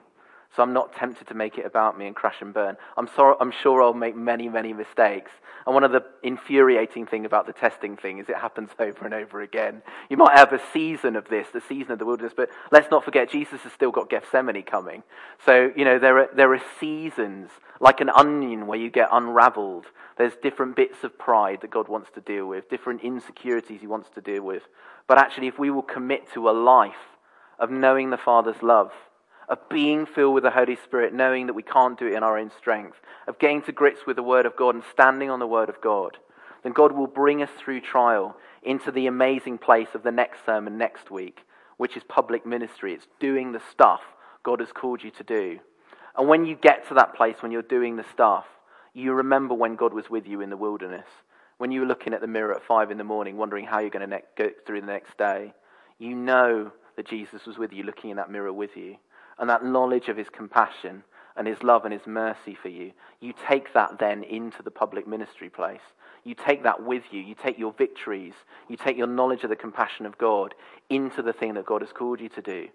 so 0.55 0.63
I'm 0.63 0.73
not 0.73 0.93
tempted 0.93 1.27
to 1.27 1.33
make 1.33 1.57
it 1.57 1.65
about 1.65 1.97
me 1.97 2.07
and 2.07 2.15
crash 2.15 2.41
and 2.41 2.53
burn. 2.53 2.75
I'm, 2.97 3.07
sorry, 3.15 3.35
I'm 3.39 3.51
sure 3.51 3.81
I'll 3.81 3.93
make 3.93 4.17
many, 4.17 4.49
many 4.49 4.73
mistakes. 4.73 5.31
And 5.65 5.73
one 5.73 5.85
of 5.85 5.91
the 5.93 6.03
infuriating 6.23 7.05
thing 7.05 7.25
about 7.25 7.45
the 7.45 7.53
testing 7.53 7.95
thing 7.95 8.17
is 8.17 8.27
it 8.27 8.35
happens 8.35 8.69
over 8.79 9.05
and 9.05 9.13
over 9.13 9.41
again. 9.41 9.81
You 10.09 10.17
might 10.17 10.37
have 10.37 10.51
a 10.51 10.61
season 10.73 11.15
of 11.15 11.29
this, 11.29 11.47
the 11.53 11.61
season 11.61 11.93
of 11.93 11.99
the 11.99 12.05
wilderness, 12.05 12.33
but 12.35 12.49
let's 12.71 12.91
not 12.91 13.05
forget 13.05 13.29
Jesus 13.29 13.61
has 13.61 13.71
still 13.71 13.91
got 13.91 14.09
Gethsemane 14.09 14.63
coming. 14.63 15.03
So, 15.45 15.71
you 15.75 15.85
know, 15.85 15.99
there 15.99 16.17
are, 16.19 16.29
there 16.35 16.53
are 16.53 16.61
seasons, 16.79 17.49
like 17.79 18.01
an 18.01 18.09
onion 18.09 18.67
where 18.67 18.79
you 18.79 18.89
get 18.89 19.07
unraveled. 19.09 19.85
There's 20.17 20.35
different 20.43 20.75
bits 20.75 21.03
of 21.03 21.17
pride 21.17 21.59
that 21.61 21.71
God 21.71 21.87
wants 21.87 22.09
to 22.15 22.21
deal 22.21 22.45
with, 22.45 22.69
different 22.69 23.01
insecurities 23.03 23.79
he 23.79 23.87
wants 23.87 24.09
to 24.15 24.21
deal 24.21 24.43
with. 24.43 24.63
But 25.07 25.17
actually, 25.17 25.47
if 25.47 25.57
we 25.57 25.69
will 25.69 25.81
commit 25.81 26.31
to 26.33 26.49
a 26.49 26.51
life 26.51 26.93
of 27.57 27.71
knowing 27.71 28.09
the 28.09 28.17
Father's 28.17 28.61
love, 28.61 28.91
of 29.49 29.69
being 29.69 30.05
filled 30.05 30.33
with 30.33 30.43
the 30.43 30.51
Holy 30.51 30.75
Spirit, 30.75 31.13
knowing 31.13 31.47
that 31.47 31.53
we 31.53 31.63
can't 31.63 31.99
do 31.99 32.07
it 32.07 32.13
in 32.13 32.23
our 32.23 32.37
own 32.37 32.51
strength, 32.57 32.97
of 33.27 33.39
getting 33.39 33.61
to 33.63 33.71
grips 33.71 34.05
with 34.05 34.15
the 34.15 34.23
Word 34.23 34.45
of 34.45 34.55
God 34.55 34.75
and 34.75 34.83
standing 34.91 35.29
on 35.29 35.39
the 35.39 35.47
Word 35.47 35.69
of 35.69 35.81
God, 35.81 36.17
then 36.63 36.73
God 36.73 36.91
will 36.91 37.07
bring 37.07 37.41
us 37.41 37.49
through 37.57 37.81
trial 37.81 38.37
into 38.63 38.91
the 38.91 39.07
amazing 39.07 39.57
place 39.57 39.89
of 39.93 40.03
the 40.03 40.11
next 40.11 40.45
sermon 40.45 40.77
next 40.77 41.09
week, 41.09 41.41
which 41.77 41.97
is 41.97 42.03
public 42.03 42.45
ministry. 42.45 42.93
It's 42.93 43.07
doing 43.19 43.51
the 43.51 43.61
stuff 43.71 44.01
God 44.43 44.59
has 44.59 44.71
called 44.71 45.03
you 45.03 45.11
to 45.11 45.23
do. 45.23 45.59
And 46.17 46.27
when 46.27 46.45
you 46.45 46.55
get 46.55 46.87
to 46.89 46.93
that 46.95 47.15
place, 47.15 47.37
when 47.41 47.51
you're 47.51 47.61
doing 47.61 47.95
the 47.95 48.05
stuff, 48.13 48.45
you 48.93 49.13
remember 49.13 49.53
when 49.53 49.75
God 49.75 49.93
was 49.93 50.09
with 50.09 50.27
you 50.27 50.41
in 50.41 50.49
the 50.49 50.57
wilderness, 50.57 51.07
when 51.57 51.71
you 51.71 51.81
were 51.81 51.87
looking 51.87 52.13
at 52.13 52.21
the 52.21 52.27
mirror 52.27 52.53
at 52.53 52.63
five 52.63 52.91
in 52.91 52.97
the 52.97 53.03
morning, 53.03 53.37
wondering 53.37 53.65
how 53.65 53.79
you're 53.79 53.89
going 53.89 54.07
to 54.09 54.15
ne- 54.15 54.23
go 54.37 54.49
through 54.65 54.81
the 54.81 54.87
next 54.87 55.17
day. 55.17 55.53
You 55.97 56.15
know 56.15 56.71
that 56.97 57.07
Jesus 57.07 57.45
was 57.45 57.57
with 57.57 57.71
you, 57.71 57.83
looking 57.83 58.09
in 58.09 58.17
that 58.17 58.31
mirror 58.31 58.51
with 58.51 58.75
you 58.75 58.97
and 59.41 59.49
that 59.49 59.65
knowledge 59.65 60.07
of 60.07 60.15
his 60.15 60.29
compassion 60.29 61.03
and 61.35 61.47
his 61.47 61.63
love 61.63 61.83
and 61.83 61.91
his 61.91 62.05
mercy 62.05 62.55
for 62.61 62.69
you, 62.69 62.91
you 63.19 63.33
take 63.49 63.73
that 63.73 63.97
then 63.97 64.23
into 64.23 64.61
the 64.61 64.69
public 64.69 65.07
ministry 65.07 65.49
place. 65.49 65.81
You 66.23 66.35
take 66.35 66.61
that 66.63 66.83
with 66.83 67.03
you. 67.09 67.21
You 67.21 67.33
take 67.33 67.57
your 67.57 67.73
victories. 67.73 68.35
You 68.69 68.77
take 68.77 68.97
your 68.97 69.07
knowledge 69.07 69.43
of 69.43 69.49
the 69.49 69.55
compassion 69.55 70.05
of 70.05 70.19
God 70.19 70.53
into 70.91 71.23
the 71.23 71.33
thing 71.33 71.55
that 71.55 71.65
God 71.65 71.81
has 71.81 71.91
called 71.91 72.21
you 72.21 72.29
to 72.29 72.41
do. 72.41 72.67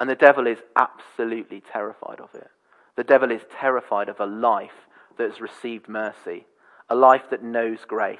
And 0.00 0.08
the 0.08 0.14
devil 0.14 0.46
is 0.46 0.58
absolutely 0.74 1.62
terrified 1.70 2.20
of 2.20 2.34
it. 2.34 2.50
The 2.96 3.04
devil 3.04 3.30
is 3.30 3.42
terrified 3.60 4.08
of 4.08 4.18
a 4.18 4.26
life 4.26 4.88
that 5.18 5.30
has 5.30 5.42
received 5.42 5.88
mercy, 5.88 6.46
a 6.88 6.94
life 6.94 7.24
that 7.30 7.42
knows 7.42 7.80
grace, 7.86 8.18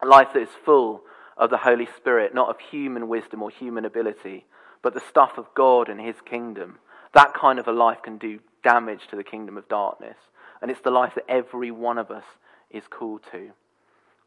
a 0.00 0.06
life 0.06 0.28
that 0.32 0.42
is 0.42 0.48
full 0.64 1.02
of 1.36 1.50
the 1.50 1.58
Holy 1.58 1.88
Spirit, 1.98 2.34
not 2.34 2.48
of 2.48 2.58
human 2.58 3.06
wisdom 3.06 3.42
or 3.42 3.50
human 3.50 3.84
ability, 3.84 4.46
but 4.82 4.94
the 4.94 5.00
stuff 5.00 5.36
of 5.36 5.54
God 5.54 5.90
and 5.90 6.00
his 6.00 6.16
kingdom 6.24 6.78
that 7.14 7.34
kind 7.34 7.58
of 7.58 7.68
a 7.68 7.72
life 7.72 8.02
can 8.02 8.18
do 8.18 8.40
damage 8.62 9.06
to 9.10 9.16
the 9.16 9.24
kingdom 9.24 9.56
of 9.56 9.68
darkness. 9.68 10.16
And 10.60 10.70
it's 10.70 10.80
the 10.80 10.90
life 10.90 11.14
that 11.14 11.28
every 11.28 11.70
one 11.70 11.98
of 11.98 12.10
us 12.10 12.24
is 12.70 12.84
called 12.88 13.22
to. 13.32 13.50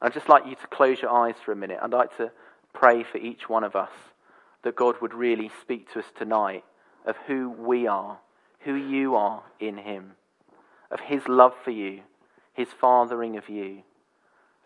I'd 0.01 0.13
just 0.13 0.29
like 0.29 0.45
you 0.47 0.55
to 0.55 0.67
close 0.67 1.01
your 1.01 1.11
eyes 1.11 1.35
for 1.43 1.51
a 1.51 1.55
minute. 1.55 1.79
I'd 1.81 1.91
like 1.91 2.15
to 2.17 2.31
pray 2.73 3.03
for 3.03 3.17
each 3.17 3.49
one 3.49 3.63
of 3.63 3.75
us 3.75 3.91
that 4.63 4.75
God 4.75 4.95
would 5.01 5.13
really 5.13 5.51
speak 5.61 5.91
to 5.93 5.99
us 5.99 6.05
tonight 6.17 6.63
of 7.05 7.17
who 7.27 7.49
we 7.49 7.87
are, 7.87 8.19
who 8.61 8.75
you 8.75 9.15
are 9.15 9.43
in 9.59 9.77
Him, 9.77 10.13
of 10.89 11.01
His 11.01 11.27
love 11.27 11.53
for 11.63 11.71
you, 11.71 12.01
His 12.53 12.69
fathering 12.69 13.37
of 13.37 13.49
you, 13.49 13.83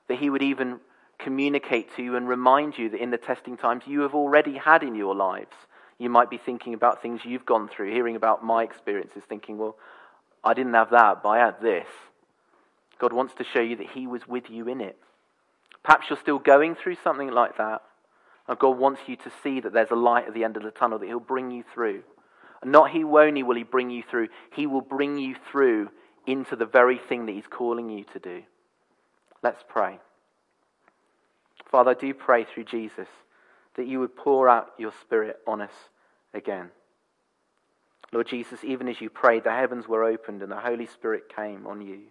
that 0.07 0.19
He 0.19 0.29
would 0.29 0.43
even 0.43 0.79
communicate 1.17 1.95
to 1.95 2.03
you 2.03 2.15
and 2.15 2.27
remind 2.27 2.77
you 2.77 2.89
that 2.89 3.01
in 3.01 3.11
the 3.11 3.17
testing 3.17 3.57
times 3.57 3.83
you 3.87 4.01
have 4.01 4.13
already 4.13 4.57
had 4.57 4.83
in 4.83 4.95
your 4.95 5.15
lives 5.15 5.55
you 5.97 6.09
might 6.09 6.29
be 6.29 6.37
thinking 6.37 6.73
about 6.73 7.01
things 7.01 7.21
you've 7.23 7.45
gone 7.45 7.69
through, 7.69 7.91
hearing 7.91 8.15
about 8.15 8.43
my 8.43 8.63
experiences, 8.63 9.23
thinking, 9.27 9.57
well, 9.57 9.77
I 10.43 10.53
didn't 10.53 10.73
have 10.73 10.91
that, 10.91 11.23
but 11.23 11.29
I 11.29 11.45
had 11.45 11.61
this. 11.61 11.87
God 12.99 13.13
wants 13.13 13.33
to 13.35 13.43
show 13.43 13.61
you 13.61 13.77
that 13.77 13.89
He 13.91 14.07
was 14.07 14.27
with 14.27 14.49
you 14.49 14.67
in 14.67 14.81
it. 14.81 14.97
Perhaps 15.83 16.09
you're 16.09 16.19
still 16.19 16.39
going 16.39 16.75
through 16.75 16.97
something 17.03 17.31
like 17.31 17.57
that. 17.57 17.81
And 18.47 18.59
God 18.59 18.77
wants 18.77 19.01
you 19.07 19.15
to 19.17 19.31
see 19.41 19.59
that 19.61 19.73
there's 19.73 19.91
a 19.91 19.95
light 19.95 20.27
at 20.27 20.33
the 20.33 20.43
end 20.43 20.57
of 20.57 20.63
the 20.63 20.71
tunnel, 20.71 20.99
that 20.99 21.05
He'll 21.07 21.19
bring 21.19 21.49
you 21.51 21.63
through. 21.73 22.03
And 22.61 22.71
not 22.71 22.91
He 22.91 23.03
only 23.03 23.43
will 23.43 23.55
He 23.55 23.63
bring 23.63 23.89
you 23.89 24.03
through, 24.09 24.29
He 24.53 24.67
will 24.67 24.81
bring 24.81 25.17
you 25.17 25.35
through 25.51 25.89
into 26.27 26.55
the 26.55 26.65
very 26.65 26.97
thing 26.97 27.25
that 27.25 27.33
He's 27.33 27.47
calling 27.49 27.89
you 27.89 28.03
to 28.13 28.19
do. 28.19 28.43
Let's 29.41 29.63
pray. 29.67 29.99
Father, 31.71 31.91
I 31.91 31.93
do 31.93 32.13
pray 32.13 32.45
through 32.45 32.65
Jesus 32.65 33.07
that 33.75 33.87
you 33.87 33.99
would 33.99 34.15
pour 34.15 34.47
out 34.49 34.71
your 34.77 34.93
Spirit 35.01 35.37
on 35.47 35.61
us 35.61 35.73
again. 36.33 36.69
Lord 38.11 38.27
Jesus, 38.27 38.63
even 38.63 38.87
as 38.87 39.01
you 39.01 39.09
prayed, 39.09 39.43
the 39.43 39.51
heavens 39.51 39.87
were 39.87 40.03
opened 40.03 40.41
and 40.41 40.51
the 40.51 40.59
Holy 40.59 40.85
Spirit 40.85 41.33
came 41.35 41.67
on 41.67 41.81
you. 41.81 42.01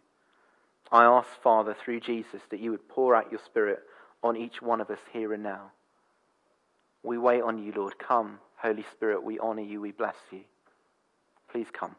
I 0.93 1.05
ask, 1.05 1.29
Father, 1.43 1.75
through 1.75 2.01
Jesus, 2.01 2.43
that 2.51 2.61
you 2.61 2.71
would 2.71 2.89
pour 2.89 3.15
out 3.15 3.31
your 3.31 3.41
Spirit 3.45 3.81
on 4.23 4.37
each 4.37 4.61
one 4.61 4.81
of 4.81 4.91
us 4.91 4.99
here 5.13 5.33
and 5.33 5.43
now. 5.43 5.71
We 7.03 7.19
wait 7.19 7.43
on 7.43 7.59
you, 7.59 7.73
Lord. 7.75 7.99
Come, 7.99 8.39
Holy 8.57 8.85
Spirit, 8.93 9.23
we 9.23 9.39
honor 9.39 9.63
you, 9.63 9.81
we 9.81 9.93
bless 9.93 10.17
you. 10.31 10.41
Please 11.51 11.67
come. 11.73 11.95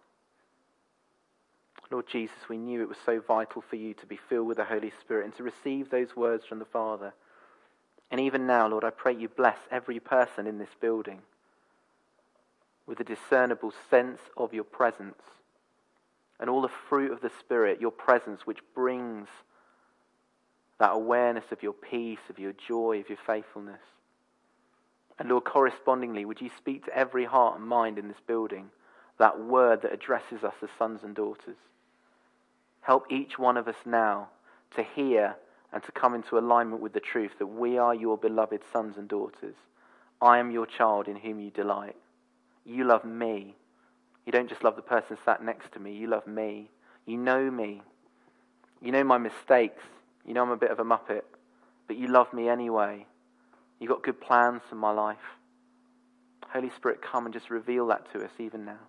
Lord 1.92 2.08
Jesus, 2.08 2.38
we 2.50 2.58
knew 2.58 2.82
it 2.82 2.90
was 2.90 2.98
so 3.06 3.22
vital 3.22 3.64
for 3.70 3.76
you 3.76 3.94
to 3.96 4.06
be 4.06 4.20
filled 4.28 4.48
with 4.48 4.58
the 4.58 4.66
Holy 4.66 4.92
Spirit 5.02 5.26
and 5.26 5.36
to 5.36 5.44
receive 5.44 5.90
those 5.90 6.16
words 6.16 6.44
from 6.46 6.60
the 6.60 6.66
Father. 6.66 7.14
And 8.12 8.22
even 8.22 8.48
now, 8.48 8.68
Lord, 8.68 8.84
I 8.84 8.92
pray 8.92 9.16
you 9.16 9.28
bless 9.28 9.58
every 9.72 10.00
person 10.00 10.48
in 10.48 10.58
this 10.58 10.70
building 10.80 11.22
with 12.86 13.00
a 13.00 13.04
discernible 13.04 13.74
sense 13.90 14.20
of 14.38 14.54
your 14.54 14.64
presence 14.64 15.22
and 16.40 16.50
all 16.50 16.62
the 16.62 16.70
fruit 16.90 17.12
of 17.12 17.22
the 17.22 17.32
Spirit, 17.40 17.82
your 17.82 17.92
presence, 17.92 18.42
which 18.46 18.60
brings 18.74 19.28
that 20.80 20.92
awareness 20.92 21.46
of 21.52 21.64
your 21.64 21.74
peace, 21.74 22.20
of 22.30 22.38
your 22.38 22.54
joy, 22.54 23.00
of 23.00 23.10
your 23.10 23.18
faithfulness. 23.26 23.82
And 25.18 25.30
Lord, 25.30 25.46
correspondingly, 25.46 26.26
would 26.26 26.42
you 26.42 26.50
speak 26.58 26.86
to 26.86 26.96
every 26.96 27.26
heart 27.26 27.58
and 27.58 27.68
mind 27.68 27.98
in 27.98 28.10
this 28.10 28.20
building 28.28 28.70
that 29.18 29.40
word 29.40 29.82
that 29.82 29.94
addresses 29.94 30.44
us 30.44 30.56
as 30.62 30.70
sons 30.78 31.02
and 31.04 31.16
daughters? 31.16 31.56
Help 32.82 33.10
each 33.10 33.40
one 33.40 33.56
of 33.56 33.68
us 33.68 33.86
now 33.86 34.28
to 34.76 34.84
hear 34.84 35.38
and 35.76 35.84
to 35.84 35.92
come 35.92 36.16
into 36.16 36.40
alignment 36.40 36.82
with 36.82 36.94
the 36.94 37.02
truth 37.02 37.34
that 37.38 37.48
we 37.48 37.78
are 37.78 37.94
your 37.94 38.18
beloved 38.18 38.62
sons 38.72 38.96
and 38.98 39.10
daughters. 39.10 39.56
I 40.22 40.40
am 40.40 40.50
your 40.50 40.66
child 40.66 41.10
in 41.10 41.18
whom 41.18 41.42
you 41.42 41.52
delight. 41.52 41.98
You 42.66 42.86
love 42.86 43.04
me. 43.04 43.58
You 44.26 44.32
don't 44.32 44.48
just 44.48 44.64
love 44.64 44.78
the 44.78 44.82
person 44.82 45.18
sat 45.26 45.44
next 45.44 45.74
to 45.74 45.80
me, 45.80 45.92
you 45.92 46.08
love 46.08 46.26
me. 46.26 46.70
You 47.06 47.18
know 47.18 47.52
me. 47.52 47.82
You 48.82 48.94
know 48.94 49.04
my 49.04 49.18
mistakes. 49.18 49.84
You 50.26 50.34
know 50.34 50.44
I'm 50.44 50.50
a 50.50 50.58
bit 50.58 50.72
of 50.72 50.80
a 50.80 50.86
muppet, 50.86 51.22
but 51.88 51.98
you 51.98 52.08
love 52.08 52.34
me 52.34 52.48
anyway. 52.48 53.06
You've 53.80 53.92
got 53.92 54.02
good 54.02 54.22
plans 54.22 54.62
for 54.70 54.76
my 54.76 54.92
life. 54.92 55.18
Holy 56.54 56.70
Spirit, 56.70 57.02
come 57.02 57.26
and 57.26 57.34
just 57.34 57.50
reveal 57.50 57.88
that 57.88 58.12
to 58.14 58.24
us 58.24 58.32
even 58.40 58.64
now. 58.64 58.80